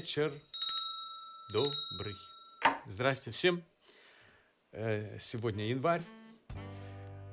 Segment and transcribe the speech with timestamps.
[0.00, 0.32] вечер
[1.52, 2.14] добрый.
[2.86, 3.62] Здрасте всем.
[4.72, 6.00] Э, Сегодня январь,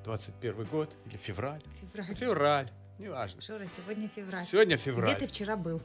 [0.04, 1.64] 21 год или февраль.
[1.80, 2.16] Февраль.
[2.16, 3.42] Февраль, неважно.
[3.42, 4.44] Жора, сегодня февраль.
[4.44, 5.16] Сегодня февраль.
[5.16, 5.82] Где ты вчера был?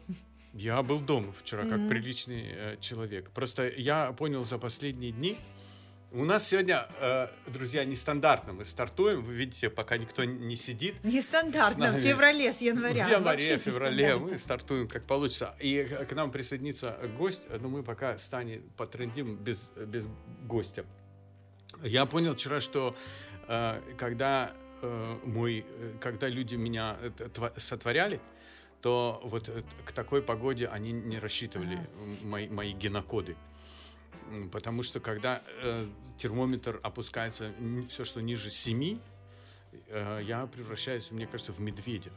[0.54, 3.30] Я был дома вчера, как приличный э, человек.
[3.30, 5.38] Просто я понял за последние дни.
[6.14, 9.22] У нас сегодня, э, друзья, нестандартно мы стартуем.
[9.22, 11.02] Вы видите, пока никто не сидит.
[11.02, 13.06] Нестандартно, в феврале с января.
[13.06, 15.54] В январе, Вообще феврале мы стартуем как получится.
[15.58, 20.10] И к нам присоединится гость, но мы пока станем потрендим без, без
[20.42, 20.84] гостя.
[21.82, 22.94] Я понял вчера, что
[23.48, 25.64] э, когда э, мой,
[25.98, 26.98] когда люди меня
[27.56, 28.20] сотворяли,
[28.82, 29.48] то вот
[29.86, 32.26] к такой погоде они не рассчитывали Ага.
[32.26, 33.34] мои, мои генокоды.
[34.50, 35.86] Потому что когда э,
[36.18, 37.52] термометр опускается
[37.88, 38.98] все, что ниже 7,
[39.88, 42.10] э, я превращаюсь, мне кажется, в медведя.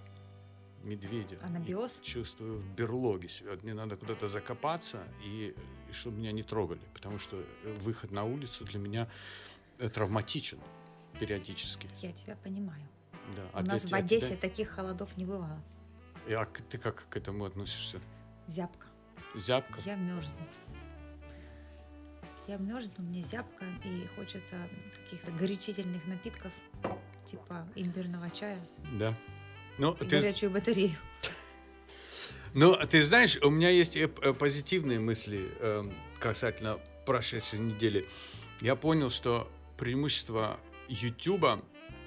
[0.84, 1.38] Медведя.
[1.44, 2.00] Анабиоз?
[2.00, 3.53] И чувствую в берлоге себя.
[3.64, 5.56] Мне надо куда-то закопаться, и,
[5.89, 6.81] и чтобы меня не трогали.
[6.94, 9.08] Потому что э, выход на улицу для меня
[9.80, 10.59] э, травматичен
[11.19, 11.89] периодически.
[12.02, 12.81] Я тебя понимаю.
[13.36, 13.44] Да.
[13.53, 15.59] У А для нас в тебя- Одессе тебя- таких холодов не бывало.
[16.28, 18.00] И, а ты как к этому относишься?
[18.47, 18.86] Зябко.
[19.36, 19.80] Зябко?
[19.86, 20.38] Я мерзну.
[22.47, 24.55] Я мерзну, мне зябко, и хочется
[25.03, 26.51] каких-то горячительных напитков,
[27.25, 28.59] типа имбирного чая
[28.93, 29.15] Да.
[29.77, 30.95] Ну, и ты, горячую батарею.
[32.53, 38.07] Ну, ты знаешь, у меня есть э, э, позитивные мысли э, касательно прошедшей недели.
[38.61, 40.57] Я понял, что преимущество
[40.88, 41.61] Ютуба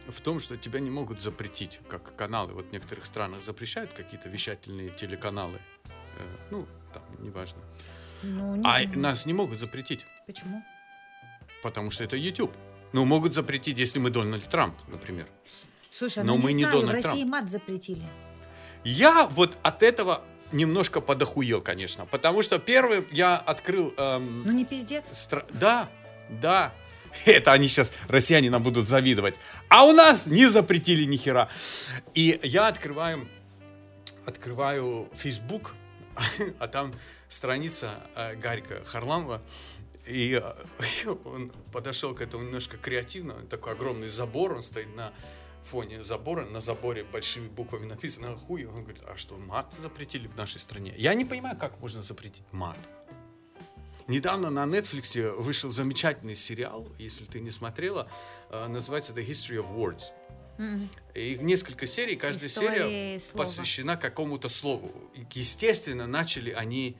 [0.06, 2.54] в том, что тебя не могут запретить, как каналы.
[2.54, 5.60] Вот в некоторых странах запрещают какие-то вещательные телеканалы.
[5.84, 7.60] Э, ну, там, неважно.
[8.22, 8.98] Ну, не А знаю.
[8.98, 10.62] нас не могут запретить, Почему?
[11.62, 12.52] потому что это YouTube.
[12.92, 15.26] Ну, могут запретить, если мы Дональд Трамп, например.
[15.90, 17.32] Слушай, Но ну мы не не знаю, в Дональд России Трамп.
[17.32, 18.04] мат запретили.
[18.84, 22.06] Я вот от этого немножко подохуел, конечно.
[22.06, 23.92] Потому что первый я открыл...
[23.96, 25.10] эм, Ну не пиздец.
[25.12, 25.88] Стра- Да,
[26.30, 26.72] да.
[27.26, 29.34] Это они сейчас, россияне нам будут завидовать.
[29.68, 31.48] А у нас не запретили ни хера.
[32.14, 33.28] И я открываю,
[34.26, 35.74] открываю Facebook,
[36.58, 36.94] а там
[37.28, 39.42] страница э, Гарика Харламова.
[40.06, 43.34] И э, он подошел к этому немножко креативно.
[43.50, 45.12] Такой огромный забор, он стоит на
[45.64, 48.64] фоне забора, на заборе большими буквами написано хуй.
[48.64, 50.94] Он говорит, а что, мат запретили в нашей стране?
[50.96, 52.78] Я не понимаю, как можно запретить мат.
[54.06, 58.10] Недавно на Netflix вышел замечательный сериал, если ты не смотрела,
[58.48, 60.04] э, называется The History of Words.
[61.14, 63.44] И каждая серия, каждая Истории серия слова.
[63.44, 64.92] посвящена какому-то слову.
[65.14, 66.96] И, естественно, начали они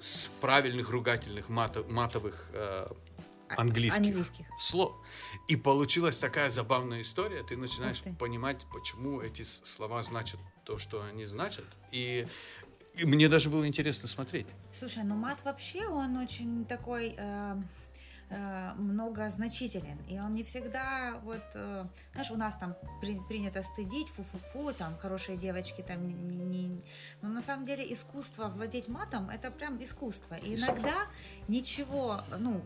[0.00, 2.86] с правильных ругательных мато- матовых э,
[3.48, 4.46] А- английских, английских.
[4.58, 4.94] слов.
[5.48, 7.42] И получилась такая забавная история.
[7.42, 8.12] Ты начинаешь ты.
[8.14, 11.64] понимать, почему эти слова значат то, что они значат.
[11.92, 12.26] И,
[12.94, 14.46] и мне даже было интересно смотреть.
[14.72, 17.56] Слушай, ну мат вообще, он очень такой э,
[18.76, 19.98] многозначителен.
[20.08, 24.96] И он не всегда, вот, э, знаешь, у нас там при- принято стыдить, фу-фу-фу, там,
[24.98, 26.82] хорошие девочки, там, не, не-
[27.22, 30.34] Но на самом деле искусство владеть матом, это прям искусство.
[30.34, 30.94] И иногда
[31.48, 32.62] ничего, ну,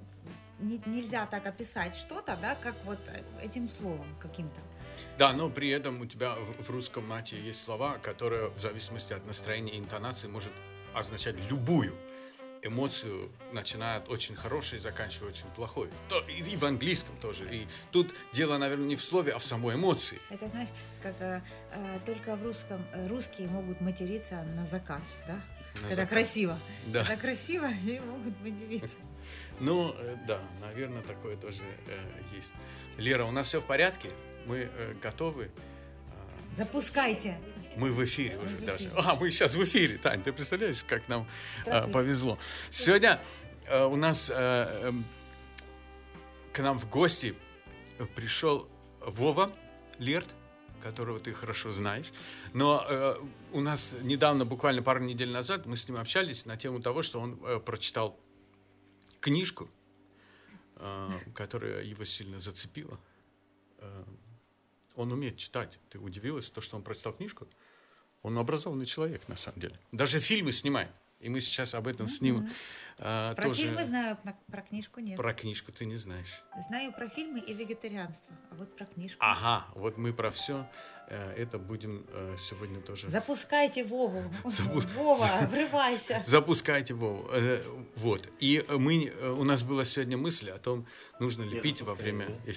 [0.60, 4.60] не- нельзя так описать что-то, да, как вот э, этим словом каким-то.
[5.18, 9.12] Да, но при этом у тебя в, в русском мате есть слова, которые в зависимости
[9.14, 10.52] от настроения и интонации может
[10.94, 11.94] означать любую
[12.62, 15.88] эмоцию, начиная от очень хорошей и очень плохой.
[16.08, 17.48] То- и, и в английском тоже.
[17.54, 20.18] И тут дело, наверное, не в слове, а в самой эмоции.
[20.30, 20.68] Это, знаешь,
[21.02, 25.34] как э, э, только в русском э, русские могут материться на закат, да?
[25.74, 26.10] На Когда закат.
[26.10, 26.58] красиво.
[26.86, 27.04] Да.
[27.04, 28.96] Когда красиво, и могут материться.
[29.60, 31.98] Ну, э, да, наверное, такое тоже э,
[32.34, 32.54] есть.
[32.96, 34.08] Лера, у нас все в порядке?
[34.46, 35.50] Мы э, готовы?
[36.56, 37.36] Запускайте.
[37.76, 38.88] Мы в эфире Мы уже в даже.
[38.88, 38.94] эфире.
[38.96, 41.92] А, мы сейчас в эфире, Тань, ты представляешь, как нам э, Здравствуйте.
[41.98, 42.38] повезло.
[42.70, 43.20] Сегодня
[43.66, 44.34] э, у нас э,
[44.88, 45.04] эм,
[46.52, 47.34] к нам в гости
[48.16, 48.68] пришел
[49.00, 49.52] Вова
[49.98, 50.28] Лерт,
[50.82, 52.12] которого ты хорошо знаешь.
[52.52, 53.14] Но э,
[53.52, 57.20] у нас недавно, буквально пару недель назад, мы с ним общались на тему того, что
[57.20, 58.18] он э, прочитал
[59.20, 59.68] книжку,
[60.76, 62.98] э, которая его сильно зацепила.
[64.94, 65.78] Э, он умеет читать.
[65.88, 67.46] Ты удивилась, то, что он прочитал книжку?
[68.22, 69.78] Он образованный человек, на самом деле.
[69.92, 70.90] Даже фильмы снимает.
[71.20, 72.50] И мы сейчас об этом с ним
[72.96, 73.62] э, Про тоже...
[73.62, 75.16] фильмы знаю, про, про книжку нет.
[75.16, 76.42] Про книжку ты не знаешь.
[76.68, 79.18] Знаю про фильмы и вегетарианство, а вот про книжку.
[79.20, 80.66] Ага, вот мы про все
[81.10, 83.10] это будем э, сегодня тоже...
[83.10, 84.22] Запускайте Вову.
[84.44, 86.22] Забу- Вова, врывайся.
[86.26, 87.28] Запускайте Вову.
[87.32, 87.62] Э,
[87.96, 88.28] вот.
[88.38, 90.86] И э, мы, э, у нас была сегодня мысль о том,
[91.18, 92.52] нужно ли Я пить во запускаю, время да.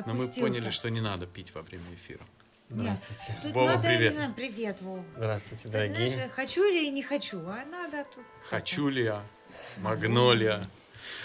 [0.00, 0.08] Эфира.
[0.08, 0.50] Но мы Запустился.
[0.52, 2.24] поняли, что не надо пить во время эфира.
[2.70, 3.34] Нет, Здравствуйте.
[3.42, 4.12] тут Вова, надо, привет.
[4.12, 5.04] знаю, привет, Вова.
[5.16, 6.08] Здравствуйте, Ты дорогие.
[6.10, 8.24] знаешь, хочу ли и не хочу, а надо тут...
[8.44, 9.24] Хочу ли я?
[9.78, 10.68] Магнолия.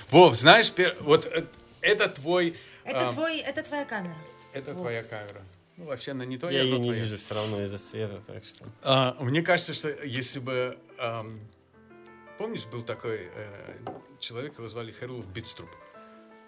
[0.10, 0.72] Вов, знаешь,
[1.02, 1.46] вот э,
[1.82, 2.56] это твой...
[2.86, 4.16] Это, а, твой, это твоя камера.
[4.54, 4.82] Это Вов.
[4.84, 5.42] твоя камера.
[5.76, 7.02] Ну, вообще, она не Я твоя, ее но не твоя.
[7.02, 8.66] вижу все равно из-за света, так что...
[8.84, 10.78] А, мне кажется, что если бы...
[11.00, 11.40] ам,
[12.38, 13.76] помнишь, был такой э,
[14.20, 15.70] человек, его звали Херлов Битструп.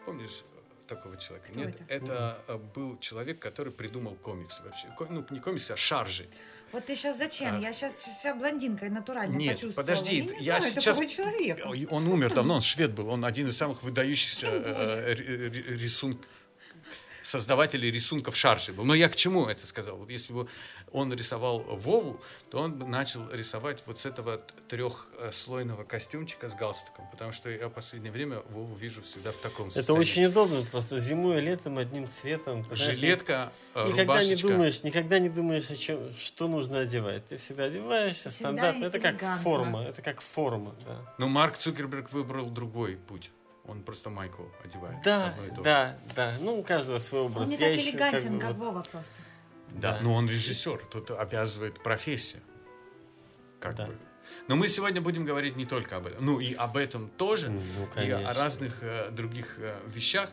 [0.06, 0.44] Помнишь
[0.88, 1.50] такого человека?
[1.52, 2.06] Кто Нет, это?
[2.06, 4.88] это э, был человек, который придумал комиксы вообще.
[5.10, 6.28] Ну, не комиксы, а шаржи.
[6.72, 7.56] Вот ты сейчас зачем?
[7.56, 7.60] А.
[7.60, 9.88] Я сейчас вся блондинкой натурально Нет, почувствовала.
[9.88, 11.00] подожди, я, не я знаю сейчас...
[11.00, 14.76] Ой, Он умер давно, он швед был, он один из самых выдающихся Тем более.
[14.76, 16.20] э, ри- ри- рисун-
[17.26, 18.86] создавателей рисунков шаржи был.
[18.86, 19.98] Но я к чему это сказал?
[19.98, 20.48] Вот если бы
[20.92, 24.38] он рисовал Вову, то он бы начал рисовать вот с этого
[24.68, 29.68] трехслойного костюмчика с галстуком, потому что я в последнее время Вову вижу всегда в таком
[29.68, 30.02] Это состоянии.
[30.02, 32.64] очень удобно, просто зимой и летом одним цветом.
[32.64, 34.48] Ты знаешь, Жилетка, э, Никогда не рубашечка.
[34.48, 37.28] думаешь, никогда не думаешь, о чем, что нужно одевать.
[37.28, 38.86] Ты всегда одеваешься Всегда стандартно.
[38.86, 39.84] Это как форма.
[39.84, 41.14] Это как форма, да.
[41.18, 43.32] Но Марк Цукерберг выбрал другой путь.
[43.68, 45.02] Он просто майку одевает.
[45.04, 46.34] Да, и да, да.
[46.40, 47.44] Ну, у каждого свой образ.
[47.44, 49.14] Он не Я так еще элегантен, бы как, вот- Вова просто.
[49.70, 50.00] Да, Да.
[50.02, 52.42] но он режиссер, тут обязывает профессия.
[53.60, 53.88] Как Да.
[53.88, 53.98] бы.
[54.48, 57.60] Но мы сегодня будем говорить не только об этом, ну и об этом тоже, Ну,
[57.60, 58.30] и конечно.
[58.30, 60.30] о разных э, других э, вещах.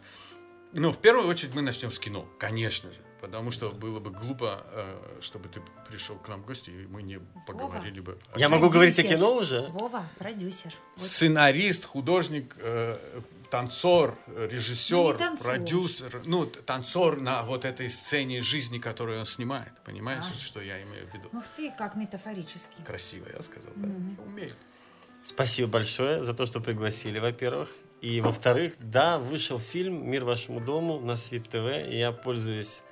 [0.72, 4.66] Но в первую очередь мы начнем с кино, конечно же, потому что было бы глупо,
[4.72, 8.18] э, чтобы ты пришел к нам в гости, и мы не поговорили бы.
[8.34, 8.58] о Я кино.
[8.58, 9.66] могу говорить о кино уже?
[9.70, 10.72] Вова, продюсер.
[10.96, 12.98] Вот Сценарист, художник, э,
[13.50, 15.46] танцор, Ну, режиссер, танцор.
[15.46, 19.72] продюсер, ну, танцор на вот этой сцене жизни, которую он снимает.
[19.84, 20.38] Понимаешь, А.
[20.38, 21.28] что я имею в виду?
[21.32, 22.82] Ух ты, как метафорически.
[22.84, 23.86] Красиво, я сказал, да.
[23.88, 24.52] Я умею.
[25.24, 27.68] Спасибо большое за то, что пригласили, во-первых.
[28.00, 31.88] И, во-вторых, да, вышел фильм «Мир вашему дому» на Свит ТВ.
[31.88, 32.82] И я пользуюсь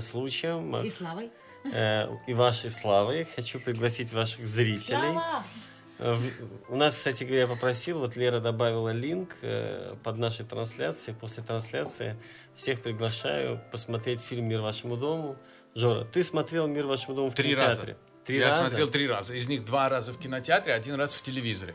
[0.00, 1.30] случаем И славой.
[1.72, 3.26] э, и вашей славой.
[3.36, 4.98] Хочу пригласить ваших зрителей.
[5.12, 5.44] Слава!
[5.98, 10.44] Э, в- У нас, кстати говоря, я попросил, вот Лера добавила линк э, под нашей
[10.46, 11.16] трансляцией.
[11.16, 12.16] После трансляции
[12.54, 15.36] всех приглашаю посмотреть фильм «Мир вашему дому».
[15.74, 17.96] Жора, ты смотрел «Мир вашему дому» в Три кинотеатре?
[18.24, 18.58] Три я раза?
[18.66, 19.34] смотрел три раза.
[19.34, 21.74] Из них два раза в кинотеатре, один раз в телевизоре.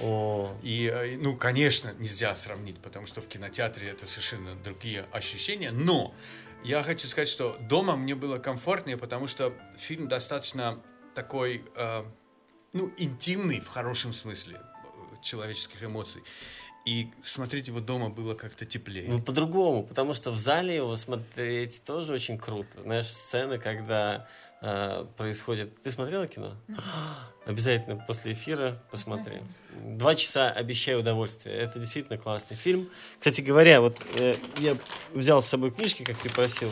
[0.00, 5.72] О, И, э, ну, конечно, нельзя сравнить, потому что в кинотеатре это совершенно другие ощущения.
[5.72, 6.14] Но
[6.64, 10.82] я хочу сказать, что дома мне было комфортнее, потому что фильм достаточно
[11.14, 12.04] такой, э,
[12.72, 16.22] ну, интимный в хорошем смысле э, человеческих эмоций.
[16.84, 19.08] И смотреть его дома было как-то теплее.
[19.08, 22.82] Ну, по-другому, потому что в зале его смотреть тоже очень круто.
[22.82, 24.26] Знаешь, сцены, когда
[24.62, 25.80] э, происходит...
[25.82, 26.56] Ты смотрела кино?
[27.46, 29.38] Обязательно после эфира посмотри.
[29.82, 31.56] Два часа обещаю удовольствие.
[31.56, 32.90] Это действительно классный фильм.
[33.18, 34.76] Кстати говоря, вот э, я
[35.14, 36.68] взял с собой книжки, как ты просил,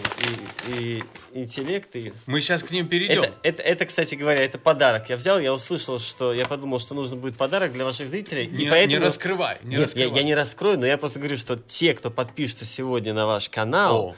[0.69, 3.23] и, и интеллект, и Мы сейчас к ним перейдем.
[3.23, 5.09] это, это, это, кстати говоря, это подарок.
[5.09, 8.47] Я взял, я услышал, что я подумал, что нужно будет подарок для ваших зрителей.
[8.47, 8.99] не, и поэтому...
[9.01, 10.19] не раскрывай, не Нет, я, раскрывай.
[10.19, 13.97] я не раскрою, но я просто говорю, что те, кто подпишется сегодня на ваш канал,
[13.97, 14.15] О.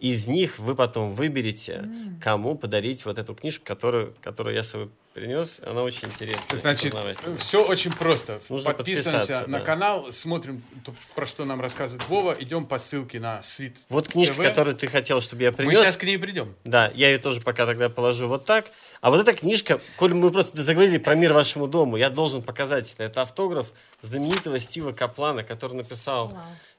[0.00, 1.88] из них вы потом выберете,
[2.22, 5.60] кому подарить вот эту книжку, которую, которую я с собой принес.
[5.64, 6.58] Она очень интересная.
[6.58, 6.94] Значит,
[7.38, 8.40] все очень просто.
[8.48, 9.64] Нужно Подписываемся подписаться, на да.
[9.64, 13.76] канал, смотрим, то, про что нам рассказывает Вова, идем по ссылке на Свит.
[13.88, 14.42] Вот книжка, ТВ.
[14.42, 15.78] которую ты хотел, чтобы я Мы принес.
[15.78, 16.54] сейчас к ней придем.
[16.64, 18.66] Да, я ее тоже пока тогда положу вот так.
[19.00, 22.92] А вот эта книжка, коль мы просто заговорили про мир вашему дому, я должен показать
[22.92, 23.04] это.
[23.04, 26.32] Это автограф знаменитого Стива Каплана, который написал.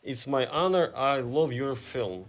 [0.04, 2.28] It's my honor, I love your film.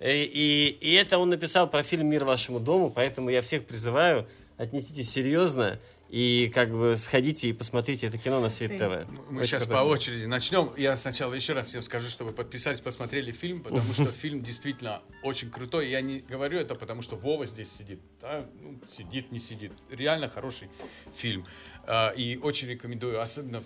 [0.00, 4.26] И, и, и это он написал про фильм «Мир вашему дому», поэтому я всех призываю,
[4.56, 5.78] отнеситесь серьезно
[6.08, 8.78] и как бы сходите и посмотрите это кино на Свет.
[8.78, 9.08] ТВ.
[9.30, 10.70] Мы Очень сейчас по очереди начнем.
[10.76, 15.50] Я сначала еще раз всем скажу, чтобы подписались, посмотрели фильм, потому что фильм действительно очень
[15.50, 15.88] крутой.
[15.88, 18.00] Я не говорю это, потому что Вова здесь сидит.
[18.20, 18.46] Да?
[18.60, 19.72] Ну, сидит, не сидит.
[19.90, 20.68] Реально хороший
[21.14, 21.46] фильм.
[21.86, 23.62] А, И очень рекомендую, особенно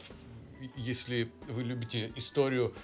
[0.77, 2.75] если вы любите историю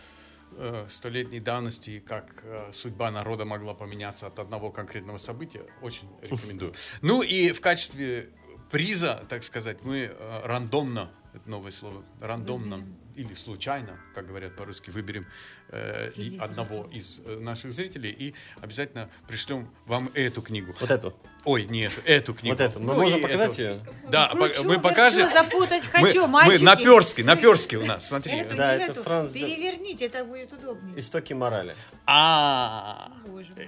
[0.53, 6.09] э, столетней давности и как э, судьба народа могла поменяться от одного конкретного события, очень
[6.23, 6.75] рекомендую.
[7.03, 8.31] Ну и в качестве
[8.71, 12.85] приза, так сказать, мы э, рандомно, это новое слово, рандомно
[13.17, 15.27] или случайно, как говорят по-русски, выберем
[15.71, 20.75] э, и одного из э, наших зрителей и обязательно пришлем вам эту книгу.
[20.81, 21.15] Вот эту.
[21.45, 22.57] Ой, нет, эту книгу.
[22.57, 22.81] Вот эту.
[22.81, 23.63] Мы Ну, можем и показать эту.
[23.63, 23.81] ее?
[24.11, 25.29] Да, Кручу, по- мы верчу, покажем.
[25.29, 26.65] запутать Мы, хочу, мы мальчики.
[26.65, 28.37] наперстки, наперстки у нас, смотри.
[28.37, 29.03] Это Да, не это эту.
[29.03, 30.99] Франц- Переверните, это будет удобнее.
[30.99, 31.77] Истоки морали.
[32.05, 33.11] А,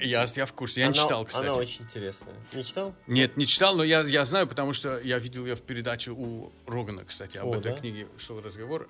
[0.01, 1.45] я, я в курсе, я не Она- читал, кстати.
[1.47, 2.35] Она очень интересная.
[2.53, 2.95] Не читал?
[3.07, 6.53] Нет, не читал, но я, я знаю, потому что я видел ее в передаче у
[6.67, 7.39] Рогана, кстати.
[7.39, 7.79] Об О, этой да?
[7.79, 8.89] книге шел разговор.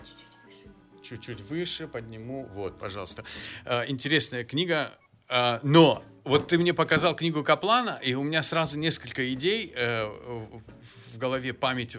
[1.09, 2.47] Чуть-чуть выше подниму.
[2.53, 3.25] Вот, пожалуйста.
[3.65, 4.93] Э, Интересная книга.
[5.31, 10.05] Э, Но вот ты мне показал книгу Каплана, и у меня сразу несколько идей э,
[10.05, 11.97] в голове память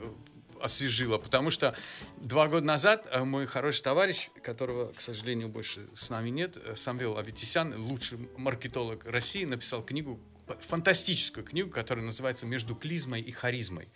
[0.62, 1.74] освежила, потому что
[2.18, 7.82] два года назад мой хороший товарищ, которого, к сожалению, больше с нами нет, Самвел Аветисян,
[7.82, 10.20] лучший маркетолог России, написал книгу
[10.60, 13.90] фантастическую книгу, которая называется «Между клизмой и харизмой».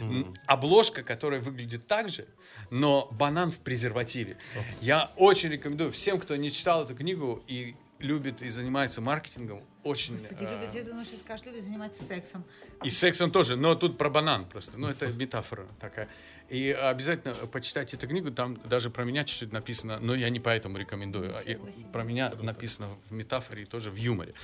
[0.00, 0.36] Mm-hmm.
[0.46, 2.26] Обложка, которая выглядит так же,
[2.70, 4.36] но банан в презервативе.
[4.56, 4.62] Oh.
[4.80, 10.16] Я очень рекомендую всем, кто не читал эту книгу и любит и занимается маркетингом, очень...
[10.16, 12.44] Господи, э, любит, я думаю, что скажешь, любит заниматься сексом.
[12.84, 14.76] И сексом тоже, но тут про банан просто.
[14.76, 16.08] Ну, это метафора такая.
[16.48, 20.76] И обязательно почитайте эту книгу, там даже про меня чуть-чуть написано, но я не поэтому
[20.76, 21.34] рекомендую.
[21.34, 24.34] А про меня написано в метафоре и тоже в юморе.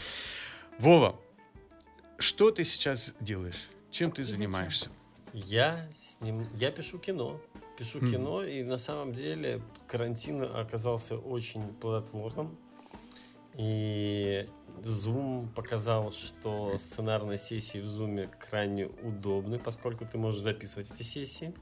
[0.78, 1.20] Вова,
[2.18, 3.70] что ты сейчас делаешь?
[3.90, 4.90] Чем ты занимаешься?
[5.32, 6.46] Я, сним...
[6.54, 7.40] я пишу кино.
[7.78, 8.10] Пишу mm.
[8.10, 12.58] кино, и на самом деле карантин оказался очень плодотворным
[13.58, 14.48] и
[14.82, 21.52] Zoom показал, что сценарные сессии в Zoom крайне удобны, поскольку ты можешь записывать эти сессии.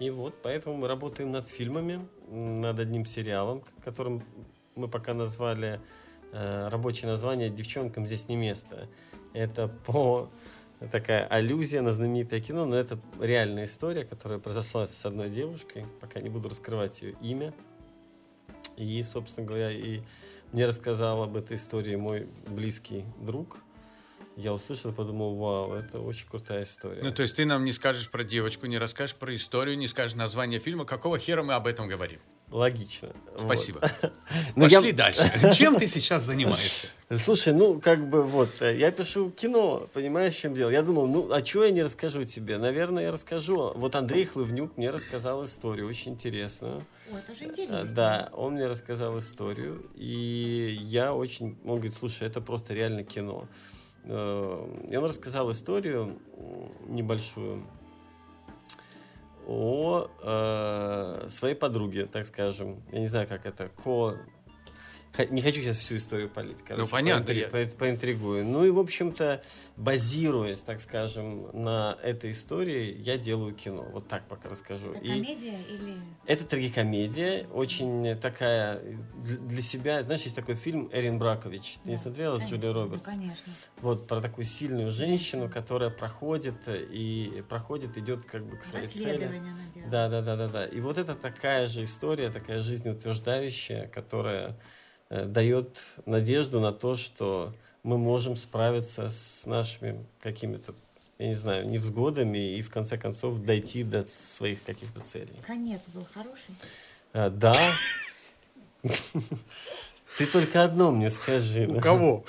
[0.00, 4.24] И вот поэтому мы работаем над фильмами, над одним сериалом, которым
[4.74, 5.80] мы пока назвали
[6.34, 8.88] рабочее название «Девчонкам здесь не место».
[9.32, 10.30] Это по
[10.92, 16.20] такая аллюзия на знаменитое кино, но это реальная история, которая произошла с одной девушкой, пока
[16.20, 17.54] не буду раскрывать ее имя.
[18.76, 20.00] И, собственно говоря, и
[20.52, 23.58] мне рассказал об этой истории мой близкий друг.
[24.36, 27.02] Я услышал и подумал, вау, это очень крутая история.
[27.02, 30.16] Ну, то есть ты нам не скажешь про девочку, не расскажешь про историю, не скажешь
[30.16, 30.84] название фильма.
[30.84, 32.18] Какого хера мы об этом говорим?
[32.50, 33.08] Логично.
[33.36, 33.80] Спасибо.
[33.80, 34.12] Вот.
[34.56, 34.94] Ну, Пошли я...
[34.94, 35.22] дальше.
[35.52, 36.86] Чем ты сейчас занимаешься?
[37.10, 40.70] Слушай, ну, как бы вот, э, я пишу кино, понимаешь, в чем дело?
[40.70, 42.56] Я думал, ну, а чего я не расскажу тебе?
[42.58, 43.72] Наверное, я расскажу.
[43.74, 46.86] Вот Андрей Хлывнюк мне рассказал историю, очень интересную.
[47.12, 47.84] Ой, это же интересно.
[47.84, 51.58] Да, он мне рассказал историю, и я очень...
[51.64, 53.48] Он говорит, слушай, это просто реально кино.
[54.04, 56.18] Э, и он рассказал историю
[56.86, 57.66] небольшую
[59.46, 62.82] о э, своей подруге, так скажем.
[62.92, 64.16] Я не знаю, как это, ко
[65.30, 66.62] не хочу сейчас всю историю полить.
[66.62, 67.24] Короче, ну, понятно.
[67.26, 67.60] Поинтри...
[67.60, 67.68] Я...
[67.68, 68.44] Поинтригую.
[68.44, 69.42] Ну и, в общем-то,
[69.76, 73.86] базируясь, так скажем, на этой истории, я делаю кино.
[73.92, 74.92] Вот так пока расскажу.
[74.92, 75.08] Это и...
[75.08, 75.94] комедия или...
[76.26, 78.80] Это трагикомедия, очень такая
[79.14, 80.02] для себя...
[80.02, 81.74] Знаешь, есть такой фильм «Эрин Бракович».
[81.74, 83.04] Ты да, не смотрела конечно, с Джулией Робертс?
[83.04, 83.52] Да, конечно.
[83.80, 89.42] Вот, про такую сильную женщину, которая проходит и проходит, идет как бы к своей цели.
[89.90, 90.66] Да, да, да, да, да.
[90.66, 94.54] И вот это такая же история, такая жизнеутверждающая, которая Э,
[95.22, 100.74] дает надежду на то, что мы можем справиться с нашими какими-то,
[101.18, 105.36] я не знаю, невзгодами и в конце концов дойти до своих каких-то целей.
[105.46, 106.54] Конец был хороший?
[107.12, 107.54] А, да.
[110.18, 111.66] Ты только одно мне скажи.
[111.66, 112.24] У кого?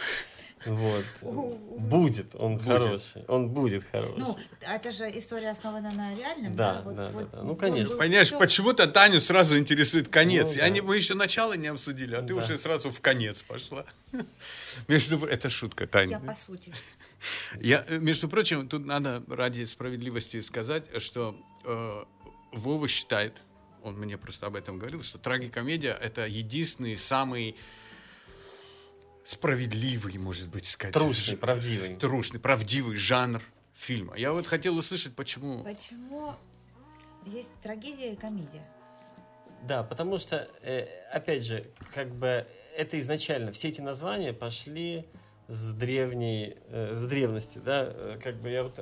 [0.66, 1.06] Вот.
[1.86, 2.68] Будет он будет.
[2.68, 3.24] хороший.
[3.28, 4.18] Он будет хороший.
[4.18, 6.76] Ну, это же история основана на реальном, да?
[6.76, 7.96] Да, вот, да, вот, да, Ну, конечно.
[7.96, 8.40] Понимаешь, все...
[8.40, 10.54] почему-то Таню сразу интересует конец.
[10.56, 10.70] Ну, да.
[10.70, 12.36] не, мы еще начало не обсудили, а ты да.
[12.36, 13.86] уже сразу в конец пошла.
[14.88, 16.12] Между это шутка, Таня.
[16.12, 16.74] Я по сути.
[17.60, 22.04] Я, между прочим, тут надо ради справедливости сказать, что э,
[22.52, 23.34] Вова считает,
[23.84, 27.56] он мне просто об этом говорил, что трагикомедия это единственный самый
[29.25, 30.94] справедливый, может быть, сказать.
[30.94, 31.96] Трушный, правдивый.
[31.98, 33.41] Трушный, правдивый жанр
[33.74, 34.15] фильма.
[34.15, 35.63] Я вот хотел услышать, почему...
[35.63, 36.34] Почему
[37.25, 38.63] есть трагедия и комедия?
[39.63, 42.46] Да, потому что, э, опять же, как бы
[42.77, 45.08] это изначально, все эти названия пошли
[45.48, 48.79] с древней, э, с древности, да, э, как бы я вот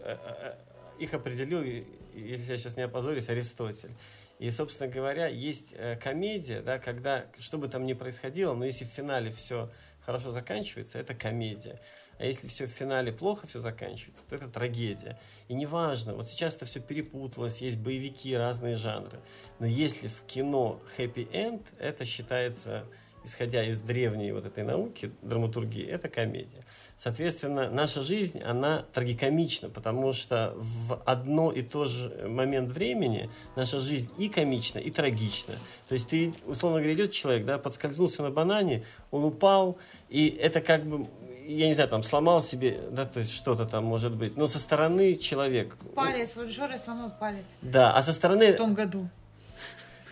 [0.99, 3.91] их определил, если я сейчас не опозорюсь, Аристотель.
[4.39, 8.89] И, собственно говоря, есть комедия, да, когда, что бы там ни происходило, но если в
[8.89, 9.71] финале все
[10.05, 11.79] хорошо заканчивается, это комедия.
[12.19, 15.19] А если все в финале плохо все заканчивается, то это трагедия.
[15.47, 19.19] И неважно, вот сейчас это все перепуталось, есть боевики, разные жанры.
[19.59, 22.85] Но если в кино happy end, это считается
[23.23, 26.65] исходя из древней вот этой науки, драматургии, это комедия.
[26.95, 33.79] Соответственно, наша жизнь, она трагикомична, потому что в одно и то же момент времени наша
[33.79, 35.55] жизнь и комична, и трагична.
[35.87, 39.77] То есть ты, условно говоря, идет человек, да, подскользнулся на банане, он упал,
[40.09, 41.07] и это как бы
[41.45, 44.59] я не знаю, там сломал себе, да, то есть что-то там может быть, но со
[44.59, 45.75] стороны человек.
[45.95, 47.43] Палец, вот Жора сломал палец.
[47.61, 48.53] Да, а со стороны...
[48.53, 49.09] В том году.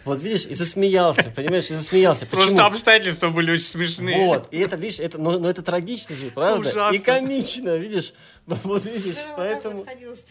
[0.05, 2.25] Вот видишь, и засмеялся, понимаешь, и засмеялся.
[2.25, 2.43] Почему?
[2.43, 4.25] Просто обстоятельства были очень смешные.
[4.25, 6.69] Вот, и это, видишь, это, но, но это трагично же, правда?
[6.69, 6.95] Ужасно.
[6.95, 8.13] И комично, видишь,
[8.47, 9.85] вот видишь, Здорово, поэтому...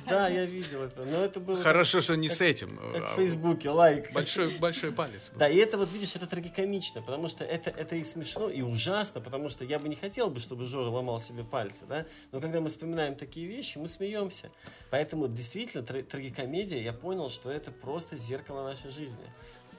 [0.09, 2.77] Да, я видел это, но это было Хорошо, что не с этим.
[2.93, 4.13] как а, в Фейсбуке, лайк.
[4.13, 5.31] Большой, большой палец.
[5.31, 5.39] был.
[5.39, 9.21] Да, и это вот, видишь, это трагикомично, потому что это, это и смешно, и ужасно,
[9.21, 12.61] потому что я бы не хотел бы, чтобы Жора ломал себе пальцы, да, но когда
[12.61, 14.51] мы вспоминаем такие вещи, мы смеемся.
[14.91, 19.25] Поэтому действительно тра- трагикомедия, я понял, что это просто зеркало нашей жизни.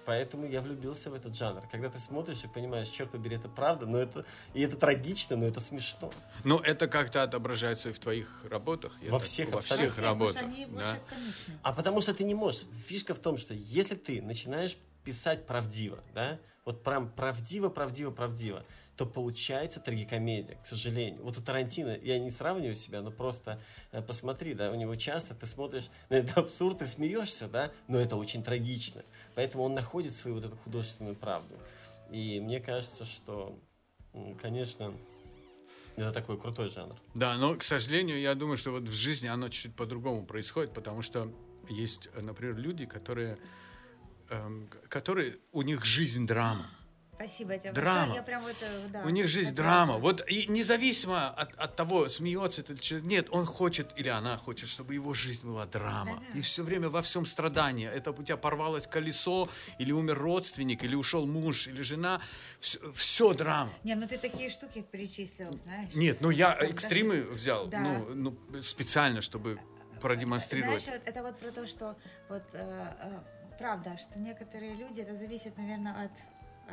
[0.06, 1.62] Поэтому я влюбился в этот жанр.
[1.72, 5.46] Когда ты смотришь и понимаешь, черт побери, это правда, но это и это трагично, но
[5.46, 6.12] это смешно.
[6.44, 8.94] Но это как-то отображается и в твоих работах.
[9.04, 9.92] Во так- всех во абсолютно.
[9.92, 10.42] всех работах.
[10.44, 10.98] они да.
[11.62, 12.64] А потому что ты не можешь.
[12.88, 18.64] Фишка в том, что если ты начинаешь писать правдиво, да, вот прям правдиво, правдиво, правдиво,
[18.96, 21.24] то получается трагикомедия, к сожалению.
[21.24, 23.60] Вот у Тарантино, я не сравниваю себя, но просто
[23.92, 28.00] э, посмотри, да, у него часто ты смотришь на этот абсурд, ты смеешься, да, но
[28.00, 29.04] это очень трагично.
[29.36, 31.56] Поэтому он находит свою вот эту художественную правду.
[32.12, 33.58] И мне кажется, что,
[34.42, 34.94] конечно,
[35.96, 36.96] это такой крутой жанр.
[37.16, 41.02] Да, но, к сожалению, я думаю, что вот в жизни оно чуть-чуть по-другому происходит, потому
[41.02, 41.32] что
[41.70, 43.38] есть, э, например, люди, которые,
[44.30, 46.66] эм, которые у них жизнь драма.
[47.22, 48.00] Спасибо тебе Драма.
[48.00, 48.16] большое.
[48.18, 49.02] Я прям это, да.
[49.04, 49.98] У них жизнь это- драма.
[49.98, 54.70] Вот и независимо от, от того, смеется этот человек, нет, он хочет или она хочет,
[54.70, 56.16] чтобы его жизнь была драма.
[56.16, 56.40] Да-да.
[56.40, 57.92] И все время во всем страдание.
[57.92, 62.22] Это у тебя порвалось колесо, или умер родственник, или ушел муж, или жена.
[62.60, 63.72] Все, драма.
[63.84, 65.94] Не, ну ты такие штуки перечислил, знаешь.
[65.94, 66.66] Нет, ну я Да.
[66.66, 67.80] экстримы взял, Да.
[67.80, 69.60] ну, ну, специально, чтобы
[70.02, 70.84] продемонстрировать.
[70.84, 71.96] Знаешь, это вот про то, что
[72.30, 73.20] вот э, э,
[73.60, 76.12] правда, что некоторые люди, это зависит, наверное, от,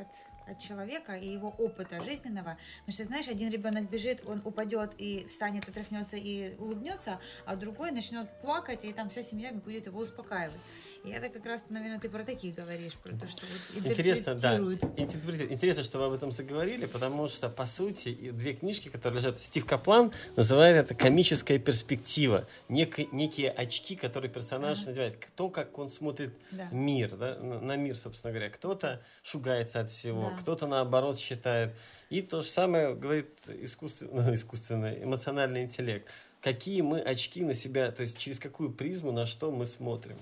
[0.00, 0.08] от,
[0.48, 2.58] от человека и его опыта жизненного.
[2.80, 7.90] Потому что, знаешь, один ребенок бежит, он упадет и встанет, отряхнется и улыбнется, а другой
[7.90, 10.60] начнет плакать, и там вся семья будет его успокаивать.
[11.04, 14.56] И это как раз, наверное, ты про таких говоришь, про то, что вот Интересно, да.
[14.58, 19.64] Интересно, что вы об этом заговорили, потому что, по сути, две книжки, которые лежат, Стив
[19.64, 22.46] Каплан называет это комическая перспектива.
[22.68, 25.18] Нек- некие очки, которые персонаж надевает.
[25.36, 26.68] То, как он смотрит Да.
[26.72, 28.50] мир, да, на, на мир, собственно говоря.
[28.50, 30.36] Кто-то шугается от всего, Да.
[30.42, 31.74] кто-то, наоборот, считает.
[32.10, 36.08] И то же самое говорит искусственный, ну, искусственный эмоциональный интеллект.
[36.48, 40.16] Какие мы очки на себя, то есть через какую призму, на что мы смотрим.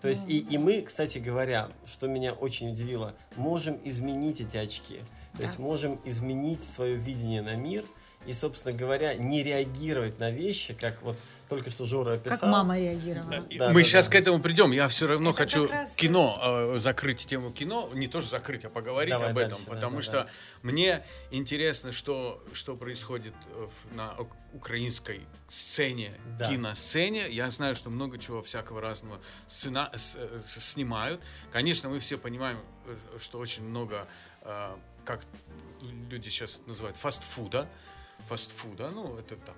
[0.00, 5.00] То есть, и, и мы, кстати говоря, что меня очень удивило, можем изменить эти очки.
[5.36, 5.62] То есть Да.
[5.62, 7.84] можем изменить свое видение на мир
[8.26, 11.16] и, собственно говоря, не реагировать на вещи, как вот
[11.48, 12.40] только что Жора описал.
[12.40, 13.30] Как мама реагировала.
[13.56, 14.12] Да, Мы да, сейчас да.
[14.12, 14.72] к этому придем.
[14.72, 17.88] Я все равно Это хочу раз- кино, э, закрыть тему кино.
[17.94, 19.50] Не тоже закрыть, а поговорить Давай об этом.
[19.50, 20.28] дальше, да, потому да, что да.
[20.62, 26.48] мне интересно, что, что происходит э, в- на ук- украинской сцене, Да.
[26.50, 27.28] киносцене.
[27.30, 31.20] Я знаю, что много чего всякого разного сцена, с- э, с- снимают.
[31.52, 34.08] Конечно, мы все понимаем, э, что очень много,
[34.42, 35.20] э, как
[36.10, 37.68] люди сейчас называют, фастфуда.
[38.28, 39.54] Фастфуда, ну, это там...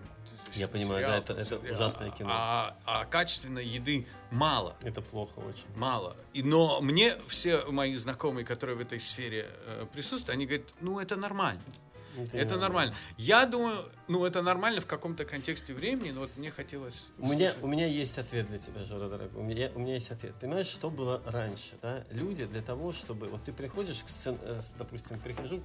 [0.54, 1.74] Я понимаю, да, это- это сериал.
[1.74, 2.30] ужасное кино.
[2.32, 4.76] А, а качественной еды мало.
[4.82, 5.66] Это плохо очень.
[5.76, 6.16] Мало.
[6.32, 10.98] И, но мне все мои знакомые, которые в этой сфере э, присутствуют, они говорят, ну
[11.00, 11.60] это нормально.
[12.32, 12.94] Это нормально.
[13.16, 13.76] Я думаю,
[14.08, 17.10] ну это нормально в каком-то контексте времени, но вот мне хотелось...
[17.18, 19.40] У меня, у меня есть ответ для тебя, Жора, дорогой.
[19.40, 20.34] У меня, у меня есть ответ.
[20.40, 21.76] Понимаешь, что было раньше?
[21.82, 22.04] Да?
[22.10, 23.28] Люди для того, чтобы...
[23.28, 24.36] Вот ты приходишь к сцен...
[24.42, 25.62] э, Допустим, прихожу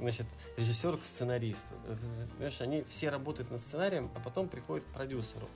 [0.00, 1.74] значит, режиссер к сценаристу.
[1.88, 5.48] Это, Понимаешь, они все работают над сценарием, а потом приходят к продюсеру.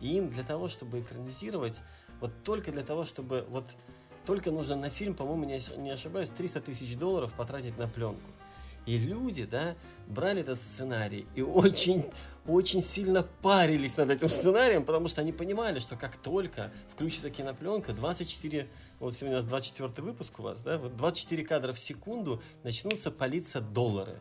[0.00, 1.78] И им для того, чтобы экранизировать,
[2.20, 3.46] вот только для того, чтобы...
[3.48, 3.64] Вот
[4.26, 8.20] только нужно на фильм, по-моему, не ошибаюсь, 300 тысяч долларов потратить на пленку.
[8.86, 9.76] И люди, да,
[10.08, 12.06] брали этот сценарий и очень,
[12.46, 17.92] очень сильно парились над этим сценарием, потому что они понимали, что как только включится кинопленка,
[17.92, 22.42] 24, вот сегодня у нас 24 выпуск у вас, да, вот 24 кадра в секунду
[22.64, 24.18] начнутся палиться доллары.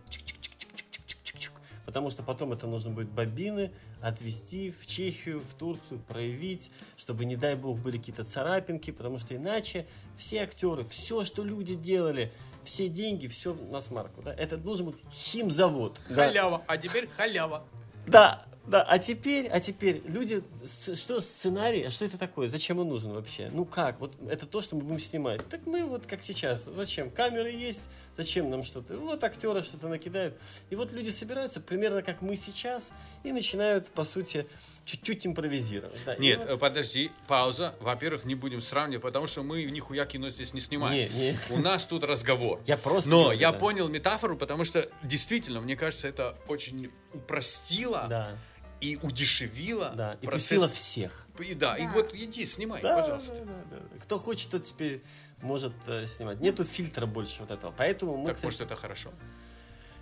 [1.85, 7.35] Потому что потом это нужно будет бобины отвезти в Чехию, в Турцию, проявить, чтобы, не
[7.35, 12.31] дай бог, были какие-то царапинки, потому что иначе все актеры, все, что люди делали,
[12.63, 14.21] все деньги, все на смарку.
[14.21, 14.33] Да?
[14.33, 15.99] Это должен быть химзавод.
[16.09, 16.15] да.
[16.27, 17.63] Халява, а теперь халява.
[18.07, 22.89] Да, да, а теперь, а теперь люди, что сценарий, а что это такое, зачем он
[22.89, 23.49] нужен вообще?
[23.51, 25.47] Ну как, вот это то, что мы будем снимать.
[25.49, 27.09] Так мы вот как сейчас, зачем?
[27.09, 27.83] Камеры есть,
[28.15, 28.97] зачем нам что-то?
[28.97, 30.37] Вот актеры что-то накидают.
[30.69, 32.91] И вот люди собираются примерно как мы сейчас
[33.23, 34.47] и начинают, по сути,
[34.85, 35.99] чуть-чуть импровизировать.
[36.05, 37.75] Да, Нет, вот- э, подожди, пауза.
[37.79, 41.11] Во-первых, не будем сравнивать, потому что мы нихуя кино здесь не снимаем.
[41.13, 41.37] Не, не.
[41.49, 42.61] У нас тут разговор.
[42.65, 48.37] Я просто Но я понял метафору, потому что действительно, мне кажется, это очень упростило Да.
[48.81, 51.27] И удешевила Да, и процесс- пустила всех.
[51.39, 51.91] И да, и Да.
[51.93, 53.33] вот иди, снимай, Да, пожалуйста.
[53.33, 53.99] да, да, да.
[53.99, 55.01] Кто хочет, тот теперь
[55.41, 56.39] может э, снимать.
[56.41, 57.73] Нету фильтра больше вот этого.
[57.77, 59.09] Поэтому мы, так, кстати, может, это хорошо.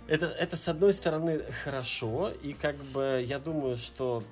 [0.06, 4.24] Это, это с одной стороны хорошо, и как бы я думаю, что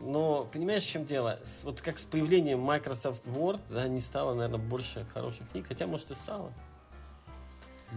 [0.00, 1.40] но понимаешь, в чем дело?
[1.44, 5.88] С- вот как с появлением Microsoft Word, да, не стало, наверное, больше хороших книг, хотя,
[5.88, 6.52] может, и стало.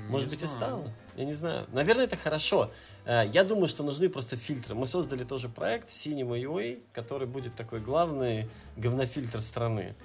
[0.10, 0.58] Может Не быть, и знаю.
[0.60, 0.94] стало.
[1.18, 1.68] Я не знаю.
[1.74, 2.72] Наверное, это хорошо.
[3.06, 4.74] Э, Я думаю, что нужны просто фильтры.
[4.76, 9.96] Мы создали тоже проект Cinema UA, который будет такой главный говнофильтр страны,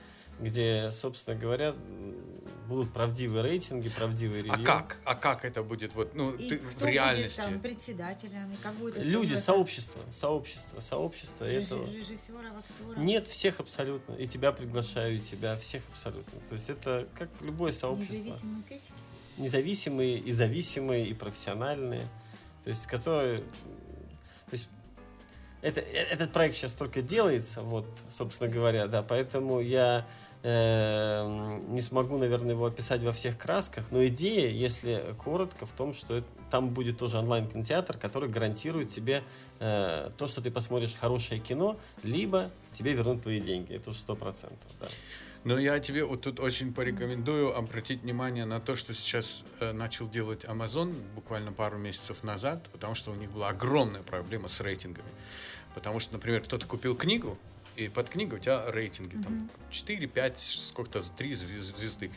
[0.41, 1.75] где, собственно говоря,
[2.69, 4.65] будут правдивые рейтинги, правдивые А ревью.
[4.67, 4.97] как?
[5.05, 7.41] А как это будет вот, ну, И ты кто в реальности?
[7.41, 11.87] будет там председателем, и как будет Люди, это- сообщество, сообщество, сообщество режи- этого.
[11.87, 12.97] режиссеров, актеров.
[12.99, 14.15] Нет, всех абсолютно.
[14.15, 16.41] И тебя приглашаю, и тебя, всех абсолютно.
[16.49, 18.15] То есть это как любое сообщество.
[18.15, 18.93] Независимые критики.
[19.39, 22.09] Независимые и зависимые, и профессиональные.
[22.65, 23.39] То есть которые...
[23.39, 24.69] То есть
[25.63, 30.07] это, э- этот проект сейчас только делается, вот, собственно говоря, да, поэтому я
[30.43, 35.93] э, не смогу, наверное, его описать во всех красках, но идея, если коротко, в том,
[35.93, 39.25] что это- там будет тоже онлайн-кинотеатр, который гарантирует тебе
[39.59, 44.15] э, то, что ты посмотришь хорошее кино, либо тебе вернут твои деньги, это уже сто
[44.15, 44.87] процентов, да.
[45.47, 50.11] Но я тебе вот тут очень порекомендую обратить внимание на то, что сейчас э, начал
[50.11, 55.07] делать Amazon буквально пару месяцев назад, потому что у них была огромная проблема с рейтингами.
[55.73, 57.39] Потому что, например, кто-то купил книгу,
[57.77, 62.11] и под книгой у тебя рейтинги, там 4, 5, сколько-то, 3 звезды.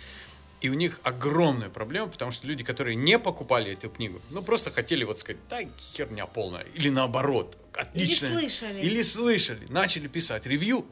[0.61, 4.71] И у них огромная проблема, потому что люди, которые не покупали эту книгу, ну просто
[4.71, 8.29] хотели вот сказать, да херня полная, или наоборот, отлично.
[8.29, 8.81] слышали.
[8.81, 10.83] Или слышали, начали писать ревью,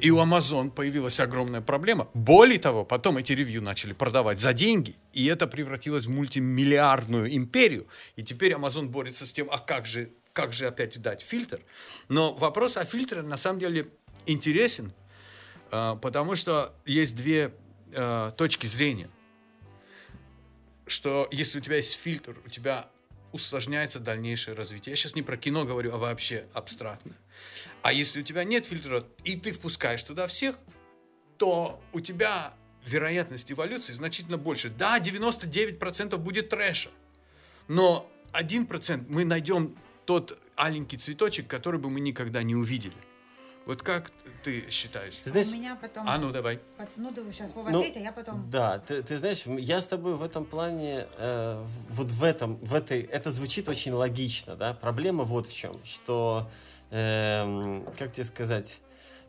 [0.00, 2.08] И у Amazon появилась огромная проблема.
[2.12, 7.86] Более того, потом эти ревью начали продавать за деньги, и это превратилось в мультимиллиардную империю.
[8.16, 11.60] И теперь Amazon борется с тем, а как же, как же опять дать фильтр?
[12.08, 13.88] Но вопрос о фильтре на самом деле
[14.26, 14.92] интересен,
[15.70, 17.54] а, потому что есть две
[17.94, 19.08] а, точки зрения.
[20.86, 22.88] Что если у тебя есть фильтр, у тебя
[23.30, 24.92] усложняется дальнейшее развитие.
[24.92, 27.14] Я сейчас не про кино говорю, а вообще абстрактно.
[27.82, 30.56] А если у тебя нет фильтра, и ты впускаешь туда всех,
[31.38, 32.52] то у тебя
[32.84, 34.70] вероятность эволюции значительно больше.
[34.70, 36.90] Да, 99% будет трэша,
[37.68, 42.96] но 1% мы найдем тот аленький цветочек, который бы мы никогда не увидели.
[43.66, 44.10] Вот как
[44.42, 45.16] ты считаешь?
[45.18, 46.08] Ты знаешь, У меня потом...
[46.08, 46.60] А ну давай.
[46.96, 48.50] Ну, да, сейчас Вова Ну, ответит, а я потом...
[48.50, 52.74] Да, ты, ты знаешь, я с тобой в этом плане, э, вот в этом, в
[52.74, 54.72] этой, это звучит очень логично, да.
[54.74, 56.50] Проблема вот в чем, что,
[56.90, 58.80] эм, как тебе сказать,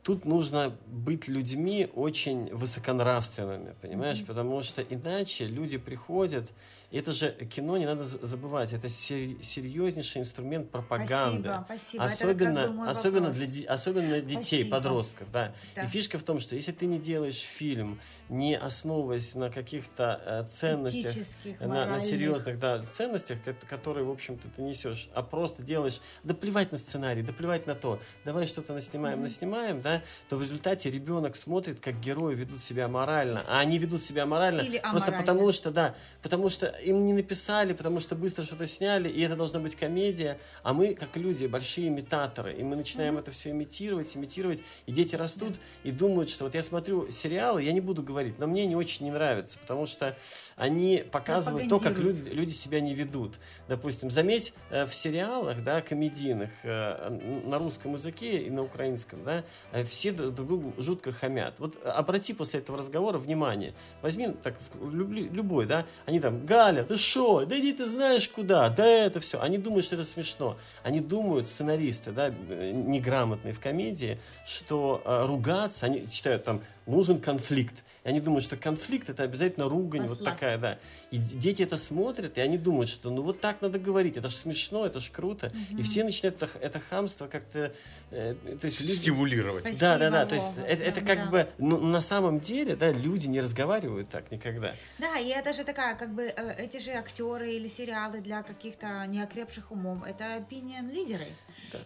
[0.03, 6.49] тут нужно быть людьми очень высоконравственными, понимаешь, потому что иначе люди приходят,
[6.89, 11.49] и это же кино не надо за- забывать, это сер- серьезнейший инструмент пропаганды.
[11.65, 12.03] Спасибо, спасибо.
[12.03, 13.47] Особенно, особенно, вопрос.
[13.47, 14.69] для, особенно детей, Спасибо.
[14.77, 15.53] подростков, да.
[15.75, 15.83] Да.
[15.83, 20.47] И фишка в том, что если ты не делаешь фильм, не основываясь на каких-то э,
[20.47, 21.13] ценностях,
[21.59, 26.33] на, на серьезных да, ценностях, ко- которые, в общем-то, ты несешь, а просто делаешь, да
[26.33, 29.90] плевать на сценарий, да плевать на то, давай что-то наснимаем, наснимаем, да,
[30.29, 34.61] то в результате ребенок смотрит, как герои ведут себя морально, а они ведут себя морально
[34.61, 39.09] Или просто потому что, да, потому что им не написали, потому что быстро что-то сняли,
[39.09, 43.31] и это должна быть комедия, а мы, как люди, большие имитаторы, и мы начинаем это
[43.31, 47.81] все имитировать, имитировать, и дети растут и думают, что вот я смотрю сериалы, я не
[47.81, 50.17] буду говорить, но мне не очень не нравится, потому что
[50.55, 53.39] они показывают то, как люди, люди себя не ведут.
[53.67, 59.43] Допустим, заметь, э, в сериалах, да, комедийных, э, на русском языке и на украинском, да,
[59.83, 61.59] все друг другу жутко хамят.
[61.59, 63.73] Вот э, обрати после этого разговора внимание.
[64.01, 68.85] Возьми так любой, да, они там, Галя, ты шо, да иди ты знаешь куда, да
[68.85, 69.39] это все.
[69.41, 70.57] Они думают, что это смешно.
[70.83, 77.19] Они думают, сценаристы, да, э, неграмотные в комедии, что э, ругаться, они считают там, нужен
[77.19, 77.83] конфликт.
[78.03, 80.33] И они думают, что конфликт это обязательно ругань, вот Послать.
[80.33, 80.79] такая, да.
[81.11, 84.35] И дети это смотрят, и они думают, что ну вот так надо говорить, это же
[84.35, 85.51] смешно, это же круто.
[85.77, 87.73] И все начинают это, это хамство как-то...
[88.09, 89.61] э, то есть люди- Стимулировать.
[89.61, 90.25] Спасибо, да, да, да.
[90.25, 91.29] То есть это, это да, как да.
[91.31, 94.73] бы ну, на самом деле, да, люди не разговаривают так никогда.
[94.97, 99.05] Да, и это же такая, как бы, э, эти же актеры или сериалы для каких-то
[99.05, 101.27] неокрепших умом, это opinion лидеры.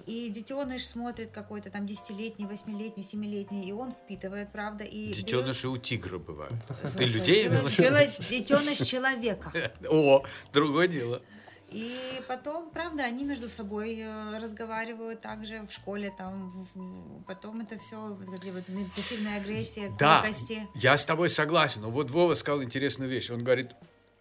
[0.06, 5.12] И детеныш смотрит какой-то там десятилетний, восьмилетний, семилетний, и он впитывает, правда, и...
[5.12, 6.54] берет- Детеныши у тигра бывают.
[6.98, 9.52] Ты людей чело- Детеныш человека.
[9.90, 11.22] О, другое дело.
[11.72, 16.68] И потом, правда, они между собой э, разговаривают также в школе, там,
[17.28, 18.66] потом это все, вот
[18.96, 20.68] пассивная агрессия, Да, колкости.
[20.76, 21.82] я с тобой согласен.
[21.82, 23.30] Но вот Вова сказал интересную вещь.
[23.32, 23.72] Он говорит,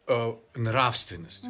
[0.08, 1.44] э, нравственность.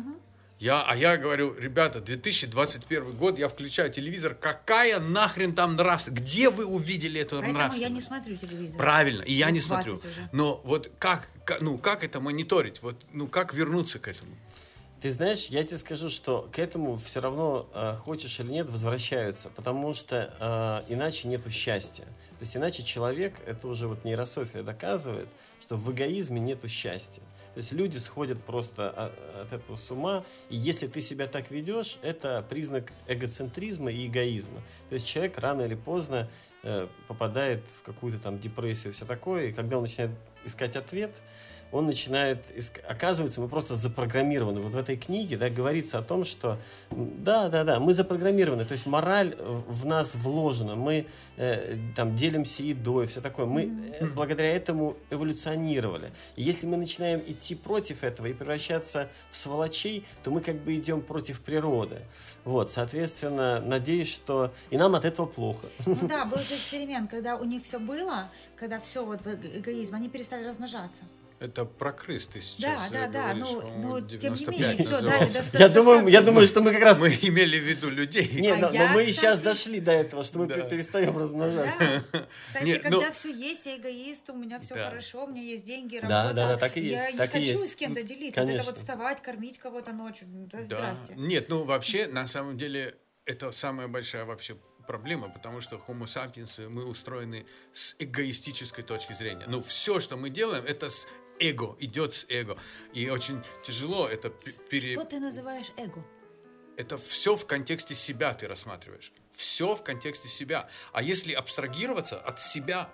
[0.65, 6.23] Я, а я говорю, ребята, 2021 год, я включаю телевизор, какая нахрен там нравственность?
[6.25, 7.83] Где вы увидели эту Поэтому нравственность?
[7.83, 8.79] я не смотрю телевизор.
[8.79, 9.97] Правильно, и я не 20 смотрю.
[9.97, 10.29] уже.
[10.33, 12.81] Но вот как, ка- ну, как это мониторить?
[12.81, 14.35] Вот, ну, как вернуться к этому?
[15.03, 19.51] Ты знаешь, я тебе скажу, что к этому все равно, э, хочешь или нет, возвращаются,
[19.51, 20.33] потому что
[20.89, 22.05] э, иначе нету счастья.
[22.05, 25.29] То есть иначе человек, это уже вот нейрософия доказывает,
[25.61, 27.23] что в эгоизме нету счастья.
[27.55, 31.51] То есть люди сходят просто о- от этого с ума, и если ты себя так
[31.51, 34.61] ведешь, это признак эгоцентризма и эгоизма.
[34.89, 36.29] То есть человек рано или поздно
[36.63, 40.11] э, попадает в какую-то там депрессию, все такое, и когда он начинает
[40.45, 41.23] искать ответ,
[41.73, 42.39] он начинает...
[42.57, 44.61] иск- Оказывается, мы просто запрограммированы.
[44.61, 46.59] Вот в этой книге да, говорится о том, что
[46.93, 48.65] м, да, да, да, мы запрограммированы.
[48.65, 50.77] То есть мораль э, в нас вложена.
[50.77, 53.47] Мы э, там делимся едой, все такое.
[53.47, 56.13] Мы э, благодаря этому эволюционировали.
[56.37, 60.77] И если мы начинаем идти против этого и превращаться в сволочей, то мы как бы
[60.77, 62.03] идем против природы.
[62.45, 65.67] Вот, соответственно, надеюсь, что и нам от этого плохо.
[65.87, 70.09] Ну да, был же эксперимент, когда у них все было, когда все вот эгоизм, они
[70.09, 71.03] перестали размножаться.
[71.41, 74.59] Это про крыс ты Да, сейчас да, э, да, говоришь, ну, ну, тем не 95
[74.61, 77.91] менее, все, дали Я думаю, я думаю, что мы как раз Мы имели в виду
[77.91, 78.31] людей.
[78.41, 80.55] Нет, А но, но я, мы сейчас кстати- дошли до этого, что мы Да.
[80.55, 82.05] пе- перестаем размножаться.
[82.13, 82.27] Да.
[82.47, 84.89] Кстати, Нет, когда ну- все есть, я эгоист, у меня все Да.
[84.91, 86.35] хорошо, у меня есть деньги, Да, работа.
[86.35, 87.73] да, да, так и Я есть, не так и хочу есть.
[87.73, 88.41] с кем-то делиться.
[88.41, 88.63] Вот Конечно.
[88.63, 90.29] Это вот вставать, кормить кого-то ночью.
[90.31, 90.65] ну, Да, Да.
[90.65, 91.15] здрасте.
[91.17, 92.95] Нет, ну вообще, на самом деле,
[93.27, 99.47] это самая большая вообще проблема, потому что homo sapiens, мы устроены с эгоистической точки зрения.
[99.49, 101.07] Ну, все, что мы делаем, это с
[101.41, 102.57] эго, идет с эго.
[102.93, 104.95] И очень тяжело это пере...
[104.95, 106.05] Что ты называешь эго?
[106.77, 109.13] Это все в контексте себя ты рассматриваешь.
[109.33, 110.69] Все в контексте себя.
[110.93, 112.91] А если абстрагироваться от себя,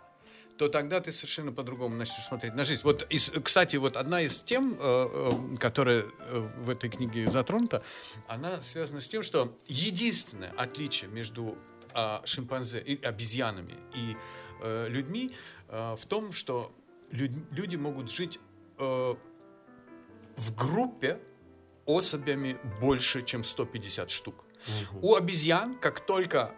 [0.60, 2.82] то тогда ты совершенно по-другому начнешь смотреть на жизнь.
[2.84, 7.82] Вот, из- кстати, вот одна из тем, э, э, которая э, в этой книге затронута,
[8.28, 11.56] она связана с тем, что единственное отличие между
[11.94, 14.16] а, шимпанзе и обезьянами и
[14.62, 15.34] э, людьми
[15.68, 16.72] э, в том, что
[17.10, 18.38] люд- люди могут жить
[18.78, 19.14] э,
[20.36, 21.18] в группе
[21.86, 24.46] особями больше, чем 150 штук.
[25.02, 26.54] У обезьян, как только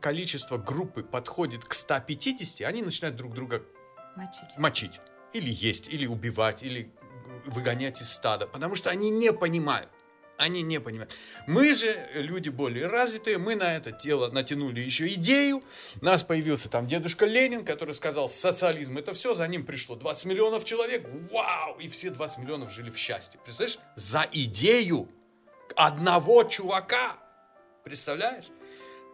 [0.00, 3.62] количество группы подходит к 150, они начинают друг друга
[4.16, 4.58] Мочить.
[4.58, 5.00] мочить.
[5.32, 6.92] Или есть, или убивать, или
[7.46, 8.46] выгонять из стада.
[8.46, 9.90] Потому что они не понимают.
[10.36, 11.14] Они не понимают.
[11.46, 15.62] Мы же, люди более развитые, мы на это дело натянули еще идею.
[16.00, 20.26] У нас появился там дедушка Ленин, который сказал, социализм это все, за ним пришло 20
[20.26, 21.06] миллионов человек.
[21.30, 21.78] Вау!
[21.78, 23.38] И все 20 миллионов жили в счастье.
[23.44, 23.78] Представляешь?
[23.94, 25.08] За идею
[25.76, 27.16] одного чувака.
[27.84, 28.46] Представляешь?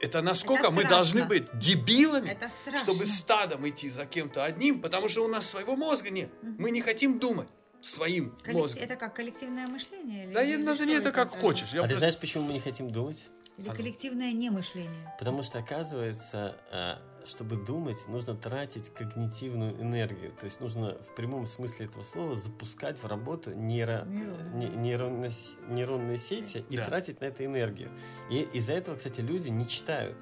[0.00, 2.38] Это насколько Это мы должны быть дебилами,
[2.78, 6.30] чтобы стадом идти за кем-то одним, потому что у нас своего мозга нет.
[6.42, 7.48] Мы не хотим думать
[7.83, 8.83] своим Коллек- мозгом.
[8.83, 10.25] Это как коллективное мышление?
[10.27, 11.40] Или, Да или назови это как такое?
[11.53, 11.73] хочешь.
[11.73, 13.31] Я А ты просто- знаешь, почему мы не хотим думать?
[13.57, 15.14] Или коллективное немышление?
[15.19, 20.33] Потому что, оказывается, э, чтобы думать, нужно тратить когнитивную энергию.
[20.40, 24.07] То есть нужно в прямом смысле этого слова запускать в работу нейро...
[24.07, 24.55] Нейроны.
[24.55, 25.33] не- нейронно-
[25.69, 26.87] нейронные сети и Да.
[26.87, 27.90] тратить на это энергию.
[28.31, 30.16] И из-за этого, кстати, люди не читают.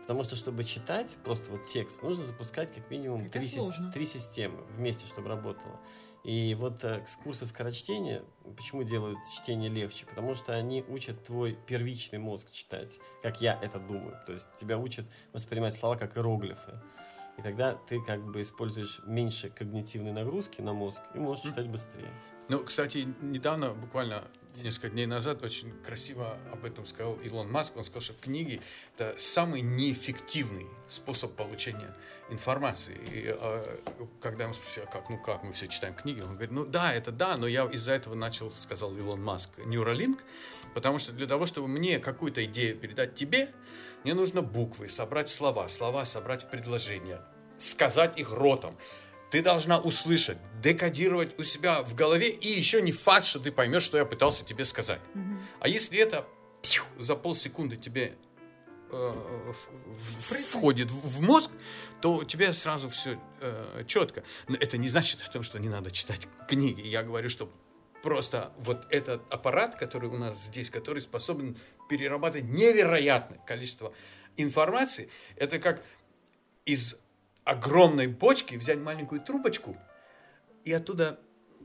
[0.00, 3.92] Потому что, чтобы читать просто вот текст, нужно запускать как минимум Это три, сложно.
[3.92, 5.78] три системы вместе, чтобы работало.
[6.22, 8.22] И вот э, курсы скорочтения,
[8.56, 10.04] почему делают чтение легче?
[10.06, 14.18] Потому что они учат твой первичный мозг читать, как я это думаю.
[14.26, 16.80] То есть тебя учат воспринимать слова как иероглифы.
[17.38, 22.10] И тогда ты как бы используешь меньше когнитивной нагрузки на мозг и можешь читать быстрее.
[22.48, 24.24] Ну, кстати, недавно, буквально
[24.62, 27.76] несколько дней назад, очень красиво об этом сказал Илон Маск.
[27.76, 28.60] Он сказал, что книги—
[28.96, 31.94] это самый неэффективный способ получения
[32.30, 32.96] информации.
[33.12, 33.78] И э,
[34.20, 36.92] когда ему спросил, «А как, ну как, мы все читаем книги, он говорит, ну да,
[36.92, 40.20] это да, но я из-за этого начал, сказал Илон Маск, Neuralink,
[40.74, 43.50] потому что для того, чтобы мне какую-то идею передать тебе,
[44.04, 47.20] мне нужно буквы, собрать слова, слова собрать в предложения,
[47.58, 48.76] сказать их ротом.
[49.30, 53.84] Ты должна услышать, декодировать у себя в голове, и еще не факт, что ты поймешь,
[53.84, 55.00] что я пытался тебе сказать.
[55.60, 56.26] А если это
[56.62, 58.16] пью, за полсекунды тебе
[58.92, 61.50] э, в- в- входит в мозг,
[62.00, 63.20] то у тебя сразу все
[63.86, 64.24] четко.
[64.48, 66.80] Но это не значит о том, что не надо читать книги.
[66.86, 67.52] Я говорю, что
[68.02, 71.56] просто вот этот аппарат, который у нас здесь, который способен
[71.88, 73.92] перерабатывать невероятное количество
[74.36, 75.84] информации, это как
[76.64, 76.98] из
[77.44, 79.76] огромной бочки взять маленькую трубочку
[80.64, 81.18] и оттуда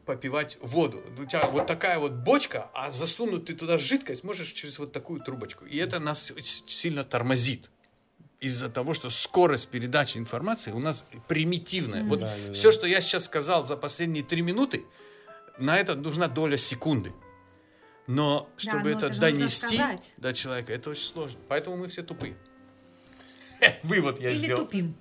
[0.06, 1.04] попивать воду.
[1.18, 5.20] У тебя вот такая вот бочка, а засунуть ты туда жидкость можешь через вот такую
[5.22, 5.66] трубочку.
[5.66, 7.70] И это нас сильно тормозит
[8.40, 12.04] из-за того, что скорость передачи информации у нас примитивная.
[12.04, 12.54] Вот Да, да, да.
[12.54, 14.86] все, что я сейчас сказал за последние три минуты,
[15.58, 17.14] на это нужна доля секунды.
[18.08, 19.82] Но чтобы но это, это донести
[20.18, 21.40] до человека, это очень сложно.
[21.48, 22.38] Поэтому мы все тупые.
[23.84, 24.66] Вывод я Или сделал.
[24.66, 24.96] тупим.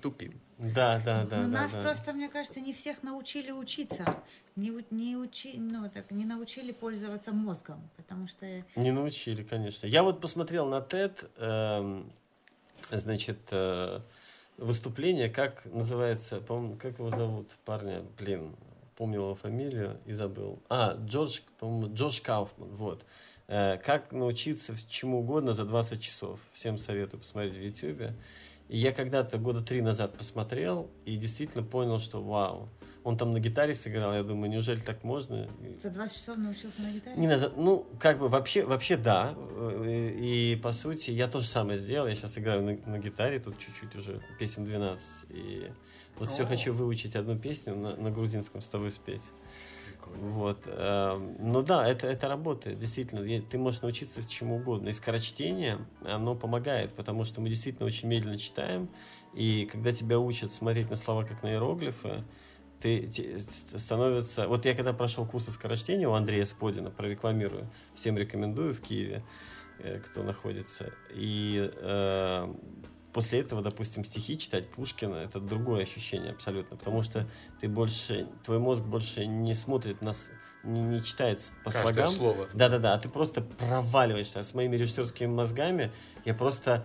[0.00, 0.40] Тупим.
[0.58, 1.36] Да, да, да.
[1.40, 1.82] Но да, нас да.
[1.82, 4.04] просто, мне кажется, не всех научили учиться.
[4.56, 7.88] Не, не, учи, ну, так, не научили пользоваться мозгом.
[7.96, 9.86] Потому что Не научили, конечно.
[9.86, 12.10] Я вот посмотрел на TED, эм,
[12.90, 14.00] значит, э,
[14.56, 18.56] выступление, как называется, по-моему, как его зовут, парня, блин,
[18.96, 20.58] помнил его фамилию и забыл.
[20.70, 23.04] А, Джордж, по-моему, Джордж Кауфман, вот.
[23.48, 26.40] Э, как научиться чему угодно за 20 часов.
[26.52, 28.12] Всем советую посмотреть в YouTube.
[28.68, 32.68] И я когда-то года три назад посмотрел и действительно понял, что вау.
[33.04, 35.46] Он там на гитаре сыграл, я думаю, неужели так можно?
[35.62, 37.16] И- за 20 часов научился на гитаре.
[37.16, 39.34] не назад, ну, как бы вообще, вообще да.
[39.36, 42.08] Э, И, по сути, я то же самое сделал.
[42.08, 45.06] Я сейчас играю на, на гитаре, тут чуть-чуть уже песен 12.
[45.30, 45.70] И
[46.18, 46.46] вот все О.
[46.46, 49.30] хочу выучить одну песню на, на грузинском с тобой спеть.
[50.14, 50.64] Вот.
[50.66, 53.22] эм, Ну да, это, это работает, действительно.
[53.42, 54.88] Ты можешь научиться чему угодно.
[54.88, 58.88] И скорочтение, оно помогает, потому что мы действительно очень медленно читаем.
[59.34, 62.24] И когда тебя учат смотреть на слова как на иероглифы,
[62.80, 64.48] ты ст- становится...
[64.48, 69.22] Вот я когда прошел курсы скорочтения у Андрея Сподина, прорекламирую, всем рекомендую в Киеве,
[69.78, 70.92] э, кто находится.
[71.14, 72.54] И э,
[73.16, 77.26] после этого, допустим, стихи читать Пушкина, это другое ощущение абсолютно, потому что
[77.62, 80.28] ты больше, твой мозг больше не смотрит на, с-
[80.62, 82.08] не, не читает по Каждое слогам.
[82.08, 82.48] слово.
[82.52, 84.40] Да-да-да, а ты просто проваливаешься.
[84.40, 85.90] А С моими режиссерскими мозгами
[86.26, 86.84] я просто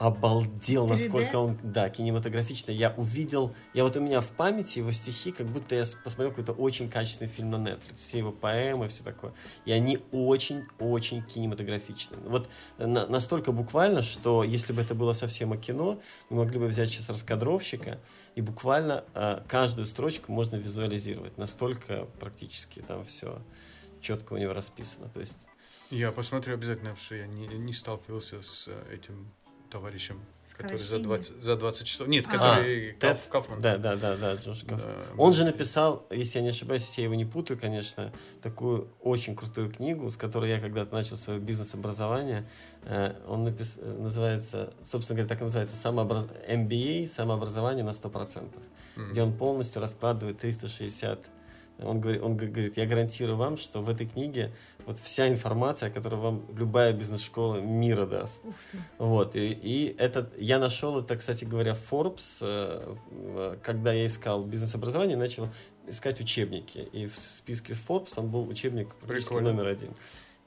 [0.00, 0.88] обалдел, 3D?
[0.88, 2.74] насколько он, да, кинематографичный.
[2.74, 6.52] Я увидел, я вот у меня в памяти его стихи, как будто я посмотрел какой-то
[6.52, 7.96] очень качественный фильм на Netflix.
[7.96, 9.34] Все его поэмы, все такое.
[9.66, 12.16] И они очень-очень кинематографичны.
[12.24, 16.66] Вот на- настолько буквально, что если бы это было совсем о кино, мы могли бы
[16.66, 17.98] взять сейчас раскадровщика,
[18.36, 21.36] и буквально э, каждую строчку можно визуализировать.
[21.36, 23.42] Настолько практически там все
[24.00, 25.10] четко у него расписано.
[25.10, 25.36] То есть
[25.90, 29.30] Я посмотрю обязательно, потому что я не, не сталкивался с э, этим
[29.70, 30.20] товарищем,
[30.56, 31.04] который за Скорочтение?
[31.04, 32.08] 20, за 20 часов...
[32.08, 32.30] Нет, А.
[32.30, 33.26] который А, Каф- Тед?
[33.30, 33.60] Кафман.
[33.60, 34.90] Да, да, да, да, Джош Да, Кафман.
[35.14, 38.88] мы- Он же написал, если я не ошибаюсь, если я его не путаю, конечно, такую
[39.00, 42.46] очень крутую книгу, с которой я когда-то начал свое бизнес-образование.
[42.84, 43.78] Э, Он напис...
[43.82, 46.26] называется, собственно говоря, так и называется, самообраз...
[46.48, 48.48] MBA, самообразование на 100%,
[48.96, 49.12] Мгм.
[49.12, 51.30] где он полностью раскладывает 360
[51.82, 54.52] он говорит, он говорит, я гарантирую вам, что в этой книге
[54.86, 58.40] вот вся информация, которую вам любая бизнес-школа мира даст.
[58.44, 58.78] Ух ты.
[58.98, 64.44] Вот, и, и этот, я нашел это, кстати говоря, в Forbes, э, когда я искал
[64.44, 65.48] бизнес-образование, начал
[65.86, 66.78] искать учебники.
[66.92, 69.52] И в списке Forbes он был учебник практически Прикольно.
[69.52, 69.94] номер один.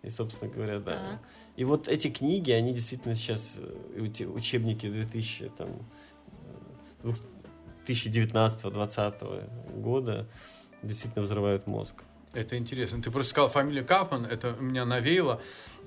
[0.02, 0.92] И, собственно говоря, да.
[0.92, 1.20] Так.
[1.56, 5.70] И вот эти книги, они действительно сейчас, э, учебники 2000, там,
[7.04, 7.12] э,
[7.86, 9.50] 2019-2020
[9.82, 10.28] года,
[10.84, 11.96] действительно взрывают мозг.
[12.34, 13.02] Это интересно.
[13.02, 15.42] Ты просто сказал фамилию Кафман, это меня навеяло,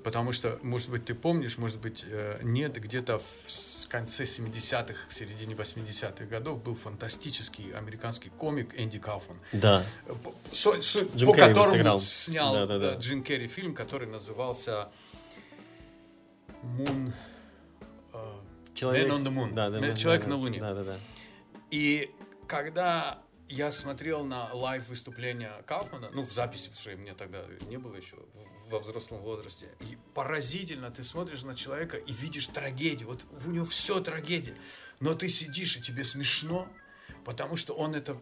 [0.04, 5.12] потому что, может быть, ты помнишь, может быть, э, нет, где-то в конце 70-х, к
[5.12, 9.84] середине 80-х годов был фантастический американский комик Энди Кафман, Да,
[10.22, 12.00] по- со- со- Джим по Керри которому сыграл.
[12.00, 12.94] снял Да-да-да.
[12.94, 14.88] э, Джим Керри фильм, который назывался
[16.62, 17.12] Moon...
[18.12, 18.18] э,
[18.74, 19.08] человек...
[19.08, 19.52] Man on the Moon.
[19.54, 20.40] Да, да, Man- да, Человек да, на да.
[20.40, 20.60] Луне.
[20.60, 20.96] Да, да, да.
[21.70, 22.10] И
[22.46, 27.78] когда я смотрел на live выступления Кауфмана, ну, в записи, потому что мне тогда не
[27.78, 28.16] было еще
[28.70, 33.66] во взрослом возрасте, и поразительно, ты смотришь на человека и видишь трагедию, вот у него
[33.66, 34.56] все трагедия,
[35.00, 36.68] но ты сидишь и тебе смешно,
[37.24, 38.18] потому что он это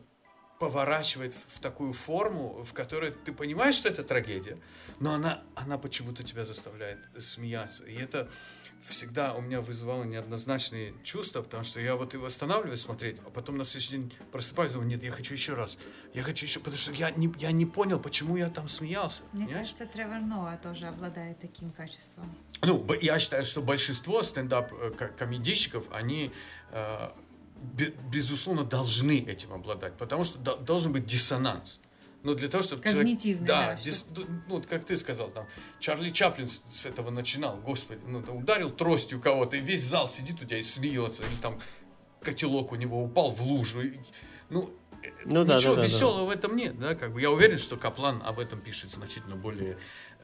[0.58, 4.58] поворачивает в такую форму, в которой ты понимаешь, что это трагедия,
[5.00, 7.84] но она, она почему-то тебя заставляет смеяться.
[7.84, 8.30] И это
[8.86, 13.56] всегда у меня вызывало неоднозначные чувства, потому что я вот его останавливаюсь смотреть, а потом
[13.56, 15.78] на следующий день просыпаюсь, думаю, нет, я хочу еще раз.
[16.12, 19.22] Я хочу еще, потому что я не, я не понял, почему я там смеялся.
[19.32, 19.68] Мне понимаешь?
[19.74, 22.34] кажется, Тревор Ноа тоже обладает таким качеством.
[22.62, 26.32] Ну, я считаю, что большинство стендап-комедийщиков, они,
[26.72, 27.08] э,
[27.62, 31.80] бе- безусловно, должны этим обладать, потому что до- должен быть диссонанс.
[32.24, 33.78] Ну, для того, чтобы Когнитивный, человек...
[33.78, 35.46] да, дис- ду- ну, вот как ты сказал, там,
[35.78, 40.46] Чарли Чаплин с, этого начинал, господи, ну, ударил тростью кого-то, и весь зал сидит у
[40.46, 41.60] тебя и смеется, или там
[42.22, 43.82] котелок у него упал в лужу.
[43.82, 43.98] и-
[44.48, 44.70] ну,
[45.02, 45.86] э, Ну да, ничего да, да, да.
[45.86, 47.20] веселого в этом нет, да, как бы.
[47.20, 49.76] Я уверен, что Каплан об этом пишет значительно более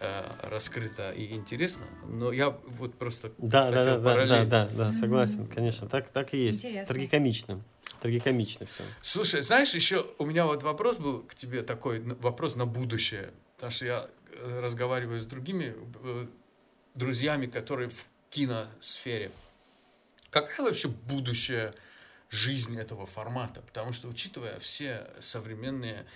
[0.02, 4.66] э, раскрыто и интересно, но я вот просто Да, да, хотел да, да, да, да,
[4.86, 6.64] да, согласен, конечно, так, так и есть.
[6.64, 6.94] Интересно.
[6.94, 7.60] Трагикомично.
[8.00, 8.82] Трагикомично все.
[9.02, 13.32] Слушай, знаешь, еще у меня вот вопрос был к тебе такой, вопрос на будущее.
[13.56, 16.26] Потому что я э, разговариваю с другими э,
[16.94, 19.32] друзьями, которые в киносфере.
[20.30, 21.74] Какая вообще будущее
[22.30, 23.60] жизни этого формата?
[23.60, 26.06] Потому что, учитывая все современные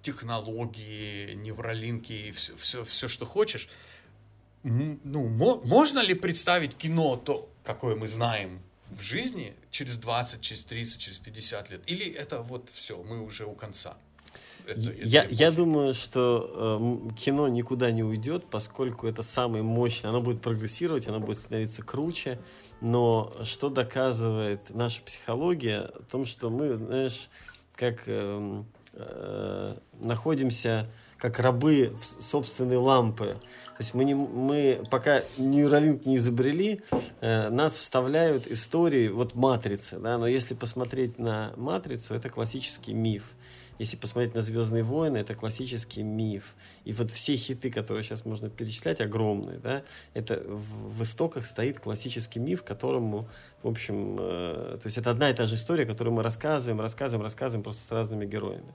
[0.00, 3.68] технологии, невролинки и все, все, все что хочешь.
[4.62, 10.64] Ну, мо- можно ли представить кино, то, какое мы знаем в жизни, через 20, через
[10.64, 11.82] 30, через 50 лет?
[11.86, 13.96] Или это вот все, мы уже у конца?
[14.66, 20.10] Это- это Я, я думаю, что э, кино никуда не уйдет, поскольку это самое мощное.
[20.10, 22.38] Оно будет прогрессировать, оно будет становиться круче.
[22.80, 25.80] Но что доказывает наша психология?
[25.80, 27.28] О том, что мы, знаешь,
[27.76, 33.36] как эм, э, находимся как рабы в собственной лампы.
[33.76, 36.80] То есть мы, не, мы пока нейролинк не изобрели,
[37.20, 43.24] э, нас вставляют истории, вот матрицы, да, но если посмотреть на матрицу, это классический миф.
[43.78, 46.54] Если посмотреть на Звездные войны, это классический миф.
[46.84, 49.82] И вот все хиты, которые сейчас можно перечислять, огромные, да,
[50.14, 53.28] это в, в истоках стоит классический миф, которому,
[53.62, 57.22] в общем, э, то есть это одна и та же история, которую мы рассказываем, рассказываем,
[57.22, 58.74] рассказываем просто с разными героями.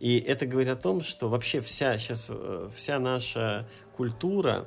[0.00, 2.30] И это говорит о том, что вообще вся сейчас
[2.74, 4.66] вся наша культура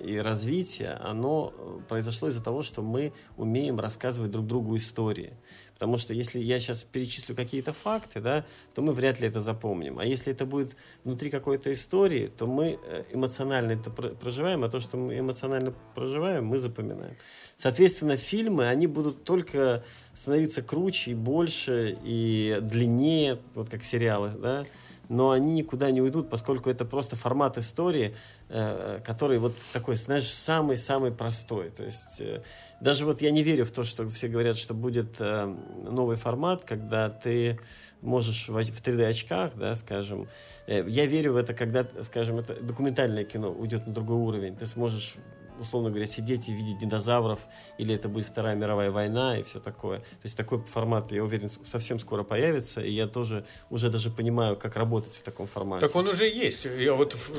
[0.00, 5.32] и развитие, оно э, произошло из-за того, что мы умеем рассказывать друг другу истории.
[5.74, 8.44] Потому что если я сейчас перечислю какие-то факты, да,
[8.74, 9.98] то мы вряд ли это запомним.
[9.98, 14.68] А если это будет внутри какой-то истории, то мы э, эмоционально это про- проживаем, а
[14.68, 17.16] то, что мы эмоционально проживаем, мы запоминаем.
[17.56, 24.64] Соответственно, фильмы, они будут только становиться круче и больше, и длиннее, вот как сериалы, да,
[25.08, 28.14] но они никуда не уйдут, поскольку это просто формат истории,
[28.48, 31.70] э, который вот такой, знаешь, самый-самый простой.
[31.70, 32.42] То есть э,
[32.80, 35.46] даже вот я не верю в то, что все говорят, что будет э,
[35.90, 37.58] новый формат, когда ты
[38.02, 40.28] можешь в, оч- в 3D очках, да, скажем.
[40.66, 44.56] Я верю в это, когда, скажем, это документальное кино уйдет на другой уровень.
[44.56, 45.16] Ты сможешь
[45.60, 47.40] условно говоря, сидеть и видеть динозавров,
[47.78, 49.98] или это будет Вторая мировая война и все такое.
[50.00, 54.56] То есть такой формат, я уверен, совсем скоро появится, и я тоже уже даже понимаю,
[54.56, 55.86] как работать в таком формате.
[55.86, 56.64] Так он уже есть.
[56.78, 57.30] Я вот в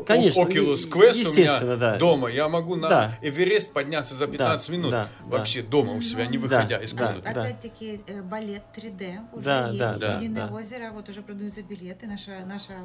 [0.00, 1.96] э, Конечно, Oculus Quest у меня да.
[1.96, 2.28] дома.
[2.28, 3.18] Я могу на Да.
[3.22, 4.90] Эверест подняться за 15 минут.
[4.90, 7.06] да, вообще дома у себя, не Да, выходя из да.
[7.06, 7.28] комнаты.
[7.28, 9.78] Опять-таки э, балет 3D уже Да, есть.
[9.78, 10.54] да, да, Длинное да.
[10.54, 12.06] озеро, вот уже продаются билеты.
[12.06, 12.84] Наша, наша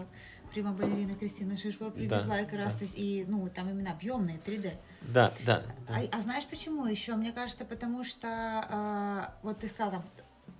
[0.50, 2.80] прима-балерина Кристина Шишкова привезла как раз, да.
[2.80, 4.74] то есть, и, ну, там именно объемные 3D.
[5.02, 5.64] Да, да.
[5.88, 5.96] да.
[5.96, 7.16] А, а знаешь почему еще?
[7.16, 10.06] Мне кажется, потому что а, вот ты сказал, там,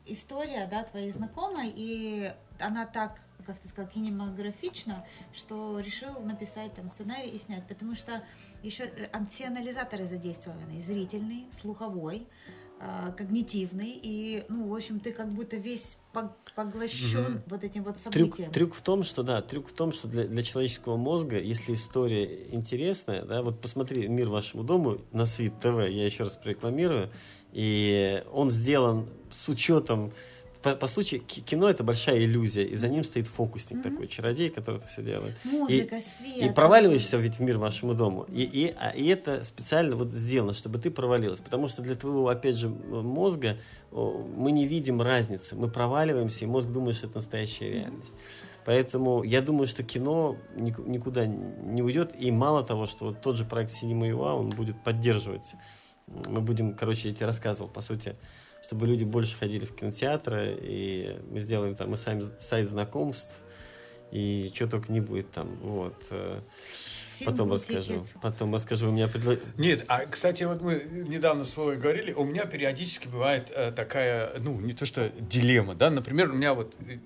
[0.06, 6.90] история, да, твоей знакомой, и она так, как ты сказал, кинематографична, что решил написать там
[6.90, 8.24] сценарий и снять, потому что
[8.64, 8.92] еще
[9.30, 12.28] все анализаторы задействованы, зрительный, слуховой,
[12.82, 17.44] а, когнитивный, и, ну, в общем, ты как будто весь пог- поглощен Мгм.
[17.48, 18.52] вот этим вот Трюк, событием.
[18.52, 22.48] трюк в том, что да, трюк в том, что для, для человеческого мозга, если история
[22.52, 27.10] интересная, да, вот посмотри «Мир вашему дому» на Свит ТВ, я еще раз прорекламирую,
[27.52, 30.12] и он сделан с учетом
[30.62, 33.92] по, по случаю ки- кино это большая иллюзия, и за ним стоит фокусник Мгм.
[33.92, 35.36] такой, чародей, который это все делает.
[35.46, 36.52] Музыка, свет.
[36.52, 38.24] И проваливаешься ведь в мир вашему дому.
[38.28, 41.40] И, и, а- и это специально вот сделано, чтобы ты провалилась.
[41.40, 43.58] Потому что для твоего, опять же, мозга
[43.92, 45.56] мы не видим разницы.
[45.56, 48.14] Мы проваливаемся, и мозг думает, что это настоящая реальность.
[48.66, 52.14] Поэтому я думаю, что кино ник- никуда не уйдет.
[52.20, 55.54] И мало того, что вот тот же проект Cinema UA, он будет поддерживать.
[56.28, 58.16] Мы будем, короче, я тебе рассказывал, по сути,
[58.70, 63.36] чтобы люди больше ходили в кинотеатры, и мы сделаем там и сами сайт знакомств,
[64.12, 65.56] и что только не будет там.
[65.64, 65.96] Вот.
[66.12, 66.40] э,
[67.26, 67.94] Потом расскажу.
[67.94, 68.08] ticket.
[68.22, 68.90] Потом расскажу.
[68.90, 73.08] У меня предло- Нет, а, кстати, вот мы недавно с Вовой говорили, у меня периодически
[73.08, 77.00] бывает э, такая, ну, не то что дилемма, да, например, у меня вот, э,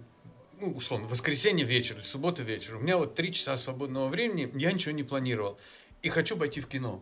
[0.59, 4.73] ну, условно, воскресенье вечер или суббота вечер, у меня вот три часа свободного времени, я
[4.73, 5.57] ничего не планировал,
[6.01, 7.01] и хочу пойти в кино.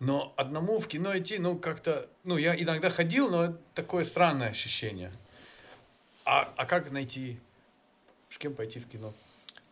[0.00, 4.50] Но одному в кино идти, ну, как-то, ну, я иногда ходил, но это такое странное
[4.50, 5.12] ощущение.
[6.24, 7.40] А, а как найти,
[8.30, 9.12] с кем пойти в кино?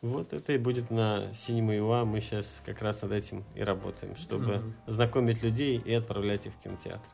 [0.02, 2.04] Вот это и будет на Cinema UA.
[2.04, 4.74] Мы сейчас как раз над этим и работаем, чтобы Мгм.
[4.86, 7.08] знакомить людей и отправлять их в кинотеатр.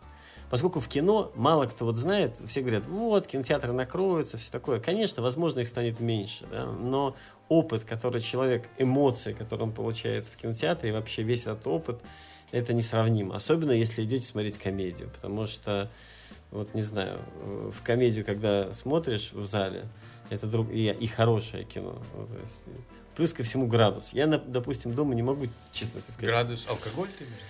[0.50, 4.80] Поскольку в кино мало кто вот знает, все говорят, вот, кинотеатры накроются, все такое.
[4.80, 7.16] Конечно, возможно, их станет меньше, да, но
[7.48, 12.02] опыт, который человек, эмоции, которые он получает в кинотеатре, и вообще весь этот опыт,
[12.53, 13.34] это несравнимо.
[13.34, 15.90] Особенно, если идете смотреть комедию, потому что,
[16.50, 19.88] вот не знаю, в комедию, когда смотришь в зале,
[20.30, 22.00] это друг и, и хорошее кино.
[22.14, 22.62] Ну, есть,
[23.16, 24.12] плюс ко всему градус.
[24.12, 26.20] Я, допустим, дома не могу, честно сказать.
[26.20, 27.40] Градус алкоголь ты имеешь?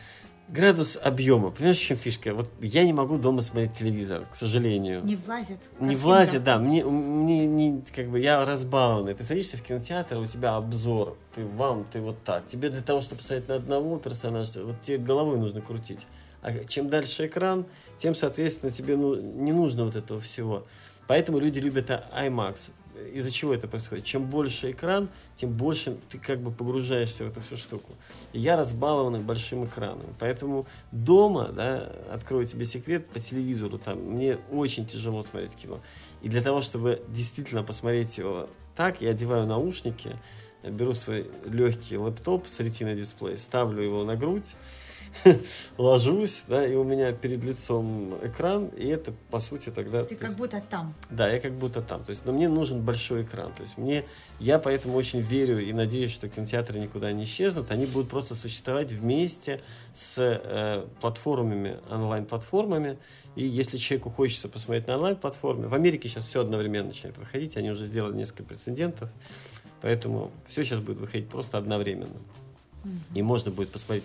[0.49, 1.51] Градус объема.
[1.51, 2.35] Понимаешь, в чем фишка?
[2.35, 5.03] Вот я не могу дома смотреть телевизор, к сожалению.
[5.03, 5.59] Не влазит.
[5.81, 6.59] Не влазит, да.
[6.59, 9.15] Мне, мне не, как бы, я разбалованный.
[9.15, 11.17] Ты садишься в кинотеатр, у тебя обзор.
[11.35, 12.45] Ты вам, ты вот так.
[12.45, 16.07] Тебе для того, чтобы посмотреть на одного персонажа, вот тебе головой нужно крутить.
[16.43, 17.65] А чем дальше экран,
[17.99, 20.67] тем, соответственно, тебе ну, не нужно вот этого всего.
[21.07, 22.71] Поэтому люди любят а- IMAX.
[23.15, 24.05] Из-за чего это происходит?
[24.05, 27.93] Чем больше экран, тем больше ты как бы погружаешься в эту всю штуку.
[28.33, 30.15] И я разбалованный большим экраном.
[30.19, 35.81] Поэтому дома, да, открою тебе секрет, по телевизору там мне очень тяжело смотреть кино.
[36.23, 40.17] И для того, чтобы действительно посмотреть его так, я одеваю наушники,
[40.63, 44.55] беру свой легкий лэптоп с ретиной дисплей, ставлю его на грудь,
[45.79, 50.05] ложусь, да, и у меня перед лицом экран, и это, по сути, тогда...
[50.05, 50.95] Ты как есть, будто там.
[51.11, 52.05] Да, я как будто там.
[52.05, 53.53] То есть, но мне нужен большой экран.
[53.53, 54.05] То есть, мне,
[54.41, 57.71] я поэтому очень верю и надеюсь, что кинотеатры никуда не исчезнут.
[57.71, 59.61] Они будут просто существовать вместе
[59.93, 62.99] с э, платформами, онлайн-платформами.
[63.37, 67.71] И если человеку хочется посмотреть на онлайн-платформе, в Америке сейчас все одновременно начинает выходить, они
[67.71, 69.11] уже сделали несколько прецедентов,
[69.81, 72.17] поэтому все сейчас будет выходить просто одновременно.
[72.85, 72.99] Mm-hmm.
[73.15, 74.05] И можно будет посмотреть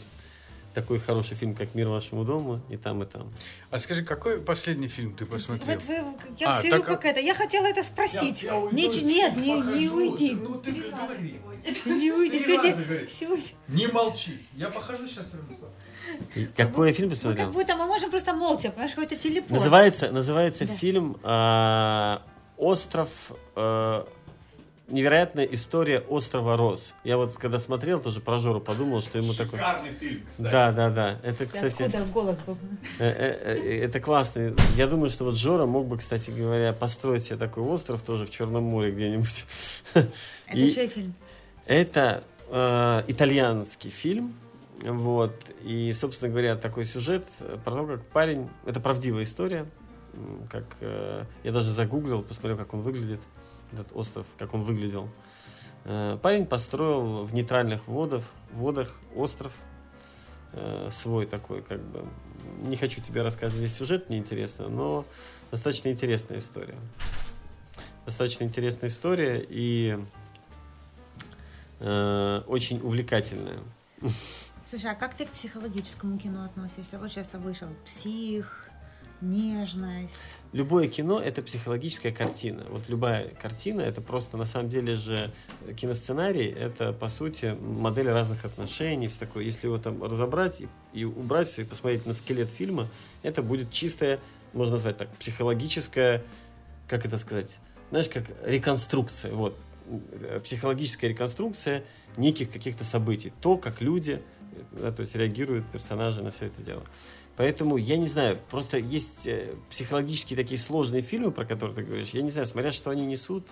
[0.78, 3.34] такой хороший фильм, как «Мир вашему дому», и там, и там.
[3.72, 5.68] А скажи, какой последний фильм ты посмотрел?
[5.68, 5.96] Вот вы,
[6.38, 8.44] я а, сижу так, как это, я хотела это спросить.
[8.44, 10.36] Я, я уйду, не, нет, не, не уйди.
[10.36, 11.40] Ну, ты говори.
[11.86, 13.44] Не уйди, сегодня, сегодня.
[13.68, 15.32] Не молчи, я похожу сейчас
[16.56, 17.46] Какой фильм посмотрел?
[17.46, 19.50] Как будто мы можем просто молча, понимаешь, какой-то телепорт.
[19.50, 20.74] Называется, называется да.
[20.76, 22.18] фильм э,
[22.58, 24.04] «Остров...» э,
[24.88, 26.94] невероятная история острова Роз.
[27.04, 29.60] Я вот когда смотрел тоже про Жору, подумал, что ему такой...
[29.60, 30.52] Шикарный фильм, кстати.
[30.52, 31.20] Да, да, да.
[31.24, 31.84] Это, кстати...
[31.84, 32.58] Откуда голос был?
[33.00, 34.54] Э, э, э, это классно.
[34.76, 38.30] Я думаю, что вот Жора мог бы, кстати говоря, построить себе такой остров тоже в
[38.30, 39.46] Черном море где-нибудь.
[40.48, 41.14] Это чей фильм?
[41.66, 44.36] Это э, итальянский фильм.
[44.84, 45.34] Вот.
[45.64, 47.26] И, собственно говоря, такой сюжет
[47.66, 48.50] про то, как парень...
[48.66, 49.66] Это правдивая история.
[50.50, 53.20] Как э, я даже загуглил, посмотрел, как он выглядит
[53.74, 55.10] этот остров, как он выглядел.
[55.86, 59.54] Э, парень построил в нейтральных водах, водах остров
[60.54, 62.06] э, свой такой, как бы.
[62.64, 65.06] Не хочу тебе рассказывать весь сюжет, неинтересно, но
[65.52, 66.78] достаточно интересная история.
[68.06, 69.98] Достаточно интересная история и
[71.80, 73.60] э, очень увлекательная.
[74.70, 77.00] Слушай, а как ты к психологическому кино относишься?
[77.00, 78.67] Вот сейчас вышел «Псих»,
[79.22, 80.16] нежность.
[80.54, 82.66] Любое кино— это психологическая картина.
[82.70, 85.32] Вот любая картина— это просто, на самом деле же,
[85.76, 89.08] киносценарий— это, по сути, модель разных отношений.
[89.08, 89.44] Все такое.
[89.44, 92.90] Если его там разобрать и, и убрать все, и посмотреть на скелет фильма,
[93.24, 94.20] это будет чистая,
[94.54, 96.24] можно назвать так, психологическая,
[96.88, 97.60] как это сказать,
[97.90, 99.34] знаешь, как реконструкция.
[99.34, 99.58] Вот.
[100.44, 101.84] Психологическая реконструкция
[102.18, 103.32] неких каких-то событий.
[103.42, 104.22] То, как люди
[104.72, 106.84] да, то есть реагируют персонажи на все это дело.
[107.38, 112.10] Поэтому, я не знаю, просто есть э, психологические такие сложные фильмы, про которые ты говоришь.
[112.10, 113.48] Я не знаю, смотря что они несут.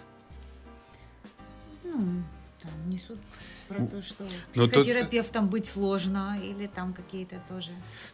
[1.84, 2.24] Ну,
[2.64, 3.20] там несут
[3.68, 4.24] про то, что
[4.56, 5.52] Но психотерапевтом тут...
[5.52, 7.70] быть сложно, или там какие-то тоже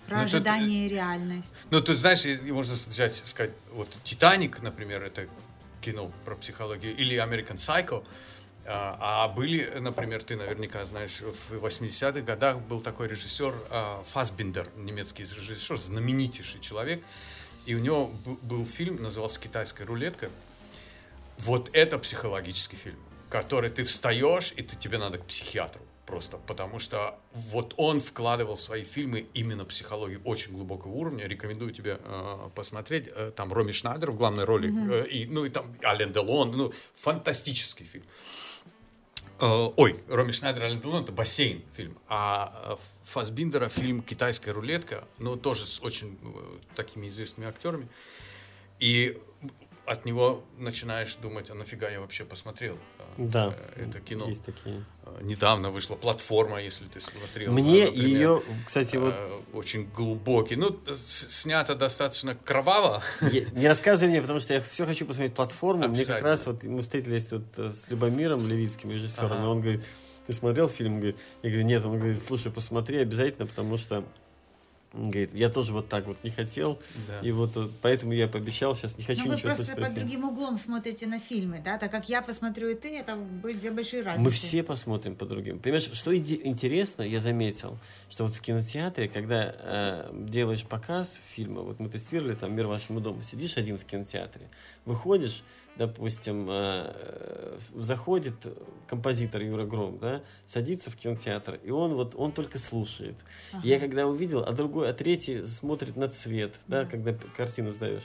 [0.07, 0.91] про ну, ожидание тут...
[0.91, 1.55] и реальность.
[1.69, 5.27] Ну, тут, знаешь, можно взять, сказать, вот «Титаник», например, это
[5.79, 8.03] кино про психологию, или «American Psycho»,
[8.67, 14.67] а, а были, например, ты наверняка знаешь, в 80-х годах был такой режиссер а, Фасбиндер,
[14.75, 17.01] немецкий режиссер, знаменитейший человек,
[17.65, 20.29] и у него был фильм, назывался «Китайская рулетка».
[21.39, 22.99] Вот это психологический фильм,
[23.29, 28.55] который ты встаешь, и ты, тебе надо к психиатру просто, потому что вот он вкладывал
[28.55, 31.25] в свои фильмы именно психологию очень глубокого уровня.
[31.25, 33.07] Рекомендую тебе э, посмотреть.
[33.15, 35.03] Э, там Роми Шнайдер в главной роли, mm-hmm.
[35.05, 38.03] э, и, ну и там Ален Делон, ну фантастический фильм.
[38.03, 38.40] Э,
[39.41, 45.65] ой, Роми Шнайдер Ален это бассейн фильм, а э, Фасбиндера фильм «Китайская рулетка», ну тоже
[45.65, 47.89] с очень э, такими известными актерами.
[48.79, 49.17] И
[49.85, 52.77] от него начинаешь думать, а нафига я вообще посмотрел
[53.17, 54.27] да, это кино.
[54.27, 54.83] Есть такие.
[55.21, 57.51] Недавно вышла платформа, если ты смотрел.
[57.51, 59.13] Мне например, ее, кстати, вот...
[59.53, 60.55] Очень глубокий.
[60.55, 63.03] Ну, снято достаточно кроваво.
[63.21, 65.87] Я, не рассказывай мне, потому что я все хочу посмотреть платформу.
[65.87, 69.43] Мне как раз вот мы встретились тут с Любомиром Левицким, режиссером, ага.
[69.43, 69.83] и он говорит,
[70.25, 70.99] ты смотрел фильм?
[71.01, 71.13] Я
[71.43, 71.83] говорю, нет.
[71.83, 74.05] Он говорит, слушай, посмотри обязательно, потому что
[74.93, 77.19] говорит, я тоже вот так вот не хотел, да.
[77.21, 80.25] и вот э, поэтому я пообещал, сейчас не хочу Но ничего вы просто под другим
[80.25, 84.03] углом смотрите на фильмы, да, так как я посмотрю и ты, это будет две большие
[84.03, 84.25] разницы.
[84.25, 85.59] Мы все посмотрим по другим.
[85.59, 87.77] Понимаешь, что интересно, я заметил,
[88.09, 92.99] что вот в кинотеатре, когда э, делаешь показ фильма, вот мы тестировали там «Мир вашему
[92.99, 94.49] дому», сидишь один в кинотеатре,
[94.85, 95.43] выходишь,
[95.77, 98.35] допустим, э, заходит
[98.87, 103.15] композитор Юра Гром, да, садится в кинотеатр, и он вот, он только слушает.
[103.53, 103.61] Ага.
[103.65, 108.03] Я когда увидел, а другой другой, а третий смотрит на цвет, да, когда картину сдаешь.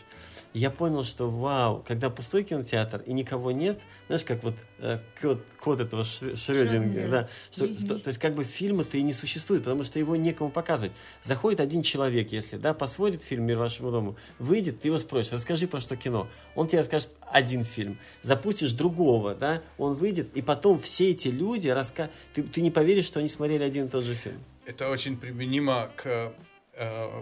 [0.53, 5.43] я понял, что вау, когда пустой кинотеатр и никого нет, знаешь, как вот э, код,
[5.61, 9.83] код этого Шрёдингера, да, что, что, то есть как бы фильма-то и не существует, потому
[9.85, 10.93] что его некому показывать.
[11.22, 15.66] Заходит один человек, если, да, посмотрит фильм «Мир вашему дому», выйдет, ты его спросишь, расскажи,
[15.66, 16.29] про что кино.
[16.55, 17.99] Он тебе расскажет один фильм.
[18.22, 22.11] Запустишь другого, да, он выйдет, и потом все эти люди раска...
[22.35, 24.43] ты, ты не поверишь, что они смотрели один и тот же фильм.
[24.66, 26.35] Это очень применимо к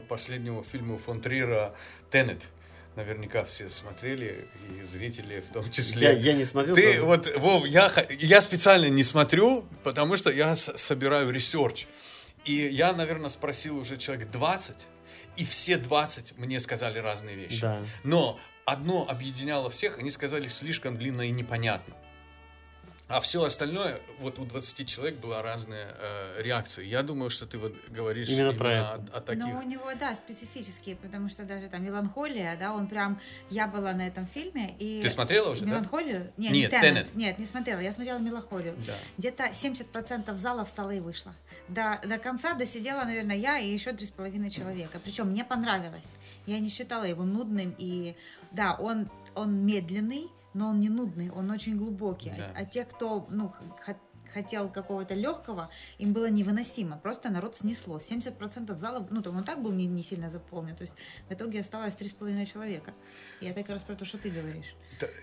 [0.08, 1.74] последнему фильму фон Трира
[2.10, 2.42] «Тенет»
[2.96, 6.08] наверняка все смотрели, и зрители в том числе.
[6.08, 6.76] Я, я не смотрел.
[6.76, 7.06] Ты но...
[7.06, 11.86] вот, Вов, я, я специально не смотрю, потому что я собираю research.
[12.44, 14.86] И я, наверное, спросил уже человек 20,
[15.36, 17.60] и все 20 мне сказали разные вещи.
[17.60, 17.82] Да.
[18.04, 21.94] Но одно объединяло всех, они сказали слишком длинно и непонятно.
[23.14, 26.84] А все остальное, вот у 20 человек была разная э, реакция.
[26.84, 29.04] Я думаю, что ты вот говоришь именно, именно про это.
[29.12, 29.44] О, о таких.
[29.44, 33.92] Но у него, да, специфические, потому что даже там меланхолия, да, он прям, я была
[33.92, 35.00] на этом фильме и.
[35.00, 35.64] Ты смотрела уже?
[35.64, 36.24] Меланхолию?
[36.24, 36.42] Да?
[36.42, 37.14] Нет, Нет, не Теннет.
[37.14, 37.78] Нет, не смотрела.
[37.78, 38.74] Я смотрела меланхолию.
[38.84, 38.94] Да.
[39.16, 41.36] Где-то 70% зала встала и вышла.
[41.68, 44.98] До, до конца досидела, наверное, я и еще три с половиной человека.
[45.04, 46.14] Причем мне понравилось.
[46.46, 48.16] Я не считала его нудным и,
[48.50, 52.32] да, он он медленный, но он не нудный, он очень глубокий.
[52.38, 52.52] Да.
[52.54, 53.52] А, а те, кто ну,
[54.34, 56.98] хотел какого-то легкого, им было невыносимо.
[56.98, 57.98] Просто народ снесло.
[57.98, 60.74] 70% зала, ну, там он так был не, не сильно заполнен.
[60.74, 60.94] То есть
[61.28, 62.92] в итоге осталось 3,5 человека.
[63.40, 64.74] И это как раз про то, что ты говоришь.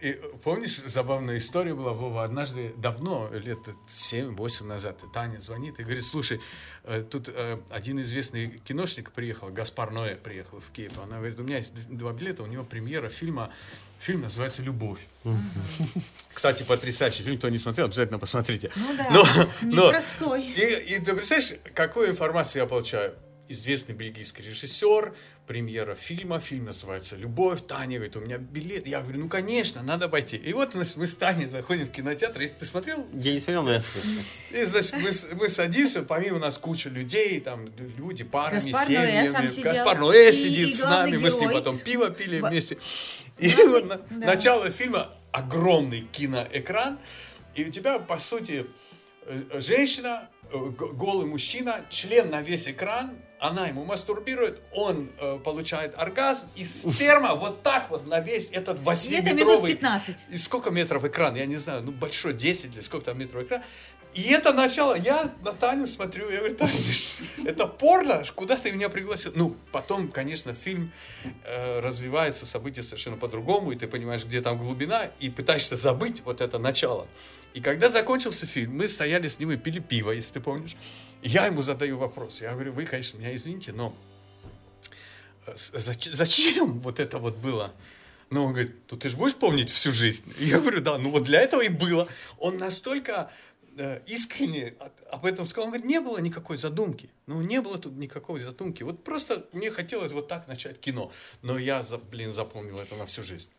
[0.02, 3.60] И, помнишь, забавная история была, Вова, однажды, давно, лет
[3.90, 6.40] 7-8 назад, Таня звонит и говорит, слушай,
[6.84, 10.98] э, тут э, один известный киношник приехал, Гаспар Ноэ приехал в Киев.
[11.00, 13.52] Она говорит, у меня есть два билета, у него премьера фильма
[14.02, 14.98] Фильм называется «Любовь».
[16.34, 17.38] Кстати, потрясающий фильм.
[17.38, 18.72] Кто не смотрел, обязательно посмотрите.
[18.76, 19.08] Ну да,
[19.62, 20.44] но, непростой.
[20.44, 23.14] И, и ты представляешь, какую информацию я получаю?
[23.52, 25.14] Известный бельгийский режиссер,
[25.46, 28.88] премьера фильма, фильм называется «Любовь», Таня говорит, у меня билет.
[28.88, 30.38] Я говорю, ну, конечно, надо пойти.
[30.38, 32.40] И вот, значит, мы с Таней заходим в кинотеатр.
[32.40, 33.06] Если ты смотрел?
[33.12, 33.82] Я не смотрел, но я
[34.52, 39.62] И, значит, мы, мы садимся, помимо нас куча людей, там люди парами, Гаспар семьями.
[39.62, 41.24] Гаспар Ноэ сидит и, с нами, герой.
[41.24, 42.78] мы с ним потом пиво пили вместе.
[43.38, 44.02] И вот да.
[44.12, 47.00] начало фильма огромный киноэкран,
[47.56, 48.66] и у тебя, по сути,
[49.26, 56.48] э, женщина, голый мужчина, член на весь экран, она ему мастурбирует, он э, получает оргазм,
[56.56, 59.10] и сперма вот так вот на весь этот 8-метровый...
[59.10, 60.16] И это минут 15.
[60.30, 63.64] И сколько метров экран, я не знаю, ну большой, 10 или сколько там метров экран.
[64.14, 66.74] И это начало, я на Таню смотрю, я говорю, Таня,
[67.46, 69.32] это порно, куда ты меня пригласил?
[69.36, 70.92] Ну, потом, конечно, фильм
[71.46, 76.42] э, развивается, события совершенно по-другому, и ты понимаешь, где там глубина, и пытаешься забыть вот
[76.42, 77.08] это начало.
[77.54, 80.76] И когда закончился фильм, мы стояли с ним и пили пиво, если ты помнишь.
[81.22, 82.42] Я ему задаю вопрос.
[82.42, 83.96] Я говорю, вы, конечно, меня извините, но
[85.46, 87.74] э, зачем вот это вот было?
[88.30, 90.34] Ну, он говорит, ну ты же будешь помнить всю жизнь?
[90.40, 92.08] Я говорю, да, ну вот для этого и было.
[92.40, 93.30] Он настолько
[93.78, 94.74] э, искренне
[95.12, 95.66] об этом сказал.
[95.66, 97.10] Он говорит, не было никакой задумки.
[97.28, 98.84] Ну, не было тут никакой задумки.
[98.84, 101.12] Вот просто мне хотелось вот так начать кино.
[101.42, 103.50] Но я, блин, запомнил это на всю жизнь.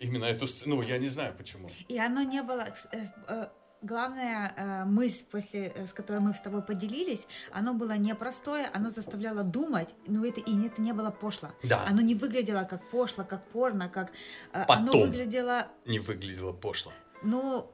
[0.00, 1.70] Именно эту сцену, ну, я не знаю почему.
[1.88, 2.66] И оно не было...
[2.92, 3.48] Э, э,
[3.82, 9.42] главная э, мысль, после, с которой мы с тобой поделились, оно было непростое, оно заставляло
[9.42, 11.50] думать, но это и это не было пошло.
[11.62, 11.84] Да.
[11.86, 14.12] Оно не выглядело как пошло, как порно, как...
[14.52, 15.68] Потом оно выглядело...
[15.86, 16.92] не выглядело пошло.
[17.22, 17.70] Ну,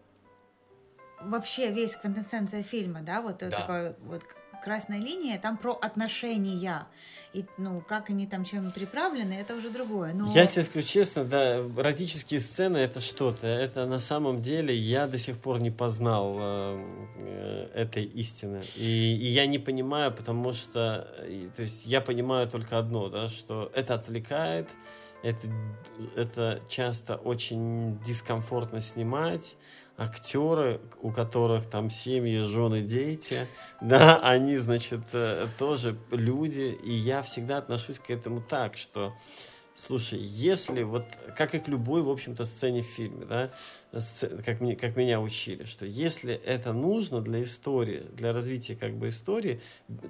[1.21, 3.51] вообще весь квинтэссенция фильма, да, вот да.
[3.51, 4.23] такой вот
[4.67, 6.87] красная линия, там про отношения.
[7.33, 10.13] И, ну, как они там чем приправлены, это уже другое.
[10.13, 10.33] Но...
[10.35, 13.47] Я тебе скажу честно, да, эротические сцены это что-то.
[13.47, 18.63] Это на самом деле я до сих пор не познал э, этой истины.
[18.75, 21.07] И, и я не понимаю, потому что,
[21.55, 24.69] то есть я понимаю только одно, да, что это отвлекает,
[25.23, 25.47] это,
[26.17, 29.57] это часто очень дискомфортно снимать,
[29.97, 33.47] актеры, у которых там семьи, жены, дети,
[33.81, 39.15] да, они, значит, э, тоже люди, и я всегда отношусь к этому так, что,
[39.75, 41.05] слушай, если вот,
[41.37, 43.51] как и к любой, в общем-то, сцене в фильме, да,
[44.45, 49.09] как, мне, как меня учили, что если это нужно для истории, для развития как бы
[49.09, 49.63] истории,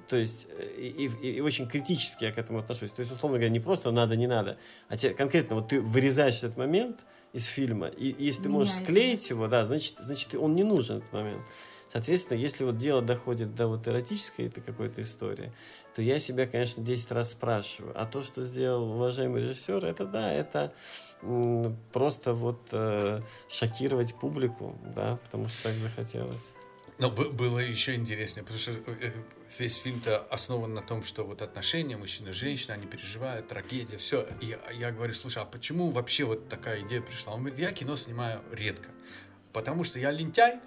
[0.09, 3.37] то есть, э, и, и, и очень критически я к этому отношусь, то есть, условно
[3.37, 4.57] говоря, не просто надо, не надо,
[4.89, 7.05] а тебе конкретно вот ты вырезаешь этот момент,
[7.37, 7.87] из фильма.
[7.87, 11.43] И если ты можешь склеить его, да, значит, значит, он не нужен в этот момент.
[11.89, 15.53] Соответственно, если вот дело доходит до вот эротической это какой-то истории,
[15.95, 17.93] то я себя, конечно, 10 раз спрашиваю.
[17.95, 20.73] А то, что сделал уважаемый режиссер, это да, это
[21.93, 26.53] просто вот э, шокировать публику, да, потому что так захотелось.
[26.97, 29.11] Но было еще интереснее, потому что э,
[29.57, 34.27] весь фильм-то основан на том, что вот отношения мужчина и женщина, они переживают, трагедия, все.
[34.41, 37.33] И я, говорю, слушай, а почему вообще вот такая идея пришла?
[37.33, 38.89] Он говорит, я кино снимаю редко,
[39.53, 40.59] потому что я лентяй,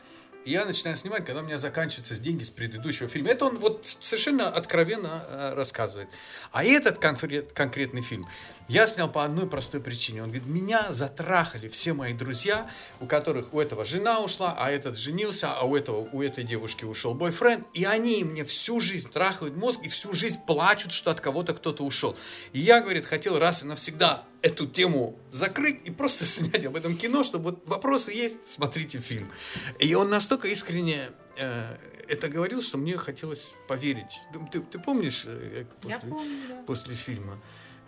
[0.44, 3.30] и я начинаю снимать, когда у меня заканчиваются деньги с предыдущего фильма.
[3.30, 6.08] Это он вот совершенно откровенно э, рассказывает.
[6.50, 8.26] А этот конкрет, конкретный фильм
[8.70, 10.22] я снял по одной простой причине.
[10.22, 14.96] Он говорит, меня затрахали все мои друзья, у которых у этого жена ушла, а этот
[14.96, 17.66] женился, а у, этого, у этой девушки ушел бойфренд.
[17.74, 21.84] И они мне всю жизнь трахают мозг и всю жизнь плачут, что от кого-то кто-то
[21.84, 22.16] ушел.
[22.52, 26.96] И я, говорит, хотел раз и навсегда эту тему закрыть и просто снять об этом
[26.96, 29.32] кино, чтобы вот вопросы есть, смотрите фильм.
[29.80, 34.20] И он настолько искренне э, это говорил, что мне хотелось поверить.
[34.52, 36.62] Ты, ты помнишь э, после, Я помню, да.
[36.66, 37.36] после фильма?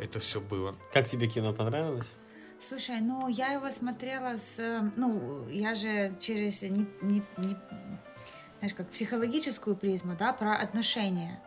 [0.03, 0.75] Это все было.
[0.93, 2.15] Как тебе кино понравилось?
[2.61, 4.61] Слушай, ну я его смотрела с,
[4.97, 7.57] ну я же через не, не, не
[8.59, 11.43] знаешь, как психологическую призму, да, про отношения.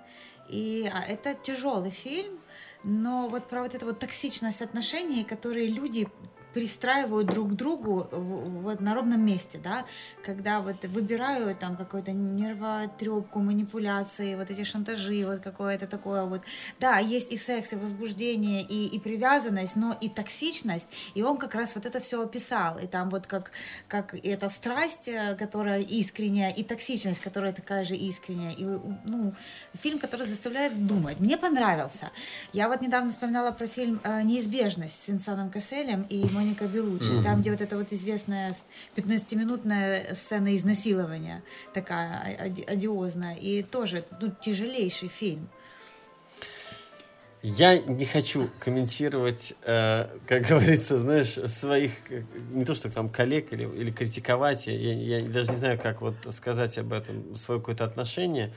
[0.49, 2.39] И а, это тяжелый фильм,
[2.83, 6.07] но вот про вот эту вот токсичность отношений, которые люди
[6.55, 9.85] пристраивают друг к другу вот на ровном месте, да,
[10.23, 16.43] когда вот выбираю там какую-то нервотрепку, манипуляции, вот эти шантажи, вот какое-то такое вот,
[16.79, 21.55] да, есть и секс, и возбуждение, и, и привязанность, но и токсичность, и он как
[21.55, 23.51] раз вот это все описал, и там вот как,
[23.89, 28.63] как эта страсть, э, которая искренняя, и токсичность, которая такая же искренняя, и,
[29.03, 29.33] ну,
[29.73, 31.19] фильм, который заставляет думать.
[31.19, 32.11] Мне понравился.
[32.53, 37.05] Я вот недавно вспоминала про фильм э, «Неизбежность» с Винсаном Касселем и мой Моника Белучи,
[37.05, 37.23] mm-hmm.
[37.23, 38.55] там, где вот эта вот известная
[38.95, 41.43] 15-минутная сцена изнасилования,
[41.73, 45.49] такая одиозная, и тоже ну, тяжелейший фильм.
[47.41, 51.91] Я не хочу комментировать, э, как говорится, знаешь, своих,
[52.51, 56.15] не то что там коллег или, или критиковать, я, я даже не знаю, как вот
[56.31, 58.53] сказать об этом, свое какое-то отношение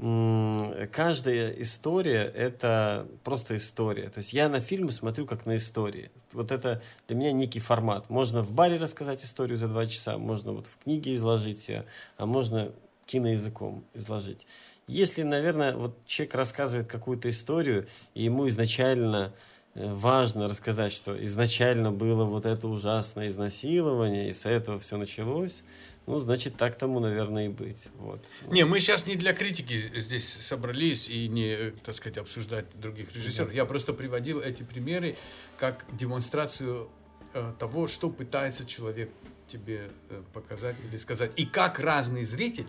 [0.00, 4.08] каждая история— это просто история.
[4.08, 6.10] То есть я на фильмы смотрю как на истории.
[6.32, 8.08] Вот это для меня некий формат.
[8.08, 11.84] Можно в баре рассказать историю за два часа, можно вот в книге изложить ее,
[12.16, 12.72] а можно
[13.04, 14.46] киноязыком изложить.
[14.86, 19.34] Если, наверное, вот человек рассказывает какую-то историю, и ему изначально
[19.74, 25.62] э, важно рассказать, что изначально было вот это ужасное изнасилование, и с этого все началось,
[26.10, 27.88] ну, значит, так тому, наверное, и быть.
[27.98, 28.24] Вот.
[28.48, 33.14] Не, мы сейчас не для критики здесь собрались и не, э, так сказать, обсуждать других
[33.14, 33.52] режиссеров.
[33.52, 35.16] Я просто приводил эти примеры
[35.56, 36.90] как демонстрацию
[37.32, 39.10] э, того, что пытается человек
[39.46, 41.30] тебе э, показать или сказать.
[41.36, 42.66] И как разный зритель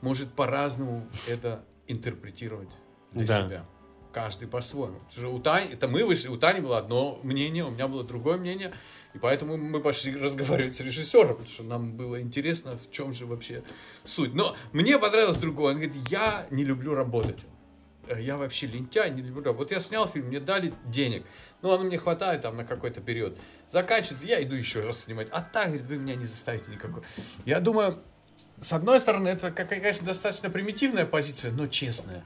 [0.00, 2.70] может по-разному это интерпретировать
[3.12, 3.46] для да.
[3.46, 3.66] себя.
[4.14, 5.00] Каждый по-своему.
[5.26, 8.72] У Тани, это мы вышли, у Тани было одно мнение, у меня было другое мнение.
[9.12, 13.26] И поэтому мы пошли разговаривать с режиссером, потому что нам было интересно, в чем же
[13.26, 13.64] вообще
[14.04, 14.32] суть.
[14.32, 15.74] Но мне понравилось другое.
[15.74, 17.40] Он говорит, я не люблю работать.
[18.06, 19.70] Э, я вообще лентяй, не люблю работать.
[19.70, 21.24] Вот я снял фильм, мне дали денег.
[21.62, 23.36] Ну, оно мне хватает там на какой-то период.
[23.68, 25.26] Заканчивается, я иду еще раз снимать.
[25.32, 27.02] А так, говорит, вы меня не заставите никакой.
[27.44, 28.00] Я думаю,
[28.60, 32.24] с одной стороны, это, конечно, достаточно примитивная позиция, но честная.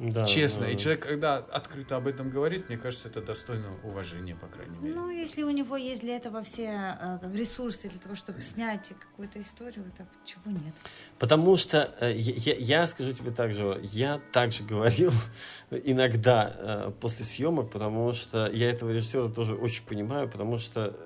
[0.00, 0.64] Да, Честно.
[0.64, 4.78] Да, и человек, когда открыто об этом говорит, мне кажется, это достойно уважения, по крайней
[4.78, 4.94] мере.
[4.94, 9.38] Ну, если у него есть для этого все э, ресурсы для того, чтобы снять какую-то
[9.42, 10.74] историю, так чего нет?
[11.18, 15.12] Потому что э, я, я скажу тебе так же, я также говорил
[15.70, 20.96] иногда э, после съемок, потому что я этого режиссера тоже очень понимаю, потому что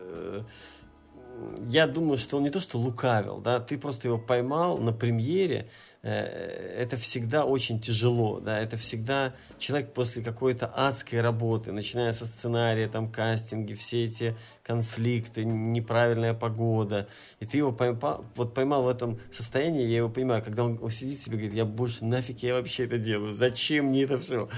[1.66, 5.68] я думаю, что он не то что лукавил, да, ты просто его поймал на премьере,
[6.08, 12.88] это всегда очень тяжело, да, это всегда человек после какой-то адской работы, начиная со сценария,
[12.88, 17.08] там, кастинги, все эти конфликты, неправильная погода,
[17.40, 20.90] и ты его поймал, вот поймал в этом состоянии, я его понимаю, когда он, он
[20.90, 24.48] сидит себе, говорит, я больше нафиг я вообще это делаю, зачем мне это все?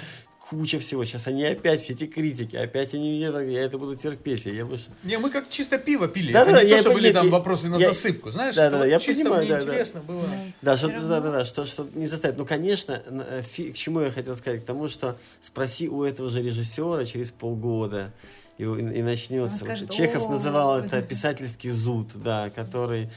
[0.48, 1.04] Куча всего.
[1.04, 4.46] Сейчас они опять все эти критики, опять они меня, я это буду терпеть.
[4.46, 4.86] Я больше...
[5.02, 6.32] Не, мы как чисто пиво пили.
[6.32, 8.54] Да, это да, не я то, что были там вопросы на я, засыпку, знаешь?
[8.54, 10.12] Да, да, я чисто понимаю, мне да, интересно да.
[10.12, 10.24] было.
[10.62, 12.36] Да, что, да, да, да, что, что не заставить.
[12.36, 14.62] Ну, конечно, э, фи, к чему я хотел сказать?
[14.62, 18.12] К тому, что спроси у этого же режиссера через полгода,
[18.58, 19.58] и, и начнется.
[19.58, 23.10] Скажет, Чехов называл это писательский зуд, да, который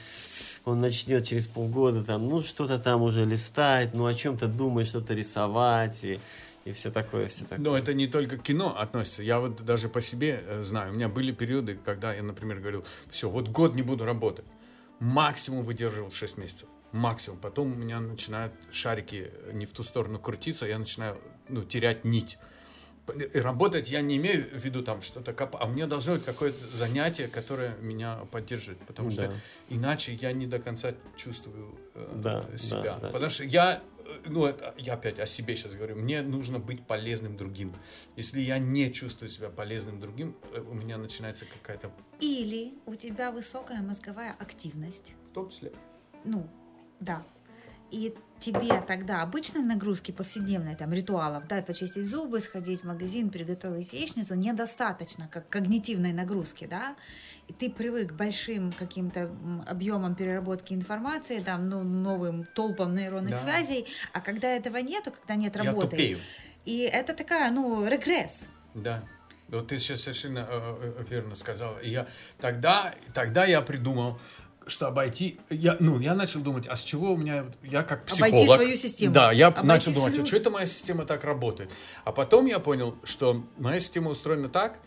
[0.66, 5.14] он начнет через полгода там, ну, что-то там уже листать, ну, о чем-то думать, что-то
[5.14, 6.20] рисовать, и
[6.66, 7.60] и все такое, все такое.
[7.60, 9.24] Но это не только к кино относится.
[9.24, 10.92] Я вот даже по себе э, знаю.
[10.92, 14.46] У меня были периоды, когда я, например, говорил, все, вот год не буду работать.
[15.00, 16.68] Максимум выдерживал 6 месяцев.
[16.92, 17.40] Максимум.
[17.40, 22.38] Потом у меня начинают шарики не в ту сторону крутиться, я начинаю ну, терять нить.
[23.34, 26.64] И работать я не имею в виду там что-то коп, а мне должно быть какое-то
[26.76, 29.34] занятие, которое меня поддерживает, потому что Да.
[29.70, 32.82] иначе я не до конца чувствую э, Да, себя.
[32.84, 33.08] да, да.
[33.10, 36.86] Потому что я, э, ну это я опять о себе сейчас говорю, мне нужно быть
[36.86, 37.74] полезным другим.
[38.16, 43.32] Если я не чувствую себя полезным другим, э, у меня начинается какая-то, Или у тебя
[43.32, 45.14] высокая мозговая активность.
[45.30, 45.72] в том числе.
[46.24, 46.48] Ну,
[47.00, 47.24] да.
[47.92, 53.94] И тебе тогда обычной нагрузки повседневной, там, ритуалов, да, почистить зубы, сходить в магазин, приготовить
[53.94, 56.96] яичницу, недостаточно, как когнитивной нагрузки, да,
[57.48, 59.32] и ты привык к большим каким-то
[59.68, 63.38] объемам переработки информации, там, ну, новым толпам нейронных Да.
[63.38, 66.20] связей, а когда этого нету, когда нет Я работы, тупею.
[66.66, 68.48] и это такая, ну, регресс.
[68.76, 69.04] Да.
[69.50, 71.80] Вот ты сейчас совершенно э, э, верно сказала.
[71.80, 72.06] И я
[72.40, 74.20] тогда, тогда я придумал,
[74.70, 78.22] что обойти, я, ну, я начал думать, а с чего у меня, я как Обойти
[78.38, 78.56] психолог.
[78.62, 79.14] свою систему.
[79.14, 81.70] Да, я Обойти начал думать, свою- а что это моя система так работает?
[82.06, 84.80] А потом я понял, что моя система устроена так,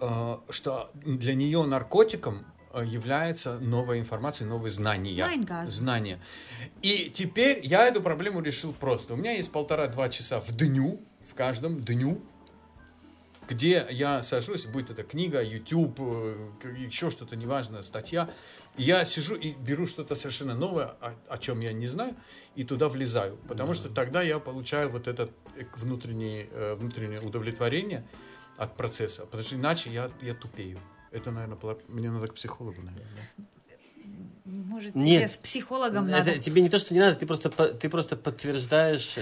[0.00, 2.44] э, что для нее наркотиком
[2.74, 5.14] э, является новая информация, новые знания.
[5.66, 6.20] Знания.
[6.82, 9.14] И теперь я эту проблему решил просто.
[9.14, 12.20] У меня есть полтора-два часа в дню, в каждом дню,
[13.48, 18.30] где я сажусь, будет это книга, YouTube, э, еще что-то, неважно, статья,
[18.76, 22.16] и я сижу и беру что-то совершенно новое, о, о чем я не знаю,
[22.54, 28.06] и туда влезаю, потому что тогда я получаю вот это э, внутреннее, э, внутреннее удовлетворение
[28.56, 30.80] от процесса, потому что иначе я, я тупею.
[31.12, 33.30] Это, наверное, мне надо к психологу, наверное.
[34.44, 35.18] Может, Нет.
[35.18, 36.38] тебе с психологом Это надо.
[36.38, 39.14] тебе не то, что не надо, ты просто, ты просто подтверждаешь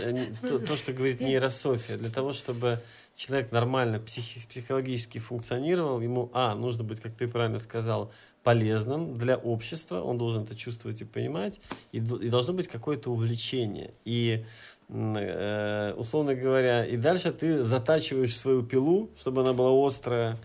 [0.43, 1.97] то, то, что говорит нейрософия.
[1.97, 2.83] Для того, чтобы
[3.16, 8.10] человек нормально психи- психологически функционировал, ему, а, нужно быть, как ты правильно сказал,
[8.42, 11.60] полезным для общества, он должен это чувствовать и понимать,
[11.92, 13.94] и, и должно быть какое-то увлечение.
[14.04, 14.44] И,
[14.90, 20.36] э, условно говоря, и дальше ты затачиваешь свою пилу, чтобы она была острая,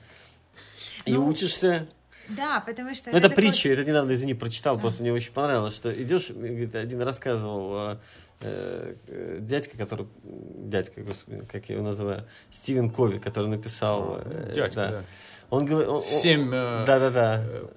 [1.06, 1.88] и Ну, учишься
[2.30, 4.80] Да, потому что ну, это такой- притча, это недавно, извини, прочитал, А.
[4.80, 7.98] просто мне очень понравилось, что идешь, говорит, один рассказывал, э,
[8.42, 14.92] дядька, который, дядька, господи, как я его называю, Стивен Кови, который написал, э, Дядька, да.
[14.92, 15.04] да.
[15.50, 17.68] Он говорит, Семь, э, да-да-да, э,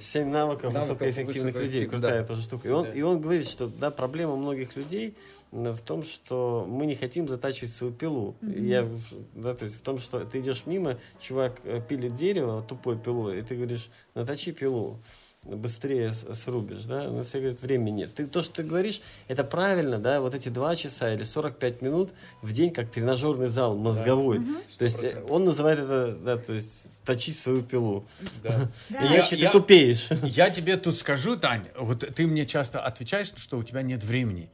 [0.00, 2.26] семь навыков, навыков высокоэффективных людей, крутая да.
[2.26, 2.68] тоже штука.
[2.68, 2.90] И он, Да.
[2.90, 5.14] и он говорит, что, да, проблема многих людей
[5.50, 8.36] в том, что мы не хотим затачивать свою пилу.
[8.40, 8.64] Мгм.
[8.64, 8.88] Я,
[9.34, 13.38] да, то есть в том, что ты идешь мимо, чувак э, пилит дерево тупой пилой,
[13.38, 14.98] и ты говоришь, наточи пилу
[15.44, 18.14] быстрее срубишь, да, но все говорят, времени нет.
[18.14, 22.12] Ты, то, что ты говоришь, это правильно, да, вот эти два часа или 45 минут
[22.42, 24.40] в день, как тренажерный зал мозговой.
[24.40, 24.56] Мгм.
[24.78, 25.26] То есть э, 100%.
[25.30, 28.04] он называет это, да, то есть точить свою пилу.
[28.42, 28.70] да.
[28.88, 29.06] Да.
[29.06, 30.08] Иначе Я- ты тупеешь.
[30.24, 34.50] Я тебе тут скажу, Тань, вот ты мне часто отвечаешь, что у тебя нет времени.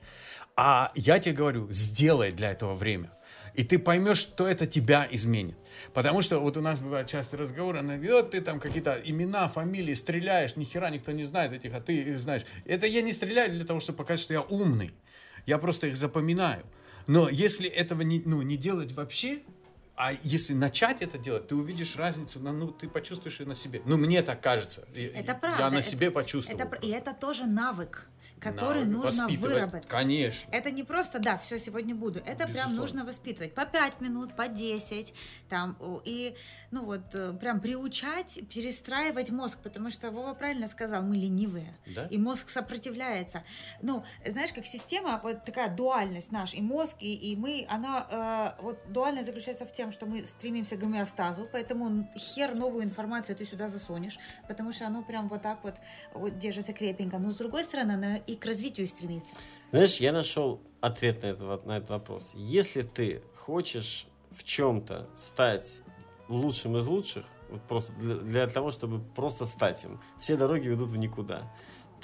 [0.57, 3.11] А я тебе говорю, сделай для этого время.
[3.55, 5.57] И ты поймешь, что это тебя изменит.
[5.93, 9.95] Потому что вот у нас бывают часто разговоры, она «Вот ты там какие-то имена, фамилии
[9.95, 12.43] стреляешь, ни хера никто не знает этих, а ты их знаешь.
[12.65, 14.93] Это я не стреляю для того, чтобы показать, что я умный.
[15.47, 16.65] Я просто их запоминаю.
[17.07, 19.41] Но если этого не, ну, не делать вообще,
[19.97, 23.81] а если начать это делать, ты увидишь разницу, на, ну, ты почувствуешь ее на себе.
[23.85, 24.85] Ну, мне так кажется.
[24.93, 25.57] Это и правда.
[25.59, 26.59] Я на это- себе почувствовал.
[26.61, 28.09] это и это тоже навык,
[28.45, 29.89] который Навык нужно выработать.
[29.89, 30.51] Конечно.
[30.53, 32.21] Это не просто, да, все, сегодня буду.
[32.21, 32.81] Это прям Безусловно.
[32.81, 33.55] нужно воспитывать.
[33.55, 35.15] По 5 минут, по 10.
[35.49, 36.37] Там, и,
[36.71, 39.59] ну вот, э, прям приучать, перестраивать мозг.
[39.63, 41.75] Потому что Вова правильно сказал, мы ленивые.
[41.95, 42.07] Да?
[42.07, 43.43] И мозг сопротивляется.
[43.81, 48.63] Ну, знаешь, как система, вот такая дуальность наш, и мозг, и, и мы, она, э,
[48.63, 53.45] вот дуальность заключается в том, что мы стремимся к гомеостазу, поэтому хер новую информацию ты
[53.47, 54.19] сюда засунешь,
[54.49, 55.75] потому что оно прям вот так вот,
[56.13, 57.19] вот держится крепенько.
[57.19, 59.35] Но с другой стороны, оно и к развитию стремится.
[59.71, 62.31] Знаешь, я нашел ответ на, это, на этот вопрос.
[62.35, 65.83] Если ты хочешь в чем-то стать
[66.29, 70.89] лучшим из лучших, вот просто для, для того, чтобы просто стать им, все дороги ведут
[70.89, 71.51] в никуда,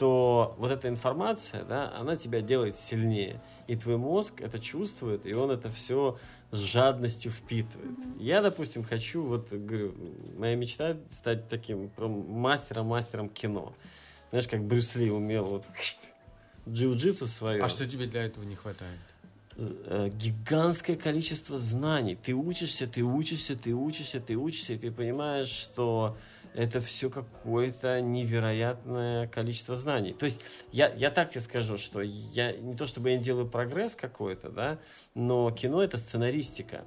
[0.01, 3.43] то вот эта информация, да, она тебя делает сильнее.
[3.67, 6.19] И твой мозг это чувствует, и он это все
[6.51, 7.99] с жадностью впитывает.
[8.19, 9.95] Я, допустим, хочу, вот говорю,
[10.39, 13.75] моя мечта стать таким мастером-мастером кино.
[14.31, 15.67] Знаешь, как Брюс Ли умел вот
[16.73, 17.63] джиу-джитсу свое.
[17.63, 18.99] А что тебе для этого не хватает?
[19.57, 22.17] Э, гигантское количество знаний.
[22.17, 26.17] Ты учишься, ты учишься, ты учишься, ты учишься, и ты понимаешь, что
[26.55, 30.15] это все какое-то невероятное количество знаний.
[30.15, 30.41] То есть
[30.73, 34.49] я, я так тебе скажу, что я не то чтобы я не делаю прогресс какой-то,
[34.49, 34.79] да,
[35.15, 36.85] но кино это сценаристика.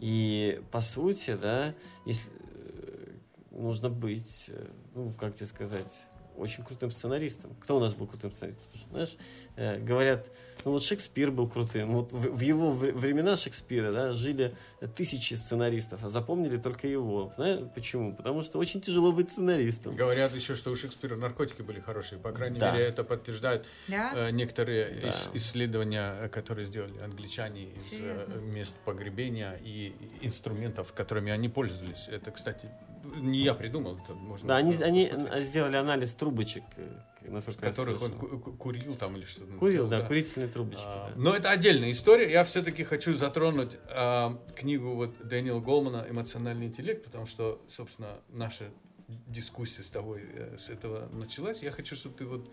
[0.00, 1.74] И по сути, да,
[2.04, 3.12] если э,
[3.52, 6.06] нужно быть, э, ну, как тебе сказать,
[6.36, 7.54] очень крутым сценаристом.
[7.60, 8.70] Кто у нас был крутым сценаристом?
[8.90, 9.16] Знаешь,
[9.56, 10.26] э, говорят,
[10.64, 11.94] ну вот Шекспир был крутым.
[11.94, 14.54] Вот в, в его времена Шекспира да, жили
[14.94, 17.32] тысячи сценаристов, а запомнили только его.
[17.36, 18.14] Знаешь почему?
[18.14, 19.94] Потому что очень тяжело быть сценаристом.
[19.94, 22.18] Говорят еще, что у Шекспира наркотики были хорошие.
[22.18, 22.72] По крайней да.
[22.72, 24.12] мере, это подтверждают да?
[24.14, 25.08] э, некоторые да.
[25.08, 28.34] ис- исследования, которые сделали англичане из э, Серьезно?
[28.40, 32.08] мест погребения и инструментов, которыми они пользовались.
[32.08, 32.68] Это, кстати,
[33.14, 34.48] не я придумал, это можно.
[34.48, 36.88] Да, они, они сделали анализ трубочек, э,
[37.22, 38.12] насколько которых он
[38.56, 39.52] курил там или что-то.
[39.54, 40.84] Курил, да, да, курительные трубочки.
[40.86, 41.20] А, да.
[41.20, 42.30] Но это отдельная история.
[42.30, 48.64] Я все-таки хочу затронуть а, книгу вот Дэниела Голмана «Эмоциональный интеллект», потому что, собственно, наша
[49.08, 51.62] дискуссия с тобой э, с этого началась.
[51.62, 52.50] Я хочу, чтобы ты вот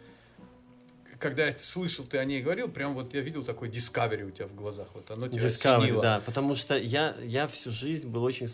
[1.23, 4.45] когда я слышал, ты о ней говорил, прям вот я видел такой discovery у тебя
[4.45, 4.89] в глазах.
[4.93, 6.01] Вот оно тебя discovery, оценило.
[6.01, 8.49] да, потому что я, я всю жизнь был очень,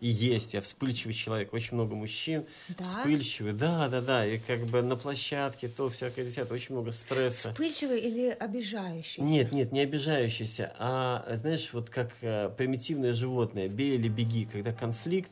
[0.00, 2.84] и есть, я вспыльчивый человек, очень много мужчин да?
[2.84, 7.52] вспыльчивый, да, да, да, и как бы на площадке то всякое десятое, очень много стресса.
[7.52, 9.22] Вспыльчивый или обижающийся?
[9.22, 14.74] Нет, нет, не обижающийся, а, знаешь, вот как э, примитивное животное, бей или беги, когда
[14.74, 15.30] конфликт,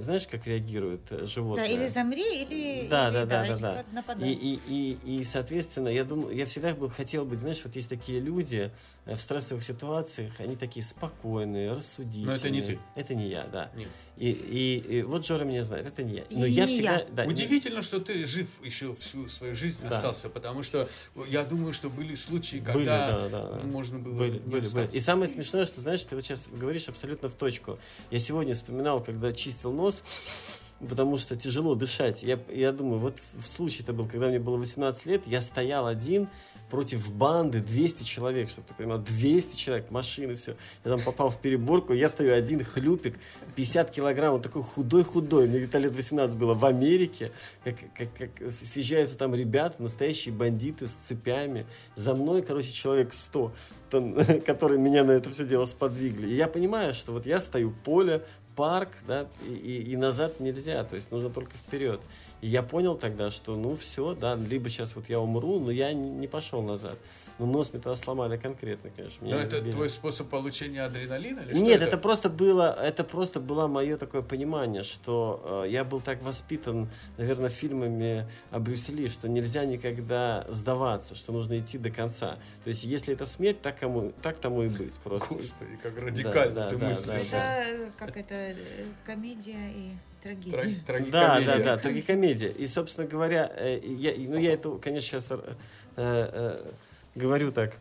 [0.00, 1.66] знаешь, как реагирует э, животное?
[1.66, 3.84] Да, или замри, или, да, или, да, да, да, да.
[3.92, 4.30] нападай.
[4.30, 7.88] И, и, и, и, соответственно, я думаю, я всегда был, хотел быть, знаешь, вот есть
[7.88, 8.70] такие люди
[9.04, 12.26] э, в стрессовых ситуациях, они такие спокойные, рассудительные.
[12.26, 12.78] Но это не ты.
[12.94, 13.70] Это не я, да.
[13.74, 13.88] Нет.
[14.16, 16.24] И, и, и вот Жора меня знает, это не я.
[16.30, 16.98] Но и я всегда...
[16.98, 17.06] Я.
[17.12, 17.82] Да, Удивительно, не...
[17.82, 19.96] что ты жив еще всю свою жизнь да.
[19.96, 20.88] остался, потому что
[21.28, 23.60] я думаю, что были случаи, когда были, да, да, да.
[23.64, 24.88] можно было были, были, были.
[24.92, 27.78] И самое смешное, что, знаешь, ты вот сейчас говоришь абсолютно в точку.
[28.10, 30.02] Я сегодня вспоминал, когда чистил нос,
[30.88, 32.22] потому что тяжело дышать.
[32.22, 35.86] Я, я думаю, вот в случае это был, когда мне было 18 лет, я стоял
[35.86, 36.28] один
[36.70, 40.56] против банды 200 человек, чтобы ты понимал, 200 человек, машины, все.
[40.84, 43.18] Я там попал в переборку, я стою один, хлюпик,
[43.54, 47.30] 50 килограмм, он такой худой-худой, мне где-то лет 18 было в Америке,
[47.62, 53.52] как, как, как съезжаются там ребята, настоящие бандиты с цепями, за мной, короче, человек 100,
[53.90, 56.28] там, которые меня на это все дело сподвигли.
[56.28, 58.24] И я понимаю, что вот я стою поле,
[58.56, 62.00] парк, да, и, и, назад нельзя, то есть нужно только вперед.
[62.42, 65.92] И я понял тогда, что ну все, да, либо сейчас вот я умру, но я
[65.92, 66.98] не, пошел назад.
[67.38, 69.24] Ну нос мне тогда сломали конкретно, конечно.
[69.24, 69.72] Меня но это забили.
[69.72, 71.40] твой способ получения адреналина?
[71.40, 71.86] Или Нет, это?
[71.86, 76.88] это просто было, это просто было мое такое понимание, что э, я был так воспитан,
[77.16, 82.38] наверное, фильмами о Брюсе Ли, что нельзя никогда сдаваться, что нужно идти до конца.
[82.64, 84.94] То есть, если это смерть, так, кому, так тому и быть.
[85.04, 85.34] Просто.
[85.34, 87.30] Господи, как радикально да, ты да, мыслишь.
[87.30, 87.64] Да, да.
[87.64, 89.92] Это как это э, комедия и
[90.26, 90.82] Трагедия.
[90.86, 92.50] Траг, да, да, да, трагикомедия.
[92.50, 95.56] И, собственно говоря, э, я, ну, я это, конечно, сейчас э,
[95.96, 96.72] э,
[97.14, 97.76] говорю так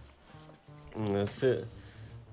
[0.96, 1.66] с,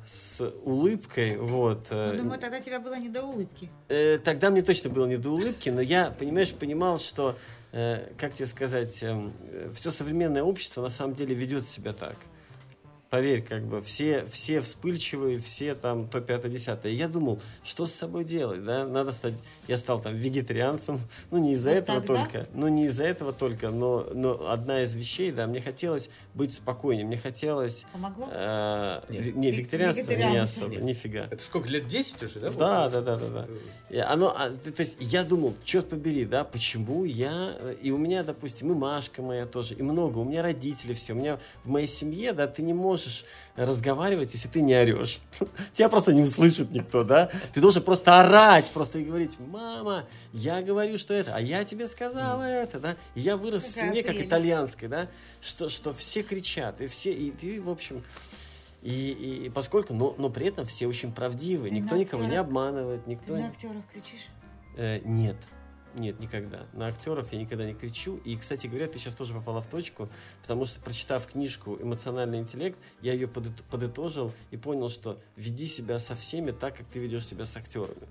[0.04, 1.86] с улыбкой, вот.
[1.90, 3.70] Ну, думаю, тогда тебя было не до улыбки.
[3.88, 7.36] Э, тогда мне точно было не до улыбки, но я, понимаешь, понимал, что,
[7.72, 9.30] э, как тебе сказать, э,
[9.74, 12.16] все современное общество на самом деле ведет себя так
[13.12, 16.92] поверь, как бы все, все вспыльчивые, все там то пятое, десятое.
[16.92, 19.34] Я думал, что с собой делать, да, надо стать,
[19.68, 20.98] я стал там вегетарианцем,
[21.30, 22.24] ну не из-за вот этого тогда?
[22.24, 26.54] только, ну не из-за этого только, но, но одна из вещей, да, мне хотелось быть
[26.54, 27.84] спокойнее, мне хотелось...
[27.92, 28.28] Помогло?
[28.30, 29.36] Э, Нет.
[29.36, 30.82] Не, вегетарианство не особо, Нет.
[30.82, 31.28] нифига.
[31.30, 32.50] Это сколько, лет 10 уже, да?
[32.50, 33.46] Да, да, да, да, да.
[33.90, 38.24] И оно, а, то есть я думал, черт побери, да, почему я, и у меня,
[38.24, 41.86] допустим, и Машка моя тоже, и много, у меня родители все, у меня в моей
[41.86, 43.24] семье, да, ты не можешь можешь
[43.56, 45.20] разговаривать, если ты не орешь.
[45.72, 47.30] Тебя просто не услышит никто, да?
[47.52, 51.86] Ты должен просто орать, просто и говорить, мама, я говорю, что это, а я тебе
[51.88, 52.96] сказала это, да?
[53.14, 54.20] И я вырос Какая в семье, прелесть.
[54.20, 55.08] как итальянской, да?
[55.40, 58.02] Что, что все кричат, и все, и ты, в общем...
[58.82, 62.34] И, и, и поскольку, но, но при этом все очень правдивы, ты никто никого не
[62.34, 63.34] обманывает, никто...
[63.34, 64.26] Ты на актеров кричишь?
[64.76, 65.36] Э, нет.
[65.94, 66.66] Нет, никогда.
[66.72, 68.16] На актеров я никогда не кричу.
[68.24, 70.08] И, кстати говоря, ты сейчас тоже попала в точку,
[70.40, 76.14] потому что, прочитав книжку «Эмоциональный интеллект», я ее подытожил и понял, что веди себя со
[76.14, 78.08] всеми так, как ты ведешь себя с актерами.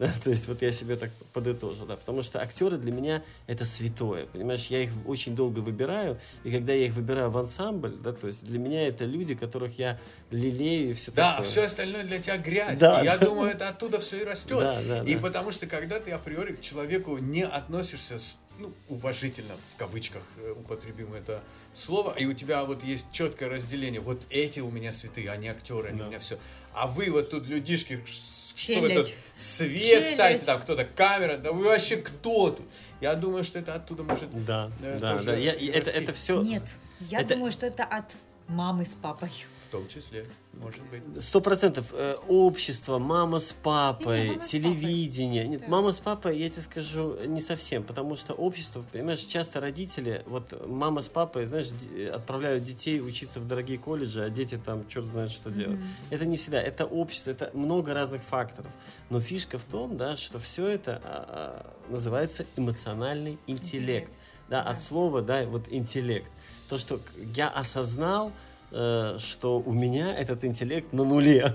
[0.00, 3.66] Да, то есть вот я себе так подытожил, да, потому что актеры для меня это
[3.66, 8.12] святое, понимаешь, я их очень долго выбираю, и когда я их выбираю в ансамбль, да,
[8.12, 11.46] то есть для меня это люди, которых я лелею и все да, такое.
[11.46, 14.80] все остальное для тебя грязь, да, и я думаю, это оттуда все и растет, да,
[14.82, 15.20] да, и да.
[15.20, 20.54] потому что когда ты априори к человеку не относишься с, ну, уважительно, в кавычках э,
[20.58, 21.42] употребим это
[21.74, 25.88] слово, и у тебя вот есть четкое разделение, вот эти у меня святые, они актеры,
[25.88, 26.04] они да.
[26.06, 26.38] у меня все,
[26.72, 28.02] а вы вот тут людишки
[28.54, 30.14] что вы тут свет Челядь.
[30.14, 32.66] ставите, там кто-то камера, да вы вообще кто тут?
[33.00, 34.44] Я думаю, что это оттуда может.
[34.44, 35.34] Да, э, да, да.
[35.34, 36.42] Я, это, это все.
[36.42, 36.64] Нет,
[37.00, 37.34] я это...
[37.34, 38.04] думаю, что это от
[38.46, 39.30] мамы с папой.
[39.70, 41.22] В том числе, может быть.
[41.22, 41.90] Сто процентов.
[41.92, 45.46] Э, общество, мама с папой, Не, мама с телевидение.
[45.46, 45.68] Нет, Да.
[45.68, 50.66] мама с папой, я тебе скажу, не совсем, потому что общество, понимаешь, часто родители, вот
[50.66, 55.06] мама с папой, знаешь, д- отправляют детей учиться в дорогие колледжи, а дети там черт
[55.06, 55.80] знает что делают.
[56.10, 58.72] Это не всегда, это общество, это много разных факторов.
[59.08, 64.10] Но фишка в том, да, что все это а, а, называется эмоциональный интеллект.
[64.48, 64.70] Да, Да.
[64.70, 66.28] от слова, да, вот интеллект.
[66.68, 67.00] То, что
[67.36, 68.32] я осознал, э,
[68.70, 71.54] что у меня этот интеллект на нуле.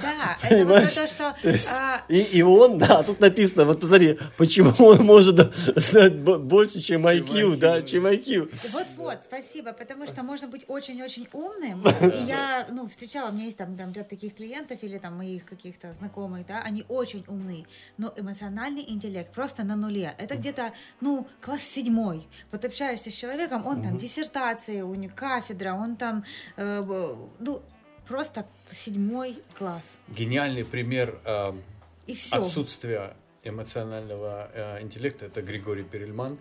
[0.00, 0.94] Да, это вот Понимаешь?
[0.94, 1.34] то, что...
[1.42, 6.16] То есть, а, и, и он, да, тут написано, вот посмотри, почему он может знать
[6.16, 8.50] бо- больше, чем IQ, IQ, да, чем IQ.
[8.72, 13.56] Вот-вот, спасибо, потому что можно быть очень-очень умным, и я, ну, встречала, у меня есть
[13.56, 17.66] там, там ряд таких клиентов или там моих каких-то знакомых, да, они очень умные,
[17.98, 23.66] но эмоциональный интеллект просто на нуле, это где-то, ну, класс седьмой, вот общаешься с человеком,
[23.66, 26.22] он там диссертации, у него кафедра, он там, э,
[26.56, 27.62] ну,
[28.06, 31.52] просто седьмой класс, Гениальный пример э,
[32.06, 32.36] и все.
[32.36, 36.38] отсутствия эмоционального э, интеллекта это Григорий Перельман,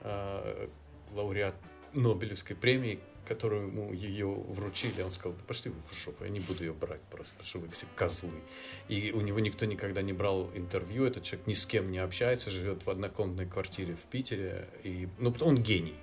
[0.00, 0.68] э,
[1.12, 1.54] лауреат
[1.92, 5.02] Нобелевской премии, которую ему ее вручили.
[5.02, 7.58] Он сказал, да пошли вы в жопу, я не буду ее брать просто, потому что
[7.60, 8.42] вы все козлы.
[8.88, 12.50] И у него никто никогда не брал интервью, этот человек ни с кем не общается,
[12.50, 14.68] живет в однокомнатной квартире в Питере.
[14.82, 15.94] И, ну, он гений.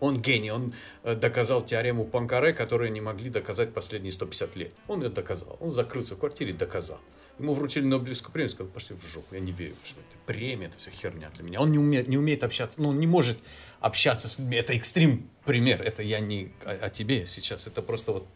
[0.00, 0.74] Он гений, он
[1.04, 4.72] э, доказал теорему Панкаре, которую не могли доказать последние 150 лет.
[4.88, 5.56] Он это доказал.
[5.60, 6.98] Он закрылся в квартире и доказал.
[7.38, 10.76] Ему вручили Нобелевскую премию, сказал, пошли в жопу, я не верю, что это премия, это
[10.76, 11.62] все херня для меня.
[11.62, 13.38] Он не умеет, не умеет общаться, ну, он не может
[13.80, 14.58] общаться с людьми.
[14.58, 18.26] Это экстрим пример, это я не о, о тебе сейчас, это просто вот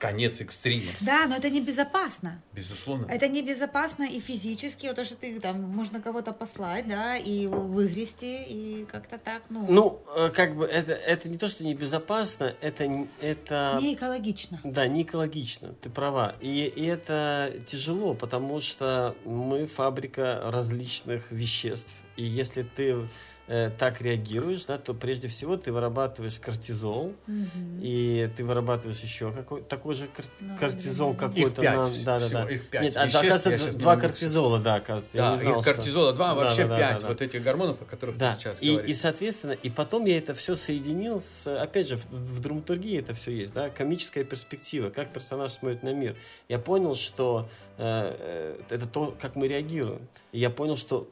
[0.00, 2.40] конец экстрима, Да, но это небезопасно.
[2.54, 3.06] безусловно.
[3.08, 8.86] Это небезопасно и физически, то, что ты там можно кого-то послать, да, и выгрести, и
[8.90, 13.78] как-то так, ну, Ну, э, как бы это, это не то, что небезопасно, это, это
[13.82, 14.58] не экологично.
[14.64, 16.34] Да, не экологично, ты права.
[16.40, 21.92] И, и это тяжело, потому что мы фабрика различных веществ.
[22.16, 23.06] И если ты
[23.52, 27.80] э, так реагируешь, да, то прежде всего ты вырабатываешь кортизол, Мгм.
[27.82, 31.60] и ты вырабатываешь еще какой, такой же кор- Ну, кортизол их какой-то.
[31.60, 32.48] пять на- да, да, всего, да.
[32.50, 35.16] их Нет, а, веществ, оказывается, я два кортизола, да, оказывается.
[35.18, 37.08] я Да, не знал, их что- кортизола два, Да, вообще да, да, пять да, да.
[37.08, 38.88] вот этих гормонов, о которых Да, ты сейчас и, говоришь.
[38.90, 43.14] и, соответственно, и потом я это все соединил с, опять же, в, в драматургии это
[43.14, 46.14] все есть, да, комическая перспектива, как персонаж смотрит на мир.
[46.48, 47.48] Я понял, что
[47.78, 50.06] э, э, это то, как мы реагируем.
[50.30, 51.08] И я понял, что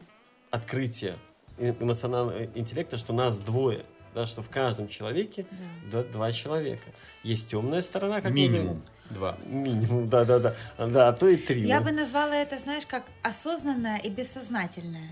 [0.51, 1.16] открытие
[1.59, 3.84] эмоционального интеллекта, что нас двое,
[4.14, 5.46] да, что в каждом человеке
[5.90, 6.02] Да.
[6.02, 6.90] да, два человека.
[7.22, 8.32] Есть темная сторона, как.
[8.32, 9.36] Минимум два.
[9.46, 10.54] Минимум, да, да, да.
[10.78, 11.66] Да, а то и три.
[11.66, 11.86] Я да.
[11.86, 15.11] бы назвала это, знаешь, как осознанное и бессознательное.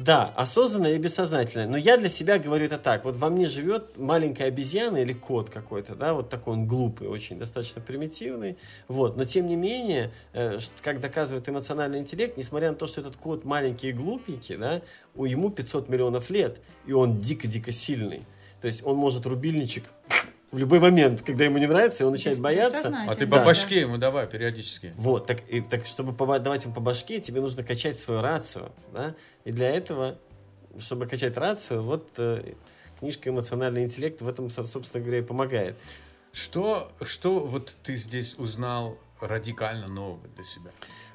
[0.00, 1.66] Да, осознанное и бессознательное.
[1.66, 3.04] Но я для себя говорю это так.
[3.04, 7.38] Вот во мне живет маленькая обезьяна или кот какой-то, да, вот такой он глупый, очень
[7.38, 8.56] достаточно примитивный.
[8.88, 9.18] Вот.
[9.18, 13.44] Но тем не менее, э, как доказывает эмоциональный интеллект, несмотря на то, что этот кот
[13.44, 14.80] маленький и глупенький, да,
[15.14, 18.24] у ему 500 миллионов лет, и он дико-дико сильный.
[18.62, 19.84] То есть он может рубильничек
[20.52, 22.92] в любой момент, когда ему не нравится, и он начинает бояться.
[23.06, 23.38] А ты Да.
[23.38, 24.92] по башке ему давай периодически.
[24.96, 29.14] Вот, так, и, так чтобы давать ему по башке, тебе нужно качать свою рацию, да?
[29.44, 30.18] И для этого,
[30.78, 32.54] чтобы качать рацию, вот э,
[32.98, 35.76] книжка «Эмоциональный интеллект» в этом, со- собственно говоря, и помогает.
[36.32, 40.70] Что, что вот ты здесь узнал радикально нового для себя?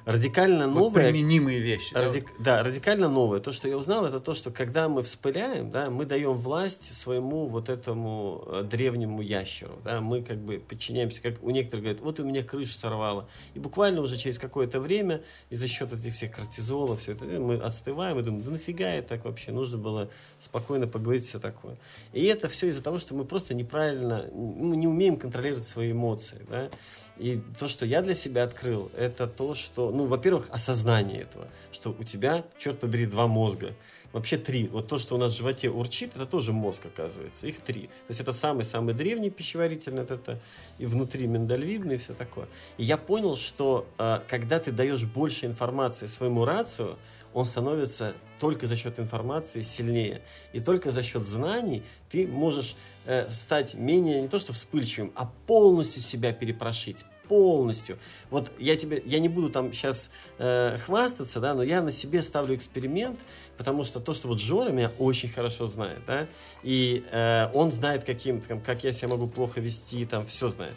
[0.06, 1.10] Радикально Вот новое...
[1.10, 1.92] применимые вещи.
[1.92, 2.02] да?
[2.04, 3.40] Радик- Да, радикально новое.
[3.40, 7.46] То, что я узнал, это то, что когда мы вспыляем, да, мы даем власть своему
[7.46, 9.72] вот этому э, древнему ящеру.
[9.82, 13.28] Да, мы как бы подчиняемся, как у некоторых говорят, вот у меня крыша сорвала.
[13.54, 17.56] И буквально уже через какое-то время, и за счет этих всех кортизола, все это, мы
[17.56, 21.78] отстываем и думаем, да нафига я так вообще, нужно было спокойно поговорить, все такое.
[22.12, 26.46] И это все из-за того, что мы просто неправильно, мы не умеем контролировать свои эмоции.
[26.48, 26.70] Да?
[27.18, 31.94] И то, что я для себя открыл, это то, что, ну, во-первых, осознание этого, что
[31.98, 33.74] у тебя, черт побери, два мозга.
[34.12, 34.68] Вообще три.
[34.68, 37.46] Вот то, что у нас в животе урчит, это тоже мозг, оказывается.
[37.46, 37.82] Их три.
[37.82, 40.40] То есть это самый-самый древний пищеварительный, вот это
[40.78, 42.46] и внутри миндальвидный, и все такое.
[42.78, 46.96] И я понял, что э, когда ты даешь больше информации своему рацию,
[47.36, 50.22] он становится только за счет информации сильнее.
[50.54, 55.30] И только за счет знаний ты можешь э, стать менее не то что вспыльчивым, а
[55.46, 57.04] полностью себя перепрошить.
[57.28, 57.98] Полностью.
[58.30, 62.22] Вот я тебе, я не буду там сейчас э, хвастаться, да, но я на себе
[62.22, 63.20] ставлю эксперимент,
[63.58, 66.28] потому что то, что вот Жора меня очень хорошо знает, да,
[66.62, 70.74] и э, он знает, каким, там, как я себя могу плохо вести, там, все знает.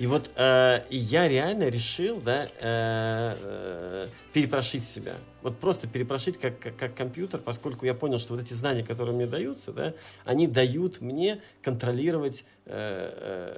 [0.00, 5.12] И вот э, я реально решил, да, э, э, перепрошить себя.
[5.42, 9.14] Вот просто перепрошить как, как, как компьютер, поскольку я понял, что вот эти знания, которые
[9.14, 9.92] мне даются, да,
[10.24, 13.52] они дают мне контролировать э,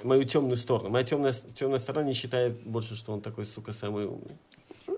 [0.00, 0.88] э, мою темную сторону.
[0.88, 4.38] Моя темная, темная сторона не считает больше, что он такой, сука, самый умный.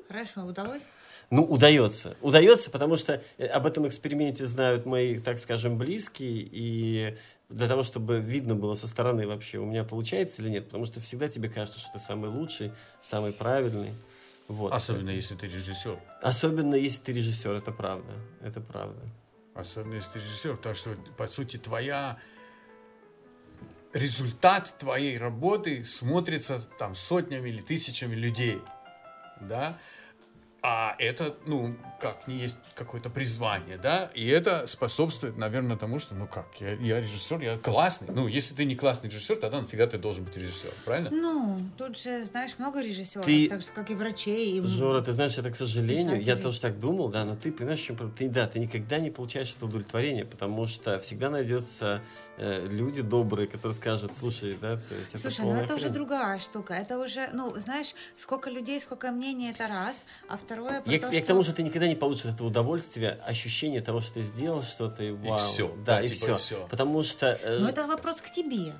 [0.06, 0.84] Хорошо, удалось?
[1.30, 2.16] Ну, удается.
[2.22, 7.16] Удается, потому что э, об этом эксперименте знают мои, так скажем, близкие, и
[7.48, 11.00] для того, чтобы видно было со стороны вообще, у меня получается или нет, потому что
[11.00, 13.92] всегда тебе кажется, что ты самый лучший, самый правильный.
[14.48, 14.72] Вот.
[14.72, 15.98] Особенно если ты режиссер.
[16.22, 18.12] Особенно если ты режиссер, это правда.
[18.40, 19.00] Это правда.
[19.54, 22.18] Особенно если ты режиссер, потому что, по сути, твоя
[23.92, 28.60] результат твоей работы смотрится там сотнями или тысячами людей,
[29.40, 29.78] да,
[30.60, 36.14] а это, ну, как не есть какое-то призвание, да, и это способствует, наверное, тому, что,
[36.14, 38.08] ну как, я, я режиссер, я классный.
[38.10, 41.10] Ну, если ты не классный режиссер, тогда нафига ты должен быть режиссером, правильно?
[41.10, 44.58] Ну, тут же, знаешь, много режиссеров, Ты- так же, как и врачей.
[44.58, 44.62] И...
[44.66, 47.96] Жора, ты знаешь, это, к сожалению, я тоже так думал, да, но ты понимаешь, чем?
[48.12, 52.02] Ты, да, ты никогда не получаешь это удовлетворение, потому что всегда найдется
[52.36, 55.94] э, люди добрые, которые скажут, слушай, да, то есть это Слушай, ну это уже хрень».
[55.94, 56.74] другая штука.
[56.74, 60.04] Это уже, ну, знаешь, сколько людей, сколько мнений, это раз.
[60.28, 61.22] А второе, про Я, то, я что...
[61.22, 64.62] к тому, что ты никогда не получишь от этого удовольствия, ощущение того, что ты сделал
[64.62, 65.38] что-то, и вау.
[65.38, 66.34] всё, Да, да, и типа, все.
[66.34, 66.66] и всё.
[66.70, 67.38] Потому что...
[67.42, 68.72] э, Но это вопрос к тебе.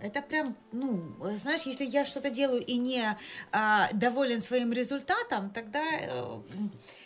[0.00, 3.16] Это прям, ну, э, знаешь, если я что-то делаю и не
[3.52, 6.40] а, доволен своим результатом, тогда э,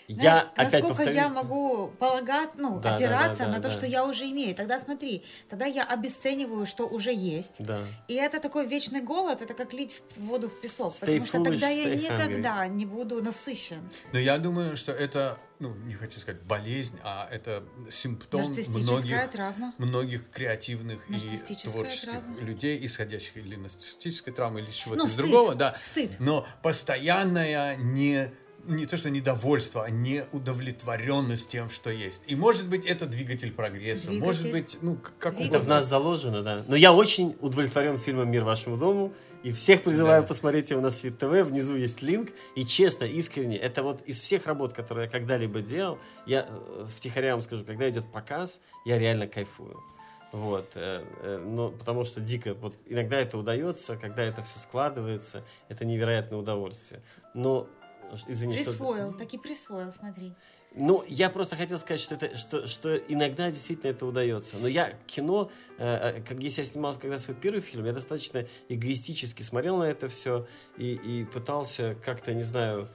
[0.09, 3.56] Я знаешь, опять насколько я повторюсь, могу полагать, ну, Да, да, опираться да, да, на
[3.62, 3.70] то, да.
[3.70, 4.55] что я уже имею.
[4.55, 7.56] Тогда смотри, тогда я обесцениваю, что уже есть.
[7.59, 7.82] Да.
[8.09, 11.44] И это такой вечный голод, это как лить в воду в песок, Stay потому что
[11.44, 13.89] тогда я никогда не буду насыщен.
[14.12, 19.74] Но я думаю, что это, ну, не хочу сказать болезнь, а это симптом многих, травма.
[19.76, 22.40] многих креативных и творческих травма.
[22.40, 25.76] людей, исходящих или нарциссической травмы, или с чего-то Ну, из стыд, другого, да.
[25.82, 26.16] стыд.
[26.18, 28.30] Но постоянная не
[28.69, 32.23] не то что недовольство, а неудовлетворенность тем, что есть.
[32.27, 34.27] И может быть это двигатель прогресса, Двигатель.
[34.27, 35.57] может быть, ну как Двигатель.
[35.57, 36.65] Это в нас заложено, да.
[36.69, 39.12] Но я очень удовлетворен фильмом «Мир вашему дому».
[39.45, 40.28] И всех призываю Да.
[40.28, 41.31] посмотреть его на Свит ТВ.
[41.49, 42.31] Внизу есть линк.
[42.57, 47.35] И честно, искренне, это вот из всех работ, которые я когда-либо делал, я э, втихаря
[47.35, 49.81] вам скажу, когда идет показ, я реально кайфую.
[50.32, 55.45] Вот, э, э, но потому что дико, вот иногда это удается, когда это все складывается,
[55.69, 57.01] это невероятное удовольствие.
[57.32, 57.69] Но,
[58.26, 60.35] извини, что- Присвоил, так и присвоил, смотри.
[60.74, 64.56] ну, я просто хотел сказать, что, это, что, что иногда действительно это удается.
[64.60, 68.47] Но я кино, э, э, как если я снимал когда свой первый фильм, я достаточно
[68.68, 72.89] эгоистически смотрел на это все и, и пытался как-то, не знаю,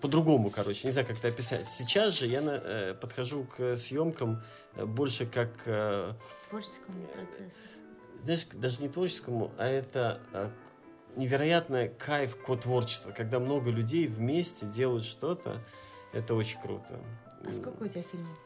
[0.00, 1.68] по-другому, короче, не знаю, как это описать.
[1.68, 4.42] Сейчас же я на- э, подхожу к съемкам
[4.76, 6.12] э, больше как, э,
[6.50, 7.56] Творческому процессу.
[8.22, 10.48] знаешь, даже не творческому, а это э,
[11.16, 15.60] невероятный кайф ко-творчества, когда много людей вместе делают что-то,
[16.12, 16.98] это очень круто.
[17.46, 18.38] А сколько у тебя фильмов?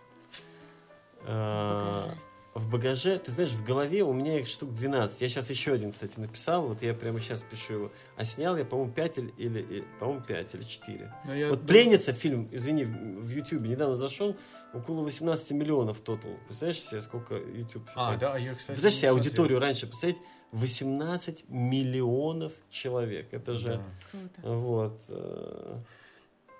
[1.26, 2.14] А.
[2.54, 5.20] В багаже, ты знаешь, в голове у меня их штук 12.
[5.20, 6.66] Я сейчас еще один, кстати, написал.
[6.66, 7.92] Вот я прямо сейчас пишу его.
[8.16, 11.14] А снял я, по-моему, 5 или, или- по-моему, 5 или 4.
[11.24, 14.36] Но я Вот «Пленница» фильм, извини, в Ютубе недавно зашел,
[14.74, 16.32] около 18 миллионов тотал.
[16.46, 17.88] Представляешь себе, сколько YouTube?
[17.94, 20.16] А, да, я, кстати, Представляешь себе аудиторию раньше, представить,
[20.52, 23.32] 18 миллионов человек.
[23.32, 23.84] Это же, Да.
[24.10, 24.48] Круто.
[24.58, 25.76] вот, э,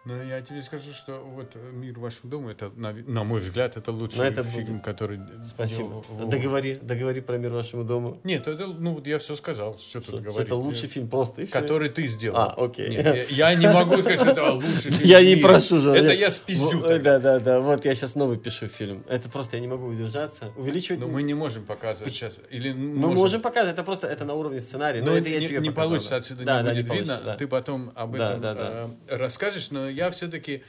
[0.09, 3.93] Но я тебе скажу, что вот «Мир вашему дому» это, на, на мой взгляд, это
[3.93, 4.83] лучший Ну, это фильм, будет.
[4.83, 5.21] который...
[5.45, 6.03] спасибо.
[6.09, 6.29] делал.
[6.31, 8.19] Договори, договори про мир вашему дому.
[8.25, 10.47] Нет, это, ну вот я все сказал, что что говорить.
[10.47, 11.43] это лучший фильм просто.
[11.43, 11.61] и всё.
[11.61, 12.39] Который ты сделал.
[12.39, 12.89] А, окей.
[12.89, 15.07] Нет, я, я не могу сказать, что это лучший фильм.
[15.07, 15.91] Я не прошу же.
[15.91, 16.31] Это я.
[16.57, 17.61] Вот, Да, да, да.
[17.61, 19.05] Вот я сейчас новый пишу фильм.
[19.09, 20.53] Это просто я не могу удержаться.
[20.57, 21.01] Увеличивать.
[21.01, 22.41] Но мы не можем показывать сейчас.
[22.49, 25.03] Или Мы можем показать, это просто это на уровне сценария.
[25.03, 26.17] Но Но это я тебе не получится да.
[26.17, 27.37] отсюда Да, не будет видно.
[27.39, 30.63] Ты потом об этом э, расскажешь, но я все-таки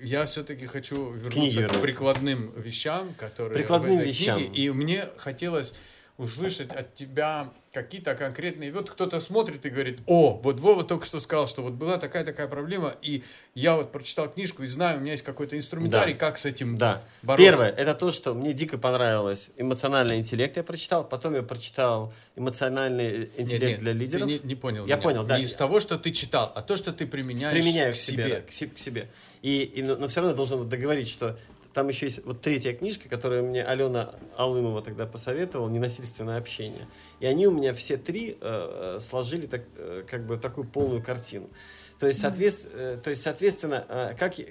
[0.00, 1.80] я все-таки хочу вернуться к вернуться.
[1.80, 4.38] прикладным вещам, которые Прикладным в этой вещам.
[4.38, 4.54] книге.
[4.54, 5.74] И мне хотелось
[6.16, 8.72] услышать от тебя какие-то конкретные...
[8.72, 12.46] Вот кто-то смотрит и говорит, о, вот Вова только что сказал, что вот была такая-такая
[12.46, 13.24] проблема, и
[13.56, 16.18] я вот прочитал книжку и знаю, у меня есть какой-то инструментарий, Да.
[16.20, 17.02] как с этим Да.
[17.22, 17.44] бороться.
[17.50, 19.50] Первое, это то, что мне дико понравилось.
[19.56, 24.28] Эмоциональный интеллект я прочитал, потом я прочитал эмоциональный интеллект Нет, нет, для лидеров.
[24.28, 25.02] Ты не, не понял Я меня.
[25.02, 25.38] понял, да.
[25.38, 28.28] Не из того, что ты читал, а то, что ты применяешь применяю к к себе,
[28.28, 29.08] да, к се- к себе.
[29.42, 31.36] И, и- но, но все равно должен договорить, что
[31.74, 36.86] там еще есть вот третья книжка, которую мне Алена Алымова тогда посоветовала, «Ненасильственное общение».
[37.18, 41.02] И они у меня все три э, э, сложили так, э, как бы такую полную
[41.02, 41.50] картину.
[41.98, 44.46] То есть, соответс- э, то есть соответственно, э, как я,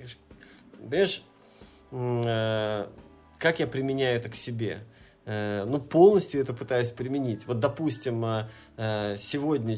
[0.77, 1.23] понимаешь,
[1.91, 2.87] э,
[3.39, 4.83] как я применяю это к себе?
[5.25, 7.47] Э, ну, полностью это пытаюсь применить.
[7.47, 8.25] Вот, допустим,
[8.77, 9.77] э, сегодня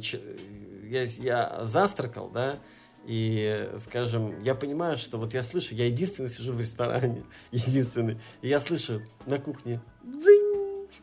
[0.83, 2.57] я, я завтракал, да,
[3.05, 8.47] и, скажем, я понимаю, что вот я слышу, я единственный сижу в ресторане, единственный, и
[8.47, 10.55] я слышу на кухне дзынь.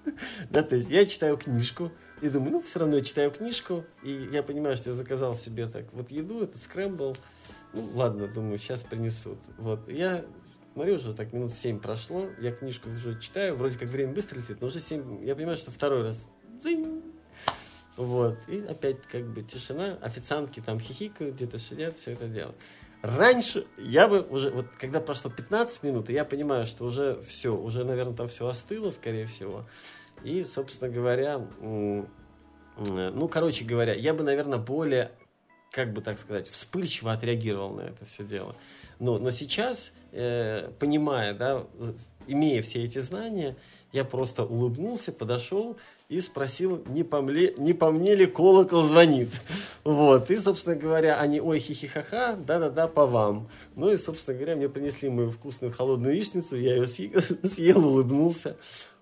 [0.50, 4.28] Да, то есть я читаю книжку, И думаю, ну, все равно я читаю книжку, и
[4.32, 7.16] я понимаю, что я заказал себе так вот еду, этот скрэмбл.
[7.74, 9.38] Ну, ладно, думаю, сейчас принесут.
[9.58, 10.24] Вот, я
[10.72, 14.60] смотрю, уже так минут 7 прошло, я книжку уже читаю, вроде как время быстро летит,
[14.60, 16.28] но уже 7, я понимаю, что второй раз
[16.60, 17.02] дзынь,
[17.96, 22.54] вот, и опять как бы тишина, официантки там хихикают, где-то сидят, все это дело.
[23.02, 27.84] Раньше я бы уже, вот когда прошло 15 минут, я понимаю, что уже все, уже,
[27.84, 29.66] наверное, там все остыло, скорее всего.
[30.22, 35.10] И, собственно говоря, ну, короче говоря, я бы, наверное, более,
[35.72, 38.54] как бы так сказать, вспыльчиво отреагировал на это все дело.
[39.00, 41.66] Но, но сейчас, э, понимая, да,
[42.26, 43.56] имея все эти знания,
[43.92, 45.76] я просто улыбнулся, подошел
[46.08, 49.28] и спросил, не по, мне, не по мне ли колокол звонит.
[49.84, 50.30] Вот.
[50.30, 53.48] И, собственно говоря, они, ой, хихихаха, да-да-да, по вам.
[53.76, 58.56] Ну и, собственно говоря, мне принесли мою вкусную холодную яичницу, я ее съел, улыбнулся.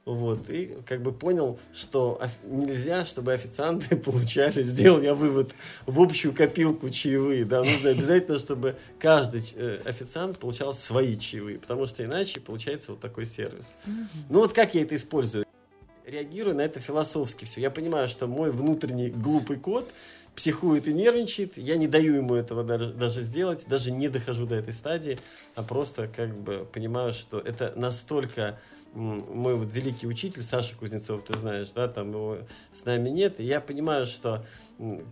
[0.07, 5.55] Вот, и как бы понял, что нельзя, чтобы официанты получали, сделал я вывод,
[5.87, 11.85] в общую копилку чаевые, да, нужно обязательно, чтобы каждый э, официант получал свои чаевые, потому
[11.85, 13.75] что иначе получается вот такой сервис.
[14.31, 15.45] Ну вот как я это использую?
[16.07, 17.61] Реагирую на это философски все.
[17.61, 19.93] Я понимаю, что мой внутренний глупый кот
[20.35, 24.55] психует и нервничает, я не даю ему этого даже, даже сделать, даже не дохожу до
[24.55, 25.19] этой стадии,
[25.55, 28.59] а просто как бы понимаю, что это настолько
[28.93, 32.39] мой вот великий учитель Саша Кузнецов, ты знаешь, да, там его
[32.73, 34.45] с нами нет, и я понимаю, что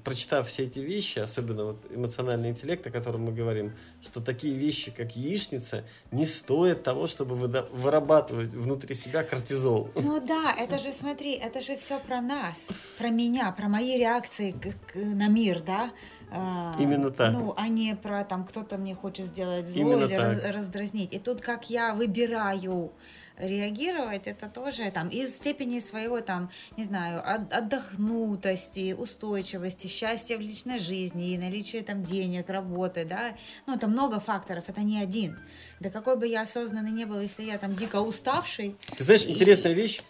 [0.02, 4.90] прочитав все эти вещи, особенно вот эмоциональный интеллект, о котором мы говорим, что такие вещи,
[4.90, 9.90] как яичница, не стоят того, чтобы вырабатывать внутри себя кортизол.
[9.94, 12.68] Ну да, это же, смотри, это же все про нас,
[12.98, 14.56] про меня, про мои реакции
[14.94, 15.92] на мир, да,
[16.30, 17.32] а, Именно так.
[17.32, 21.12] Ну, а не про там кто-то мне хочет сделать зло Именно или раз, раздразнить.
[21.12, 22.92] И тут как я выбираю
[23.38, 30.78] реагировать, это тоже там из степени своего там, не знаю, отдохнутости, устойчивости, счастья в личной
[30.78, 33.34] жизни, и наличие там денег, работы, да,
[33.66, 35.38] ну это много факторов, это не один.
[35.80, 38.76] Да какой бы я осознанный не был, если я там дико уставший.
[38.96, 39.32] Ты знаешь, и...
[39.32, 40.00] интересная вещь,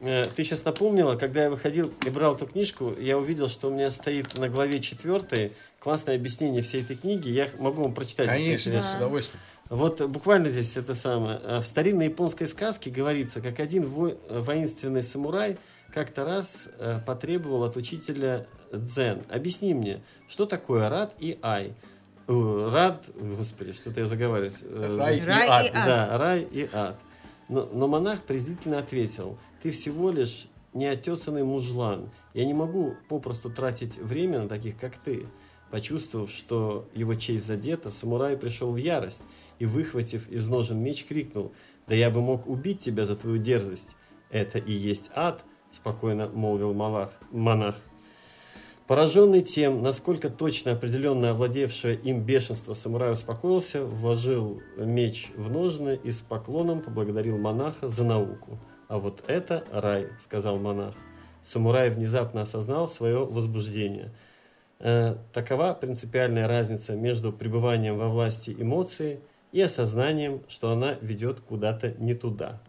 [0.00, 3.70] э, ты сейчас напомнила, когда я выходил и брал эту книжку, я увидел, что у
[3.70, 5.52] меня стоит на главе четвертой
[5.86, 8.28] классное объяснение всей этой книги, я могу вам прочитать.
[8.28, 8.82] Конечно, да.
[8.82, 9.40] с удовольствием.
[9.68, 11.40] Вот буквально здесь это самое.
[11.42, 15.58] Э, в старинной японской сказке говорится, как один воинственный самурай
[15.92, 19.22] как-то раз э, потребовал от учителя дзен.
[19.28, 21.74] Объясни мне, что такое рад и ай?
[22.28, 24.62] Рад, господи, что-то я заговариваюсь.
[24.62, 25.64] Э, рай, рай и, ад.
[25.64, 25.86] и ад.
[25.86, 26.98] Да, рай и ад.
[27.48, 32.10] Но, но монах презрительно ответил, ты всего лишь неотесанный мужлан.
[32.34, 35.26] Я не могу попросту тратить время на таких, как ты.
[35.70, 39.22] Почувствовав, что его честь задета, самурай пришел в ярость
[39.58, 41.52] и, выхватив из ножен меч, крикнул,
[41.86, 43.96] «Да я бы мог убить тебя за твою дерзость!
[44.30, 47.12] Это и есть ад!»– спокойно молвил монах.
[47.30, 47.76] монах.
[48.86, 56.12] Пораженный тем, насколько точно определенно овладевшее им бешенство, самурай успокоился, вложил меч в ножны и
[56.12, 58.60] с поклоном поблагодарил монаха за науку.
[58.86, 60.94] «А вот это рай»,— сказал монах.
[61.42, 64.12] Самурай внезапно осознал свое возбуждение.
[64.78, 69.20] Э, такова принципиальная разница между пребыванием во власти эмоций
[69.56, 72.60] и осознанием, что она ведет куда-то не туда.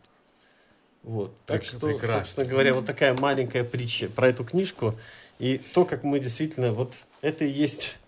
[1.04, 1.34] Вот.
[1.46, 2.20] Так, так что, прекрасно.
[2.20, 4.96] собственно говоря, вот такая маленькая притча про эту книжку
[5.38, 8.00] и то, как мы действительно, вот это и есть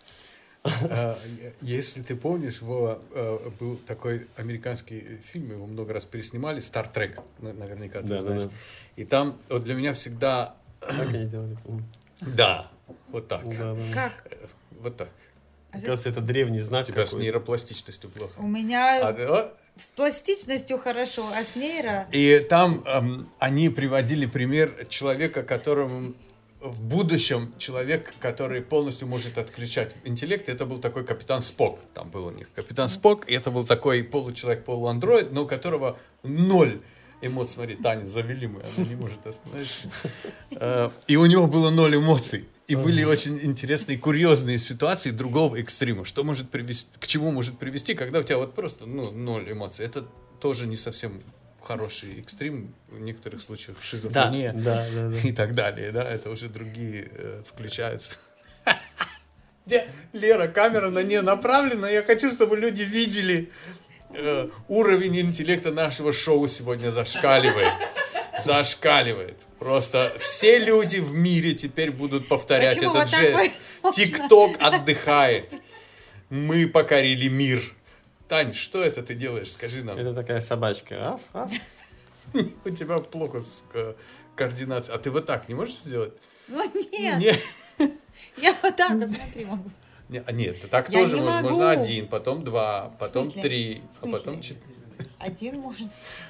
[0.63, 1.19] а,
[1.61, 7.21] если ты помнишь, его, э, был такой американский фильм, его много раз переснимали, Star Trek,
[7.39, 8.43] наверняка ты да, знаешь.
[8.43, 8.55] Да, да.
[8.95, 10.55] И там вот для меня всегда...
[10.79, 11.57] Как они делали?
[12.21, 12.71] Да,
[13.09, 13.43] вот так.
[13.45, 13.93] Да, да.
[13.93, 14.25] Как?
[14.31, 14.47] Э,
[14.79, 15.09] вот так.
[15.71, 16.89] Кажется, это древний знак.
[16.89, 18.33] У тебя с нейропластичностью плохо.
[18.37, 22.07] У меня а, с пластичностью хорошо, а с нейро...
[22.11, 26.13] И там эм, они приводили пример человека, которому
[26.61, 31.79] в будущем человек, который полностью может отключать интеллект, это был такой капитан Спок.
[31.93, 35.97] Там был у них капитан Спок, и это был такой получеловек, полуандроид, но у которого
[36.23, 36.81] ноль
[37.21, 37.53] эмоций.
[37.53, 39.89] Смотри, Таня завели мы, она не может остановиться.
[40.51, 42.47] Э, и у него было ноль эмоций.
[42.69, 46.05] И были очень интересные, курьезные ситуации другого экстрима.
[46.05, 49.85] Что может привести, к чему может привести, когда у тебя вот просто ну, ноль эмоций.
[49.85, 50.05] Это
[50.39, 51.23] тоже не совсем
[51.63, 55.91] хороший экстрим, в некоторых случаях шизофрения да, да, да, и так далее.
[55.91, 58.11] Да, это уже другие э, включаются.
[59.65, 61.89] Где Лера, камера на нее направлена.
[61.89, 63.51] Я хочу, чтобы люди видели
[64.13, 67.73] э, уровень интеллекта нашего шоу сегодня зашкаливает.
[68.37, 69.37] Зашкаливает.
[69.59, 73.51] Просто все люди в мире теперь будут повторять Почему этот вот жест.
[73.93, 75.53] Тикток отдыхает.
[76.29, 77.61] Мы покорили мир.
[78.27, 79.51] Тань, что это ты делаешь?
[79.51, 79.97] Скажи нам.
[79.97, 81.13] Это такая собачка.
[81.15, 81.51] Аф, аф.
[82.33, 83.63] У тебя плохо с
[84.35, 84.95] координацией.
[84.95, 86.13] А ты вот так не можешь сделать?
[86.47, 87.91] Ну нет, Не-
[88.41, 89.69] я вот так вот смотри могу.
[90.25, 91.35] а Нет, так Я тоже не можно.
[91.41, 91.49] могу.
[91.49, 94.78] Можно один, потом два, потом три, а потом четыре.
[95.19, 95.87] Один может.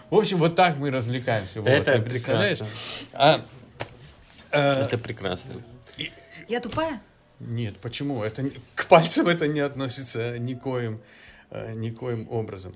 [0.09, 1.61] В общем, вот так мы развлекаемся.
[1.61, 2.67] Вова, Это прекрасно.
[3.13, 3.45] А,
[4.51, 5.53] э, Это прекрасно.
[6.47, 7.01] Я тупая?
[7.39, 8.23] Нет, почему?
[8.23, 10.99] Это к пальцам это не относится никоим,
[11.51, 12.73] э, никоим образом.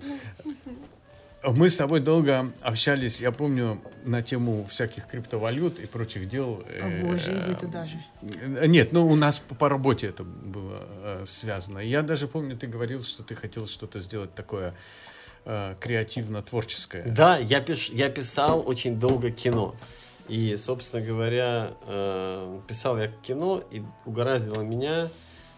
[1.46, 6.64] Мы с тобой долго общались, я помню, на тему всяких криптовалют и прочих дел.
[6.66, 8.02] О Э, боже, иди туда же.
[8.68, 11.80] Нет, ну у нас по, работе это было связано.
[11.80, 14.74] Я даже помню, ты говорил, что ты хотел что-то сделать такое
[15.46, 17.04] э, креативно-творческое.
[17.06, 19.76] Да, я, пиш, я писал очень долго кино.
[20.30, 25.10] И, собственно говоря, э, писал я кино, и угораздило меня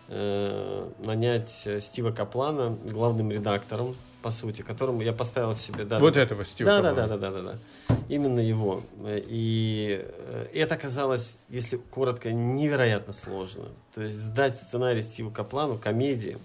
[0.07, 5.83] э, нанять э, Стива Каплана главным редактором, по сути, которому я поставил себе...
[5.85, 7.07] Да, Вот да, этого Стива да, Каплана.
[7.07, 7.51] да, да, да, да,
[7.87, 7.95] да.
[8.09, 8.81] Именно его.
[9.05, 13.65] И э, это оказалось, если коротко, невероятно сложно.
[13.93, 16.39] То есть сдать сценарий Стиву Каплану, комедии,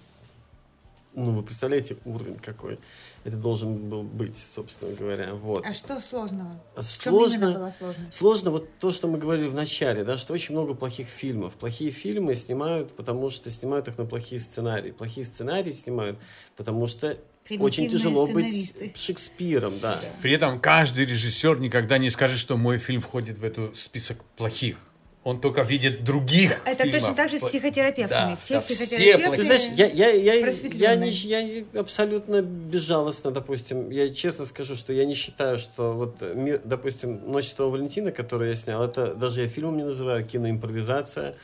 [1.13, 2.79] ну, вы представляете уровень какой
[3.23, 5.33] это должен был быть, собственно говоря.
[5.33, 5.63] Вот.
[5.65, 6.61] А что сложного?
[6.79, 8.05] Сложно, было сложно?
[8.11, 11.53] Сложно вот то, что мы говорили в начале, да, что очень много плохих фильмов.
[11.53, 14.91] Плохие фильмы снимают, потому что снимают их на плохие сценарии.
[14.91, 16.19] Плохие сценарии снимают,
[16.55, 17.17] потому что
[17.59, 18.85] очень тяжело сценаристы.
[18.85, 19.99] быть Шекспиром, да.
[20.21, 24.90] При этом каждый режиссер никогда не скажет, что мой фильм входит в эту список плохих.
[25.23, 26.99] Он только видит других Это фильмов.
[27.01, 28.31] точно так же с психотерапевтами.
[28.31, 29.23] Да, все да, все психотерапевты...
[29.27, 29.37] плохие.
[29.37, 34.75] Ты знаешь, я, я, я, я, не, я не- абсолютно безжалостно, допустим, я честно скажу,
[34.75, 39.13] что я не считаю, что вот, мир, допустим, «Ночь Святого Валентина», которую я снял, это
[39.13, 41.35] даже я фильмом не называю, киноимпровизация.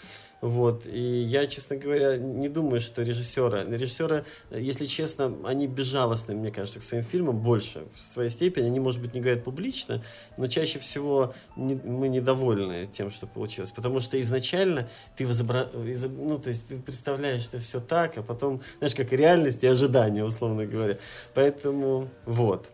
[0.42, 0.86] Вот.
[0.86, 3.66] И я, честно говоря, не думаю, что режиссеры...
[3.66, 7.88] Режиссеры, если честно, они безжалостны, мне кажется, к своим фильмам больше.
[7.96, 10.04] В своей степени они, может быть, не говорят публично,
[10.38, 13.72] но чаще всего не- мы недовольны тем, что получилось.
[13.72, 15.70] Потому что изначально ты возобра...
[15.74, 20.24] ну, то есть ты представляешь, что все так, а потом, знаешь, как реальность и ожидания,
[20.24, 20.98] условно говоря.
[21.34, 22.72] Поэтому вот.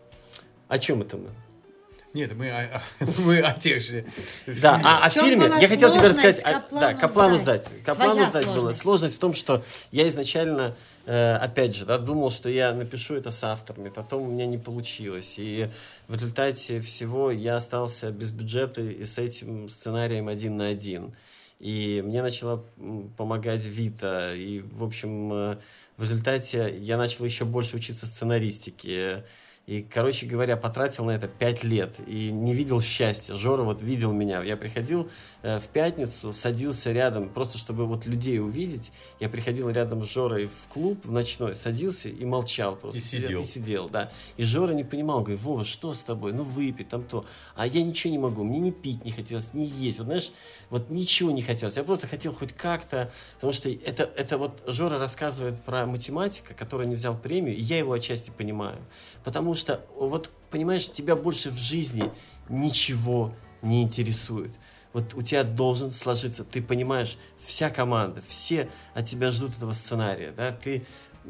[0.67, 1.29] О чем это мы?
[2.13, 2.81] Нет, мы, о-
[3.25, 4.05] мы о тех же.
[4.61, 6.41] Да, а о фильме я хотел тебе рассказать.
[6.43, 7.65] а, Каплану да, Каплану сдать?
[7.65, 7.83] сдать.
[7.83, 8.73] Каплану Твоя сдать было.
[8.73, 9.15] сложность.
[9.15, 10.75] В том, что я изначально,
[11.07, 14.59] э, опять же, да, думал, что я напишу это с авторами, потом у меня не
[14.59, 15.35] получилось.
[15.37, 15.69] И
[16.07, 21.15] в результате всего я остался без бюджета и с этим сценарием один на один.
[21.59, 22.63] И мне начала
[23.17, 24.35] помогать Вита.
[24.35, 25.57] И, в общем, э,
[25.97, 29.23] в результате я начал еще больше учиться сценаристике.
[29.65, 33.33] И, короче говоря, потратил на это пять лет и не видел счастья.
[33.33, 34.43] Жора вот видел меня.
[34.43, 35.09] Я приходил
[35.41, 38.91] э, в пятницу, садился рядом, просто чтобы вот людей увидеть.
[39.21, 42.99] Я приходил рядом с Жорой в клуб в ночной, садился и молчал просто.
[42.99, 43.39] И сидел.
[43.39, 44.11] И сидел, да.
[44.35, 46.33] И Жора не понимал, говорит, Вова, что с тобой?
[46.33, 47.25] Ну, выпей, там то.
[47.55, 49.99] А я ничего не могу, мне не пить не хотелось, не есть.
[49.99, 50.33] Вот знаешь,
[50.71, 51.77] вот ничего не хотелось.
[51.77, 56.85] Я просто хотел хоть как-то, потому что это, это вот Жора рассказывает про математика, который
[56.85, 58.79] не взял премию, и я его отчасти понимаю.
[59.23, 62.11] Потому что, вот, понимаешь, тебя больше в жизни
[62.49, 64.53] ничего не интересует.
[64.93, 70.31] Вот у тебя должен сложиться, ты понимаешь, вся команда, все от тебя ждут этого сценария,
[70.31, 70.85] да, ты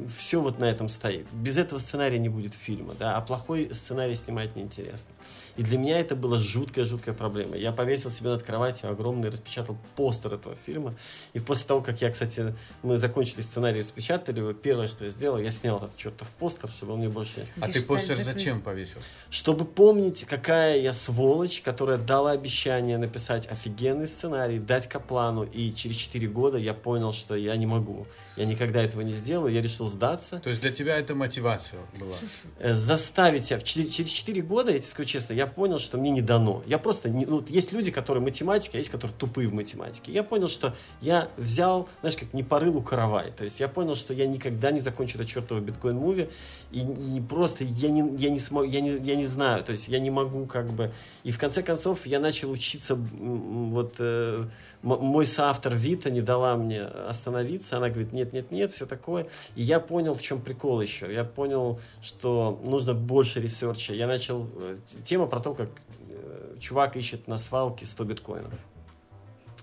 [0.07, 1.25] все вот на этом стоит.
[1.31, 5.11] Без этого сценария не будет фильма, да, а плохой сценарий снимать неинтересно.
[5.55, 7.55] И для меня это была жуткая-жуткая проблема.
[7.55, 10.95] Я повесил себе над кроватью огромный, распечатал постер этого фильма.
[11.33, 15.37] И после того, как я, кстати, мы закончили сценарий, распечатали его, первое, что я сделал,
[15.37, 17.45] я снял этот чертов постер, чтобы он мне больше...
[17.61, 18.99] А ты постер зачем повесил?
[19.29, 25.97] Чтобы помнить, какая я сволочь, которая дала обещание написать офигенный сценарий, дать Каплану, и через
[25.97, 28.07] 4 года я понял, что я не могу.
[28.37, 30.39] Я никогда этого не сделаю, я решил сдаться.
[30.39, 32.15] То есть для тебя это мотивация была?
[32.59, 33.59] Э, заставить себя.
[33.59, 36.63] Через 4 года, я тебе скажу честно, я понял, что мне не дано.
[36.65, 37.09] Я просто...
[37.09, 40.11] Не, ну, есть люди, которые математики, а есть, которые тупые в математике.
[40.11, 43.31] Я понял, что я взял, знаешь, как не по рылу каравай.
[43.31, 46.29] То есть я понял, что я никогда не закончу это чертово биткоин-муви.
[46.71, 49.63] И, и просто я не, я, не смог, я, не, я не знаю.
[49.63, 50.91] То есть я не могу как бы...
[51.23, 52.95] И в конце концов я начал учиться...
[52.95, 54.45] Вот э,
[54.81, 57.77] мой соавтор Вита не дала мне остановиться.
[57.77, 59.27] Она говорит, нет, нет, нет, все такое.
[59.55, 61.11] И я понял, в чем прикол еще.
[61.13, 63.93] Я понял, что нужно больше ресерча.
[63.93, 64.47] Я начал...
[64.57, 65.69] э, Тема про то, как
[66.09, 68.53] э, чувак ищет на свалке 100 биткоинов.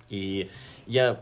[0.08, 0.50] И
[0.86, 1.20] я,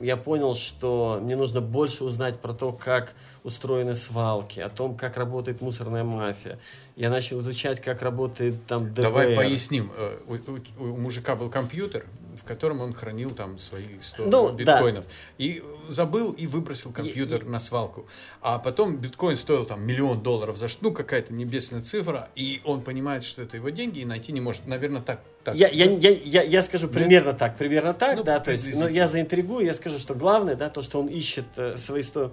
[0.00, 3.14] я понял, что мне нужно больше узнать про то, как
[3.44, 6.58] устроены свалки, о том, как работает мусорная мафия.
[6.96, 9.02] Я начал изучать, как работает там ДВР.
[9.02, 9.92] Давай поясним.
[9.96, 10.34] Э, У,
[10.84, 12.06] у- у мужика был компьютер
[12.40, 14.54] в котором он хранил там свои 100 Ну, да.
[14.56, 15.04] биткоинов.
[15.38, 18.06] И забыл и выбросил компьютер И- на свалку.
[18.40, 23.24] А потом биткоин стоил там миллион долларов за штуку, какая-то небесная цифра, и он понимает,
[23.24, 24.66] что это его деньги, и найти не может.
[24.66, 25.20] Наверное, так.
[25.44, 25.54] так.
[25.54, 28.70] Я, я, я, я, я скажу примерно так, примерно так, Ну, да, то есть, но
[28.72, 28.96] приблизительно.
[28.96, 32.32] я заинтригую, я скажу, что главное, да, то, что он ищет э, свои 100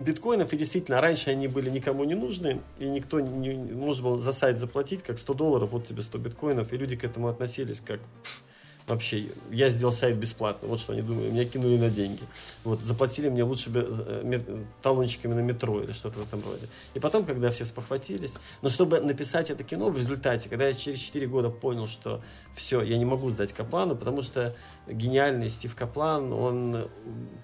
[0.00, 4.20] биткоинов, и действительно, раньше они были никому не нужны, и никто не, не нужно было
[4.20, 7.80] за сайт заплатить, как 100 долларов, вот тебе 100 биткоинов, и люди к этому относились
[7.80, 8.00] как
[8.86, 12.22] вообще, я сделал сайт бесплатно, вот что они думали, меня кинули на деньги.
[12.64, 16.66] Вот, заплатили мне лучше бы э, талончиками на метро или что-то в этом роде.
[16.92, 20.98] И потом, когда все спохватились, но чтобы написать это кино, в результате, когда я через
[20.98, 22.22] 4 года понял, что
[22.54, 24.54] все, я не могу сдать Каплану, потому что
[24.86, 26.88] гениальный Стив Каплан, он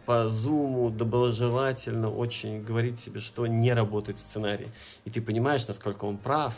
[0.04, 4.68] по зуму доброжелательно очень говорит тебе, что не работает в сценарии.
[5.04, 6.54] И ты понимаешь, насколько он прав,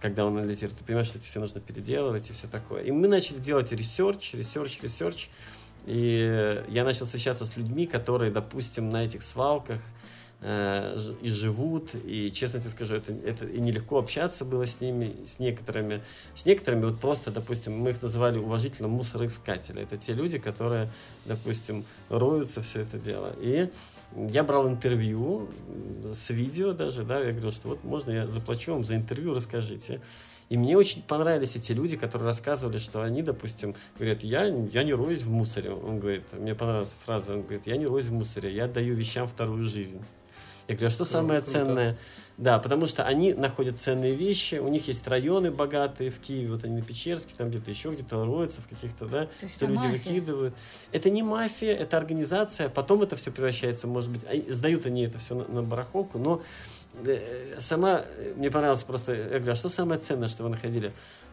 [0.00, 2.82] когда он анализирует, ты понимаешь, что это все нужно переделывать и все такое.
[2.82, 5.28] И мы начали делать research, research, research.
[5.86, 9.80] И я начал встречаться с людьми, которые, допустим, на этих свалках
[10.40, 15.16] э, и живут, и честно тебе скажу, это, это и нелегко общаться было с ними,
[15.24, 16.02] с некоторыми,
[16.34, 20.90] с некоторыми вот просто, допустим, мы их называли уважительно мусороискатели, это те люди, которые,
[21.24, 23.70] допустим, роются все это дело, и
[24.16, 25.48] я брал интервью
[26.12, 30.00] с видео даже, да, я говорил, что вот можно я заплачу вам за интервью, расскажите.
[30.48, 34.92] И мне очень понравились эти люди, которые рассказывали, что они, допустим, говорят, я, я не
[34.92, 35.70] роюсь в мусоре.
[35.70, 39.28] Он говорит, мне понравилась фраза, он говорит, я не роюсь в муссоре, я даю вещам
[39.28, 40.00] вторую жизнь.
[40.70, 41.52] Я говорю, а что самое круто.
[41.52, 41.98] ценное?
[42.38, 46.62] Да, потому что они находят ценные вещи, у них есть районы богатые в Киеве, вот
[46.62, 49.86] они на Печерске, там где-то еще где-то роются в каких-то, да, есть что это люди
[49.86, 49.98] мафия.
[49.98, 50.54] выкидывают.
[50.92, 55.34] Это не мафия, это организация, потом это все превращается, может быть, сдают они это все
[55.34, 56.40] на, на барахолку, но
[57.04, 60.92] э, сама, э, мне понравилось просто, я говорю, а что самое ценное, что вы находили?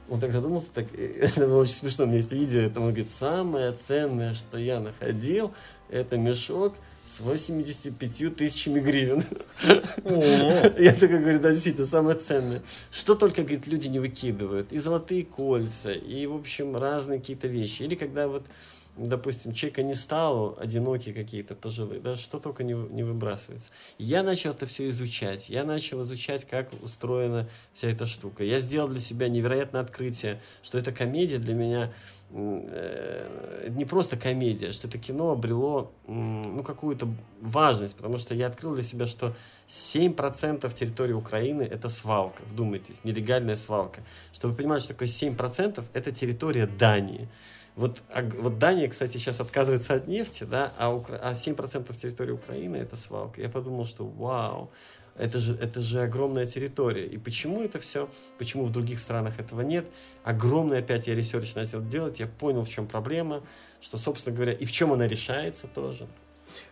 [0.09, 2.87] Он так задумался, так, э, это было очень смешно, у меня есть видео, это он
[2.87, 5.53] говорит, самое ценное, что я находил,
[5.89, 6.73] это мешок
[7.07, 9.23] с 85 тысячами гривен.
[10.77, 12.61] Я такой говорю, да, действительно, самое ценное.
[12.91, 14.73] Что только, говорит, люди не выкидывают.
[14.73, 17.83] И золотые кольца, и, в общем, разные какие-то вещи.
[17.83, 18.45] Или когда вот,
[18.97, 23.69] допустим, человека не стало, одинокие какие-то пожилые, да, что только не, не выбрасывается.
[23.97, 25.47] Я начал это все изучать.
[25.47, 28.43] Я начал изучать, как устроена вся эта штука.
[28.43, 31.93] Я сделал для себя невероятное открытие, что эта комедия для меня
[32.31, 37.07] э, не просто комедия, что это кино обрело ну, какую-то
[37.41, 39.35] важность, потому что я открыл для себя, что
[39.67, 44.01] 7% территории Украины– это свалка, вдумайтесь, нелегальная свалка.
[44.33, 47.27] Чтобы вы понимали, что такое 7%– это территория Дании.
[47.75, 52.31] Вот, а вот Дания, кстати, сейчас отказывается от нефти, да, а, Укра- а 7% территории
[52.31, 53.39] Украины– это свалка.
[53.39, 54.71] Я подумал, что вау,
[55.17, 57.07] это же, это же огромная территория.
[57.07, 58.09] И почему это все?
[58.37, 59.85] Почему в других странах этого нет?
[60.23, 63.43] Огромный опять я research начал делать, я понял, в чем проблема,
[63.81, 66.07] что, собственно говоря, и в чем она решается тоже.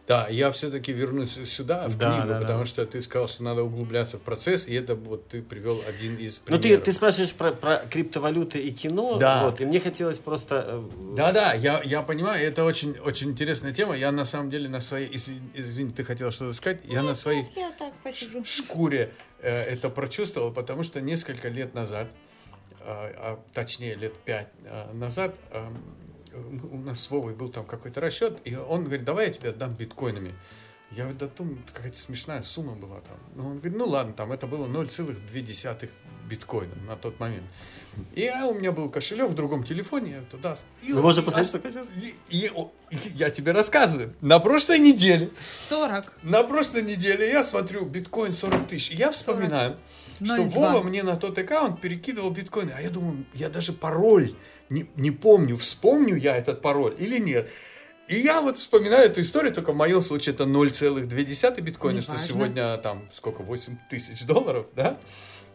[0.08, 2.42] Да, я все-таки вернусь сюда, в Да, книгу, да, да.
[2.42, 6.16] потому что ты сказал, что надо углубляться в процесс, и это вот ты привел один
[6.18, 6.82] из Ну, примеров.
[6.84, 9.44] ты, ты спрашиваешь про, про криптовалюты и кино, Да.
[9.46, 10.64] вот, и мне хотелось просто...
[10.68, 13.98] э, Да-да, я, я понимаю, это очень, очень интересная тема.
[13.98, 17.42] Я на самом деле на своей, извини, извини, ты хотела что-то сказать, я на своей
[17.42, 18.44] Нет, я так посижу.
[18.46, 19.12] шкуре
[19.42, 22.10] э, это прочувствовал, потому что несколько лет назад,
[22.82, 25.74] а, а точнее лет пять а, назад, а,
[26.72, 29.74] у нас с Вовой был там какой-то расчет, и он говорит, давай я тебе отдам
[29.74, 30.34] биткоинами.
[30.92, 33.18] Я говорю, да там какая-то смешная сумма была там.
[33.36, 35.90] Ну, он говорит, ну ладно, там это было 0,2
[36.30, 37.44] биткоина на тот момент.
[38.14, 40.58] И а, у меня был кошелек в другом телефоне, я туда...
[40.84, 41.88] и- Вы можете и- посмотреть, а- сейчас?
[41.98, 42.52] и- и-
[42.92, 44.14] и я тебе рассказываю.
[44.22, 45.32] На прошлой неделе
[45.70, 46.14] 40.
[46.24, 48.92] на прошлой неделе я смотрю биткоин 40 тысяч.
[48.92, 49.78] Я вспоминаю,
[50.24, 50.46] что 0,2.
[50.50, 52.72] Вова мне на тот аккаунт перекидывал биткоины.
[52.76, 54.36] А я думаю, я даже пароль
[54.70, 57.50] не, не помню, вспомню я этот пароль или нет.
[58.08, 62.28] И я вот вспоминаю эту историю, только в моем случае это 0,2 биткоина, что Неважно.
[62.28, 65.00] сегодня там сколько, 8 тысяч долларов, да,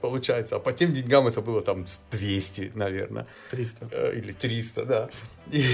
[0.01, 0.57] получается.
[0.57, 3.27] А по тем деньгам это было там с 200, наверное.
[3.51, 3.89] 300.
[3.93, 5.09] Э, или 300, да.
[5.53, 5.65] И,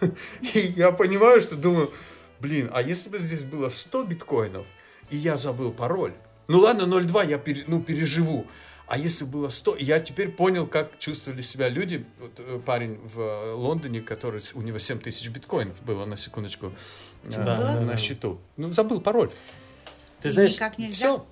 [0.54, 1.90] и я понимаю, что думаю,
[2.38, 4.66] блин, а если бы здесь было 100 биткоинов,
[5.08, 6.12] и я забыл пароль,
[6.48, 8.46] ну ладно, 0,2 я пере- ну, переживу,
[8.90, 12.98] а если было 100, и я теперь понял, как чувствовали себя люди, вот, э, парень
[12.98, 16.72] в э, Лондоне, который, у него 7 тысяч биткоинов было, на секундочку,
[17.22, 17.96] э, Да, на да.
[17.96, 18.40] счету.
[18.56, 19.30] Ну, забыл пароль.
[20.20, 20.94] Ты И знаешь, никак нельзя.
[20.96, 21.26] Все.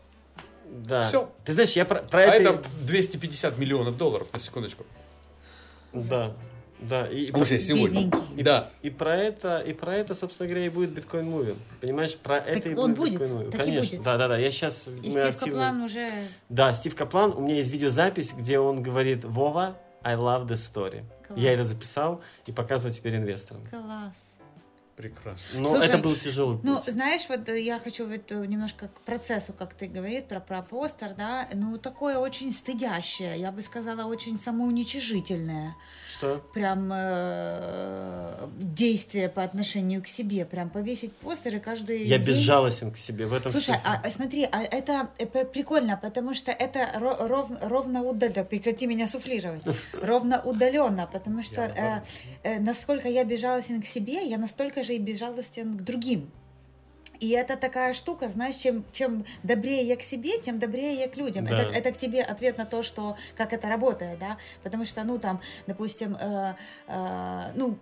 [0.66, 1.02] да.
[1.02, 1.32] всё.
[1.44, 2.50] Ты знаешь, я про, про А это...
[2.50, 4.86] это 250 миллионов долларов, на секундочку.
[5.92, 6.36] Да,
[6.80, 7.06] да.
[7.06, 8.04] И, и Уже сегодня.
[8.06, 8.40] Бедненький.
[8.40, 8.70] И, Да.
[8.82, 11.54] и про это, и про это, собственно говоря, и будет биткоин муви.
[11.80, 14.02] Понимаешь, про это и он будет будет, так и Конечно, будет.
[14.04, 14.36] да, да, да.
[14.38, 16.10] Я сейчас И Стив активно- Каплан уже...
[16.48, 17.32] Да, Стив Каплан.
[17.36, 21.04] У меня есть видеозапись, где он говорит: Вова, I love the story.
[21.26, 21.40] Класс.
[21.40, 23.66] Я это записал и показываю теперь инвесторам.
[23.66, 24.37] Класс.
[24.98, 25.60] Прекрасно.
[25.60, 26.64] Но Слушай, это был тяжелый путь.
[26.64, 30.60] Ну, знаешь, вот э, я хочу вот немножко к процессу, как ты говорит, про, про
[30.60, 35.76] постер, да, ну, такое очень стыдящее, я бы сказала, очень самоуничижительное.
[36.08, 36.38] Что?
[36.52, 42.26] Прям э, действие по отношению к себе, прям повесить постер и каждый Я день...
[42.26, 43.52] безжалостен к себе в этом.
[43.52, 48.02] Слушай, а, а смотри, а это э, пр- прикольно, потому что это ро- ров- ровно
[48.02, 49.62] удаленно, прекрати меня суфлировать,
[49.92, 52.02] ровно удаленно, потому что э,
[52.42, 56.30] э, насколько я безжалостен к себе, я настолько же и безжалостен к другим.
[57.20, 61.16] И это такая штука, знаешь, чем, чем добрее я к себе, тем добрее я к
[61.16, 61.44] людям.
[61.44, 61.62] Да.
[61.62, 64.38] Это, это к тебе ответ на то, что как это работает, да.
[64.62, 66.54] Потому что, ну, там, допустим, э,
[66.86, 67.76] э, ну,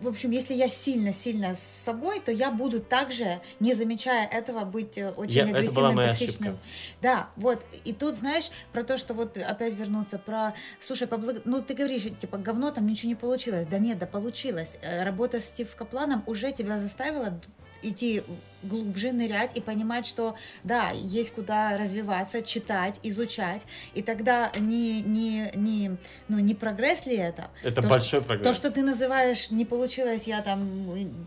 [0.00, 4.96] в общем, если я сильно-сильно с собой, то я буду также, не замечая этого, быть
[4.98, 6.48] э, очень Я- это была агрессивным, моя токсичным.
[6.54, 6.66] ошибка.
[7.02, 7.64] Да, вот.
[7.84, 12.02] И тут, знаешь, про то, что вот опять вернуться, про, слушай, поблаг- ну ты говоришь,
[12.20, 13.66] типа, говно, там ничего не получилось.
[13.66, 14.78] Да нет, да получилось.
[14.82, 17.40] Э, Работа с Стив Капланом уже тебя заставила
[17.82, 18.22] идти
[18.62, 23.62] глубже нырять и понимать, что да, есть куда развиваться, читать, изучать,
[23.94, 25.96] и тогда не, не, не,
[26.28, 27.50] ну, не прогресс ли это?
[27.62, 28.46] Это То, большой прогресс.
[28.48, 30.68] То, что ты называешь не получилось, я там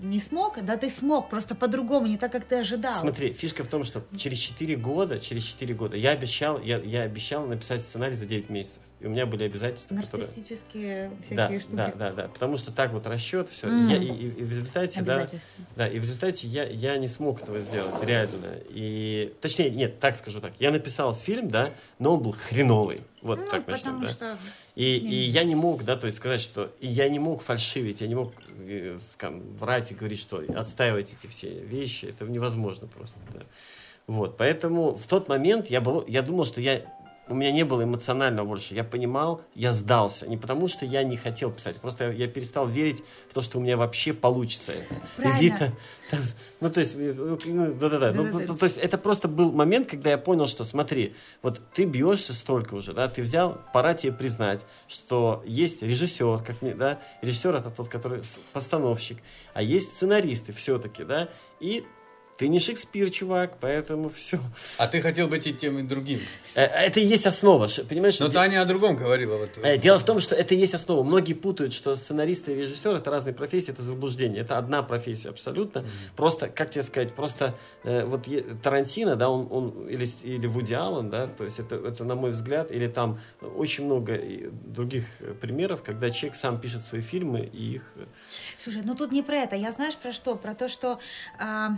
[0.10, 2.92] не смог, да ты смог, просто по-другому, не так, как ты ожидал.
[2.92, 7.04] Смотри, фишка в том, что через 4 года, через 4 года, я обещал, я, я
[7.04, 8.82] обещал написать сценарий за 9 месяцев.
[9.00, 10.28] И у меня были обязательства, которые...
[10.28, 11.76] Нарциссические Да, всякие штуки.
[11.76, 12.28] да, да, да.
[12.28, 13.66] Потому что так вот расчет, все.
[13.68, 13.88] Мгм.
[13.90, 15.28] Я, и, и- и в результате, да,
[15.76, 18.58] да, и в результате я, я не смог этого сделать, реально.
[18.70, 20.54] И, точнее, нет, так скажу так.
[20.60, 21.70] Я написал фильм, да,
[22.00, 23.02] но он был хреновый.
[23.22, 24.10] Вот ну, так начнем, да.
[24.10, 24.38] что...
[24.76, 28.02] И, и я не мог, да, то есть сказать, что и я не мог фальшивить,
[28.02, 32.88] я не мог э, скам, врать и говорить, что отстаивать эти все вещи, это невозможно
[32.88, 33.18] просто.
[33.34, 33.42] Да.
[34.08, 36.84] Вот, поэтому в тот момент я, был, я думал, что я
[37.32, 38.76] у меня не было эмоционального больше.
[38.76, 40.28] Я понимал, я сдался.
[40.28, 43.58] Не потому, что я не хотел писать, просто я, я перестал верить в то, что
[43.58, 44.96] у меня вообще получится это.
[45.16, 45.40] Правильно.
[45.40, 45.74] И Вита,
[46.10, 46.20] там,
[46.60, 47.14] ну, то есть, э,
[47.46, 48.12] ну, да-да-да.
[48.14, 51.86] Ну, ну, то есть, это просто был момент, когда я понял, что, смотри, вот ты
[51.86, 57.00] бьешься столько уже, да, ты взял, пора тебе признать, что есть режиссер, как мне, да,
[57.22, 58.22] режиссер это тот, который
[58.54, 59.18] постановщик,
[59.54, 61.30] а есть сценаристы все-таки, да,
[61.60, 61.86] и
[62.42, 64.40] ты не Шекспир, чувак, поэтому все.
[64.80, 66.20] А ты хотел быть и тем, и другим.
[66.56, 68.20] Это и есть основа, понимаешь?
[68.20, 69.38] Но де- Таня о другом говорила.
[69.38, 71.04] Вот, Э, Дело в том, что это и есть основа.
[71.04, 74.42] Многие путают, что сценаристы и режиссер это разные профессии, это заблуждение.
[74.42, 75.86] Это одна профессия абсолютно.
[76.16, 78.28] Просто, как тебе сказать, просто э, вот
[78.64, 82.32] Тарантино, да, он, он или, или Вуди Аллен, да, то есть это, это, на мой
[82.32, 83.20] взгляд, или там
[83.56, 84.20] очень много
[84.66, 87.84] других э, примеров, когда человек сам пишет свои фильмы и их...
[87.98, 88.06] э,
[88.58, 89.56] Слушай, ну тут не про это.
[89.56, 90.36] Я знаешь про что?
[90.36, 90.98] Про то, что...
[91.40, 91.76] а,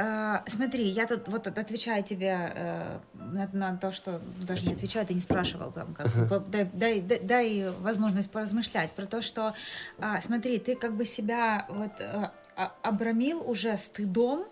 [0.00, 5.04] а, смотри, я тут вот отвечаю тебе э, на, на то, что даже не отвечаю,
[5.06, 9.54] ты не спрашивал, прям как по- дай, дай, дай- дай возможность поразмышлять про то, что,
[9.98, 14.44] а, смотри, ты как бы себя вот э, а- обрамил уже стыдом,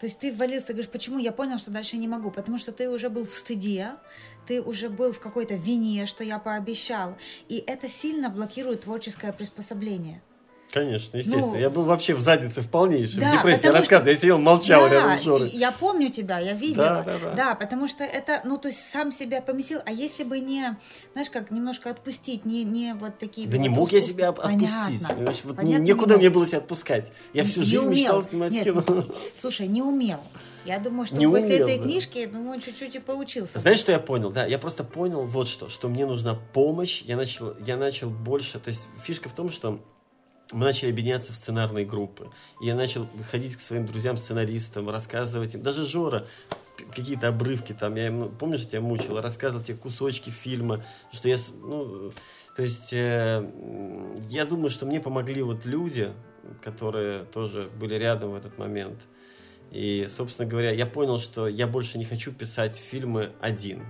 [0.00, 2.30] то есть ты ввалился, ты говоришь, почему я понял, что дальше не могу?
[2.30, 3.92] Потому что ты уже был в стыде,
[4.48, 7.16] ты уже был в какой-то вине, что я пообещал.
[7.48, 10.20] И это сильно блокирует творческое приспособление.
[10.72, 11.48] Конечно, естественно.
[11.48, 13.66] Ну, я был вообще в заднице в полнейшем, Да, в депрессии.
[13.66, 15.48] Я потому что- я сидел, молчал да, рядом с Жорой.
[15.50, 17.02] я помню тебя, я видела.
[17.06, 17.54] Да, да, да.
[17.54, 19.80] потому что это, ну, то есть сам себя поместил.
[19.84, 20.76] А если бы не,
[21.12, 23.46] знаешь, как немножко отпустить, не, не вот такие...
[23.46, 24.84] Да вот не мог я себя оп- Понятно.
[24.86, 25.06] отпустить.
[25.08, 25.40] понимаешь?
[25.44, 27.12] Вот Понятно, некуда не мне было себя отпускать.
[27.34, 27.90] Я всю Не жизнь умел.
[27.92, 29.04] мечтал снимать Нет, кино.
[29.38, 30.20] Слушай, не умел.
[30.64, 31.82] Я думаю, что Не после умел, этой да.
[31.84, 33.58] книжки, ну, он чуть-чуть и поучился.
[33.58, 34.30] Знаешь, что я понял?
[34.30, 37.02] Да, я просто понял вот что, что мне нужна помощь.
[37.02, 39.80] Я начал, я начал больше, то есть фишка в том, что
[40.52, 42.30] мы начали объединяться в сценарные группы.
[42.60, 45.62] Я начал ходить к своим друзьям-сценаристам, рассказывать им.
[45.62, 46.26] Даже Жора,
[46.94, 51.36] какие-то обрывки там, я ему, помнишь, я тебя мучил, рассказывал тебе кусочки фильма, что я,
[51.62, 52.12] ну,
[52.54, 53.50] то есть э,
[54.28, 56.12] я думаю, что мне помогли вот люди,
[56.62, 59.00] которые тоже были рядом в этот момент.
[59.70, 63.86] И, собственно говоря, я понял, что я больше не хочу писать фильмы один.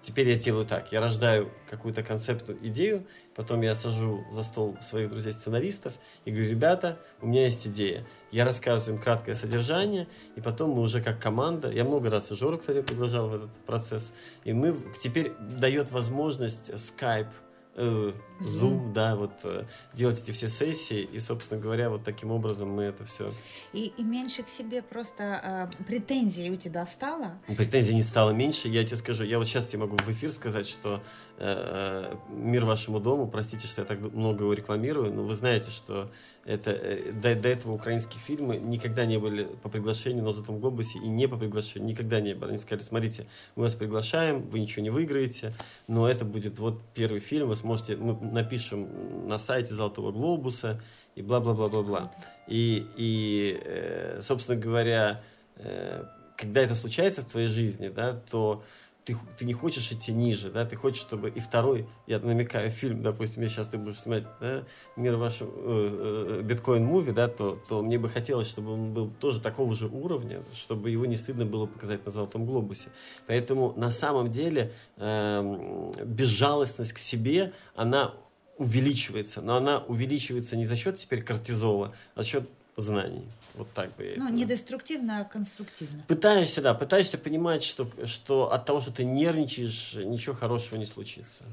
[0.00, 0.90] Теперь я делаю так.
[0.90, 5.94] Я рождаю какую-то концептную идею, потом я сажу за стол своих друзей-сценаристов
[6.24, 8.06] и говорю, ребята, у меня есть идея.
[8.30, 12.34] Я рассказываю им краткое содержание, и потом мы уже как команда, я много раз и
[12.34, 14.12] Жору, кстати, приглашал в этот процесс,
[14.44, 17.30] и мы теперь дает возможность Skype,
[17.74, 22.70] э, Zoom, да, вот э, делать эти все сессии, и, собственно говоря, вот таким образом
[22.70, 23.30] мы это все
[23.72, 27.38] И, и меньше к себе просто э, претензий у тебя стало.
[27.46, 28.68] Претензий не стало меньше.
[28.68, 31.02] Я тебе скажу, я вот сейчас тебе могу в эфир сказать, что
[31.38, 35.70] э, э, мир вашему дому, простите, что я так много его рекламирую, но вы знаете,
[35.70, 36.10] что
[36.44, 40.98] это, э, до, до этого украинские фильмы никогда не были по приглашению на Золотом Глобусе
[40.98, 42.50] и не по приглашению, никогда не были.
[42.50, 43.26] Они сказали, смотрите,
[43.56, 45.54] мы вас приглашаем, вы ничего не выиграете,
[45.86, 50.80] но это будет вот первый фильм, вы сможете, мы напишем на сайте Золотого Глобуса
[51.14, 52.12] и бла-бла-бла-бла-бла.
[52.48, 55.22] И, и э, собственно говоря,
[55.56, 56.04] э,
[56.36, 58.62] когда это случается в твоей жизни, да, то
[59.04, 63.02] ты, ты не хочешь идти ниже, да, ты хочешь, чтобы и второй, я намекаю, фильм,
[63.02, 64.64] допустим, я сейчас ты будешь снимать, да,
[64.96, 69.40] мир вашего э, э, биткоин-муви, да, то, то мне бы хотелось, чтобы он был тоже
[69.40, 72.90] такого же уровня, чтобы его не стыдно было показать на Золотом Глобусе.
[73.26, 78.14] Поэтому на самом деле э, безжалостность к себе, она
[78.58, 83.26] увеличивается, но она увеличивается не за счет теперь кортизола, а за счет знаний.
[83.54, 86.04] Вот так бы я Ну, это- не деструктивно, а конструктивно.
[86.08, 91.44] Пытаешься, да, пытаешься понимать, что, что от того, что ты нервничаешь, ничего хорошего не случится.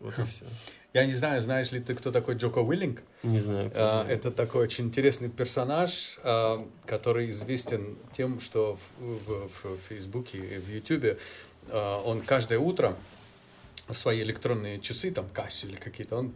[0.00, 0.44] Вот и все.
[0.94, 3.02] Я не знаю, знаешь ли ты, кто такой Джоко Уиллинг?
[3.22, 3.70] Не знаю.
[3.70, 4.18] кто А, знает.
[4.20, 10.58] Это такой очень интересный персонаж, а, который известен тем, что в, в- в Фейсбуке и
[10.58, 11.18] в Ютубе
[11.70, 12.96] а, он каждое утро
[13.90, 16.32] свои электронные часы, там Casio или какие-то, он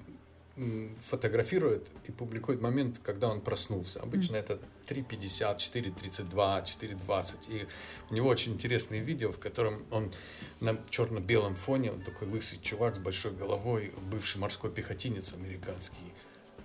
[1.01, 4.01] фотографирует и публикует момент, когда он проснулся.
[4.01, 7.35] Обычно это 3.50, 4.32, 4.20.
[7.49, 7.67] И
[8.11, 10.13] у него очень интересные видео, в котором он
[10.61, 16.13] на черно-белом фоне, он такой лысый чувак с большой головой, бывший морской пехотинец американский.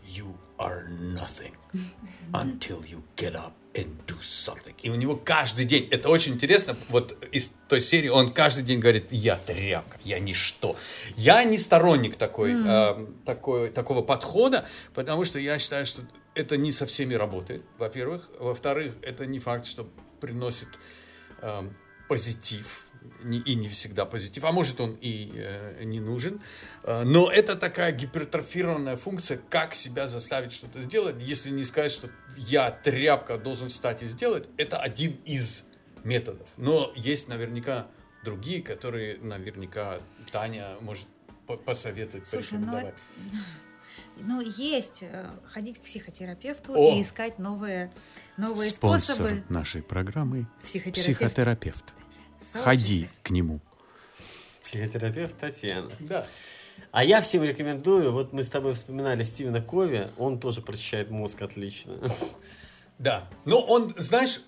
[0.07, 1.53] You are nothing
[2.33, 4.75] until you get up and do something.
[4.81, 8.79] И у него каждый день, это очень интересно, вот из той серии он каждый день
[8.79, 10.75] говорит, я тряпка, я ничто.
[11.15, 16.01] Я не сторонник такой, э, такой, такого подхода, потому что я считаю, что
[16.35, 18.29] это не со всеми работает, во-первых.
[18.39, 19.89] Во-вторых, это не факт, что
[20.19, 20.69] приносит
[21.41, 21.75] эм,
[22.07, 22.86] позитив,
[23.23, 26.41] и не всегда позитив, а может он и э, не нужен.
[26.83, 32.09] Э, но это такая гипертрофированная функция, как себя заставить что-то сделать, если не сказать, что
[32.35, 35.65] я тряпка должен встать и сделать, это один из
[36.03, 36.47] методов.
[36.57, 37.87] Но есть наверняка
[38.23, 39.99] другие, которые наверняка
[40.31, 41.07] Таня может
[41.45, 42.95] по- посоветовать, Слушай, ну порекомендовать.
[44.19, 46.95] Ну, есть э, ходить к психотерапевту О!
[46.95, 47.91] и искать новые,
[48.35, 51.93] новые способы нашей программы психотерапевт.
[52.53, 53.59] Ходи к нему.
[54.63, 55.89] Психотерапевт Татьяна.
[55.99, 56.25] Да.
[56.91, 61.41] А я всем рекомендую, вот мы с тобой вспоминали Стивена Кови, он тоже прочищает мозг
[61.41, 61.99] отлично.
[62.99, 63.29] Да.
[63.45, 64.41] Ну, он, знаешь,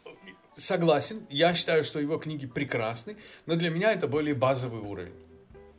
[0.57, 1.25] согласен.
[1.29, 3.15] Я считаю, что его книги прекрасны,
[3.45, 5.13] но для меня это более базовый уровень.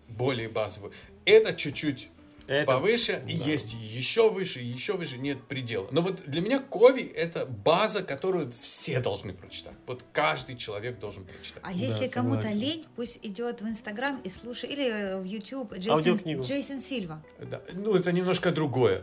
[0.09, 0.93] Более базовый.
[1.25, 2.11] Это чуть-чуть
[2.51, 3.45] Это- повыше, и да.
[3.45, 5.87] есть еще выше, и еще выше, нет предела.
[5.93, 9.75] Но вот для меня Кови это база, которую все должны прочитать.
[9.87, 11.63] Вот каждый человек должен прочитать.
[11.65, 12.59] А если кому-то согласен.
[12.61, 16.41] лень, пусть идет в Инстаграм и слушает, или э, в YouTube Джейсон.
[16.43, 17.23] Джейсон Сильва.
[17.39, 19.03] Да, ну, это немножко другое.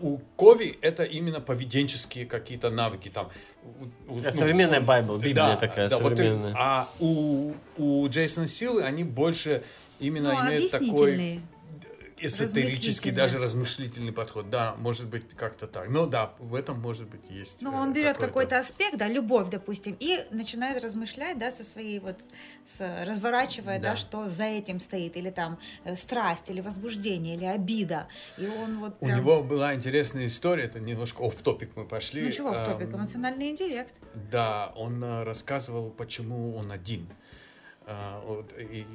[0.00, 3.08] У Кови это именно поведенческие какие-то навыки.
[3.08, 3.30] Там,
[4.08, 6.54] у- у- А современная Bible, Библия да, такая да, вот и- современная.
[6.58, 9.62] а у, у Джейсона Силы они больше
[10.00, 11.40] именно Ну, имеют такой.
[12.26, 14.50] Эзотерический, даже размышлительный подход.
[14.50, 15.88] Да, может быть, как-то так.
[15.88, 17.62] Но да, в этом может быть есть.
[17.62, 21.98] Ну, э, он берет какой-то аспект, да, любовь, допустим, и начинает размышлять, да, со своей
[21.98, 22.16] вот,
[22.66, 23.90] с, разворачивая, да.
[23.90, 23.96] Да.
[23.96, 28.08] что за этим стоит, или там э, страсть, или возбуждение, или обида.
[28.38, 32.22] И он вот У прям- него была интересная история, это немножко оф топик мы пошли.
[32.22, 32.88] Ну чего в топик?
[32.88, 33.94] Эм, Эмоциональный интеллект.
[34.30, 37.08] Да, он э, рассказывал, почему он один.
[37.86, 38.86] А, вот, и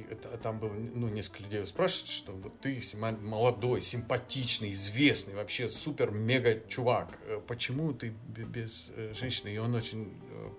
[0.42, 2.80] там было ну, несколько людей спрашивают, что вот ты
[3.20, 7.18] молодой, симпатичный, известный, вообще супер-мега чувак.
[7.26, 9.48] э, Почему ты бе- без э, женщины?
[9.48, 10.50] И он очень э,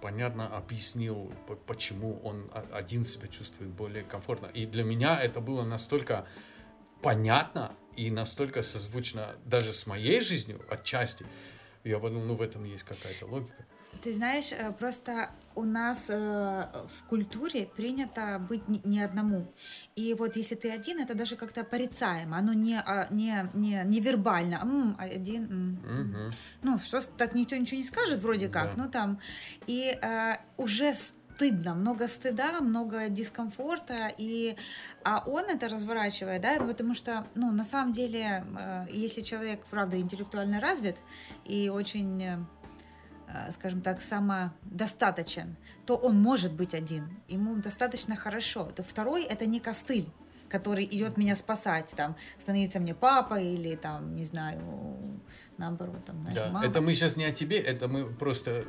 [0.00, 4.46] понятно объяснил, по- почему он один себя чувствует более комфортно.
[4.46, 6.26] И для меня это было настолько
[7.02, 11.26] понятно и настолько созвучно даже с моей жизнью отчасти.
[11.82, 13.66] Я подумал, ну в этом есть какая-то логика.
[14.02, 19.52] Ты знаешь, э, просто у нас э, в культуре принято быть не, не одному.
[19.96, 22.38] И вот если ты один, это даже как-то порицаемо.
[22.38, 24.56] Оно не, а, не, не, не вербально.
[24.62, 25.44] М, один.
[25.44, 25.70] м.
[25.84, 26.30] Мгм.
[26.62, 28.74] Ну, что так никто ничего не скажет вроде как.
[28.74, 28.82] Да.
[28.84, 29.20] Ну там.
[29.66, 30.92] И э, уже
[31.34, 34.56] стыдно, много стыда, много дискомфорта, и,
[35.02, 39.64] а он это разворачивает, да, ну, потому что, ну, на самом деле, э, если человек,
[39.70, 40.96] правда, интеллектуально развит
[41.44, 42.38] и очень э,
[43.50, 45.56] скажем так, самодостаточен,
[45.86, 47.08] то он может быть один.
[47.28, 48.64] Ему достаточно хорошо.
[48.74, 50.06] То второй это не костыль
[50.50, 54.60] который идет меня спасать, там, становится мне папа или там, не знаю,
[55.58, 56.64] наоборот, там, знаешь, Да, мама.
[56.66, 58.64] это мы сейчас не о тебе, это мы просто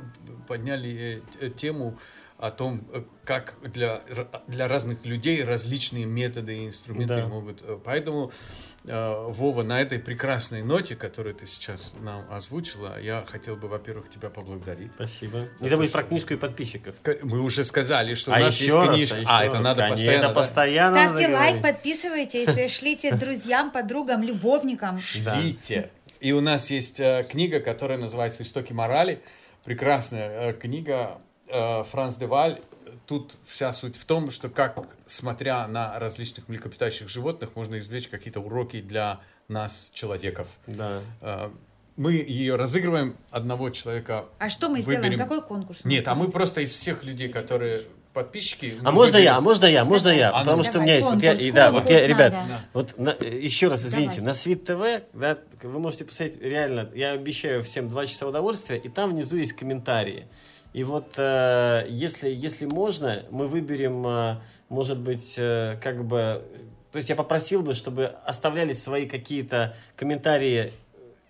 [0.48, 1.96] подняли э, т- тему
[2.38, 4.02] о том, э, как для,
[4.48, 7.28] для разных людей различные методы и инструменты Да.
[7.28, 7.62] могут.
[7.62, 8.32] э, Поэтому,
[8.75, 14.08] э, Вова, на этой прекрасной ноте, которую ты сейчас нам озвучила, я хотел бы, во-первых,
[14.10, 14.92] тебя поблагодарить.
[14.94, 15.48] Спасибо.
[15.60, 16.94] Не забудь про книжку и подписчиков.
[17.22, 19.16] Мы уже сказали, что а у нас еще есть раз, книжка.
[19.16, 20.24] а, еще А, это раз, надо конечно, постоянно.
[20.24, 20.34] Это да?
[20.34, 25.00] постоянно надо Ставьте лайк, подписывайтесь, шлите друзьям, подругам, любовникам.
[25.00, 25.90] Шлите.
[26.20, 29.20] И у нас есть э, книга, которая называется «Истоки морали».
[29.64, 31.18] Прекрасная э, книга
[31.48, 32.58] э, Франц де Валь.
[33.06, 34.76] Тут вся суть в том, что как,
[35.06, 40.48] смотря на различных млекопитающих животных, можно извлечь какие-то уроки для нас, человеков.
[40.66, 41.00] Да.
[41.20, 41.50] Э,
[41.96, 45.02] Мы ее разыгрываем, одного человека А что мы сделаем?
[45.02, 45.18] выберем.
[45.18, 45.84] Какой конкурс?
[45.84, 48.74] Нет, а мы просто из всех людей, которые подписчики...
[48.84, 50.44] А можно я, а выберем- можно я, можно я, А ну.
[50.44, 52.32] потому что у Давай, меня есть, вот я, конкурс, и да, вот я, конкурс ребят,
[52.32, 52.60] надо.
[52.74, 54.26] вот на- еще раз извините, Давай.
[54.26, 58.88] на Свит ТВ, да, вы можете посмотреть, реально, я обещаю всем два часа удовольствия, и
[58.88, 60.26] там внизу есть комментарии.
[60.76, 64.36] И вот э, если, если можно, мы выберем, э,
[64.68, 66.44] может быть, э, как бы,
[66.92, 70.74] то есть я попросил бы, чтобы оставлялись свои какие-то комментарии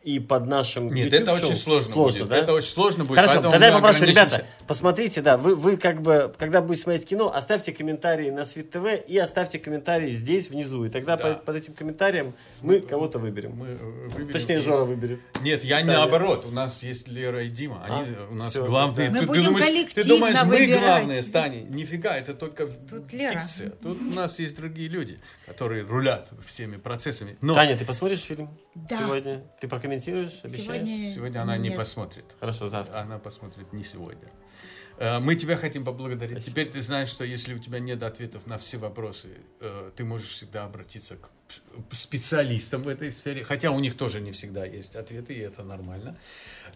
[0.07, 2.29] и под нашим Нет, YouTube это очень сложно, Сложно, будет.
[2.31, 2.37] да?
[2.39, 3.17] Это очень сложно будет.
[3.17, 7.07] Хорошо, тогда я мы попрошу, ребята, посмотрите, да, вы, вы как бы, когда будете смотреть
[7.07, 11.25] кино, оставьте комментарии на Свит ТВ и оставьте комментарии здесь внизу, и тогда Да.
[11.35, 13.57] под, под этим комментарием мы кого-то выберем.
[13.57, 13.75] Мы, э,
[14.15, 15.19] выберем Точнее, Жора выберет.
[15.43, 16.45] Нет, я не наоборот.
[16.47, 17.83] У нас есть Лера и Дима.
[17.85, 19.09] Они А, у нас всё, главные.
[19.09, 19.13] да.
[19.15, 20.83] Мы Ты- ты, будем думаешь, ты коллективно думаешь, мы выбирать.
[20.85, 21.61] главные, Стани?
[21.69, 23.41] Нифига, это только Тут Лера.
[23.41, 23.71] фикция.
[23.71, 27.37] Тут у нас есть другие люди, которые рулят всеми процессами.
[27.41, 28.99] Но Таня, ты посмотришь фильм Да.
[28.99, 29.43] сегодня?
[29.61, 30.41] Ты прокомментируешь, обещаешь?
[30.65, 31.79] Сегодня, сегодня она не Нет.
[31.79, 32.25] посмотрит.
[32.41, 33.01] Хорошо, завтра.
[33.01, 34.31] Она посмотрит не сегодня.
[34.99, 36.39] Э, Мы тебя хотим поблагодарить.
[36.39, 36.51] Спасибо.
[36.53, 39.29] Теперь ты знаешь, что если у тебя нет ответов на все вопросы,
[39.61, 41.29] э, ты можешь всегда обратиться к
[41.93, 43.45] специалистам в этой сфере.
[43.45, 46.17] Хотя у них тоже не всегда есть ответы, и это нормально.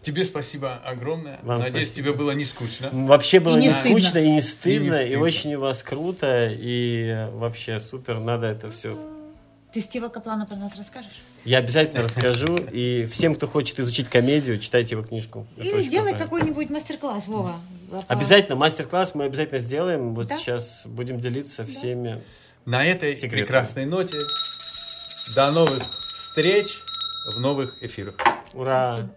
[0.01, 1.39] Тебе спасибо огромное.
[1.41, 2.07] Вам Надеюсь, спасибо.
[2.09, 2.89] тебе было не скучно.
[2.91, 3.99] Вообще было не не стыдно.
[3.99, 5.23] скучно и не стыдно, и, стыдно.
[5.25, 8.97] очень у вас круто, и вообще супер, надо это все
[9.73, 11.21] Ты Стива Каплана про нас расскажешь?
[11.43, 12.57] Я обязательно расскажу.
[12.71, 15.47] И всем, кто хочет изучить комедию, читайте его книжку.
[15.57, 16.23] Это Или очень делай крутая.
[16.27, 17.55] какой-нибудь мастер-класс, Вова.
[18.07, 20.13] Обязательно мастер-класс мы обязательно сделаем.
[20.13, 20.37] Вот Да?
[20.37, 22.21] сейчас будем делиться всеми.
[22.65, 23.37] На этой Секретно.
[23.37, 24.19] прекрасной ноте
[25.35, 26.67] до новых встреч
[27.35, 28.15] в новых эфирах.
[28.53, 28.93] Ура!
[28.93, 29.13] Спасибо.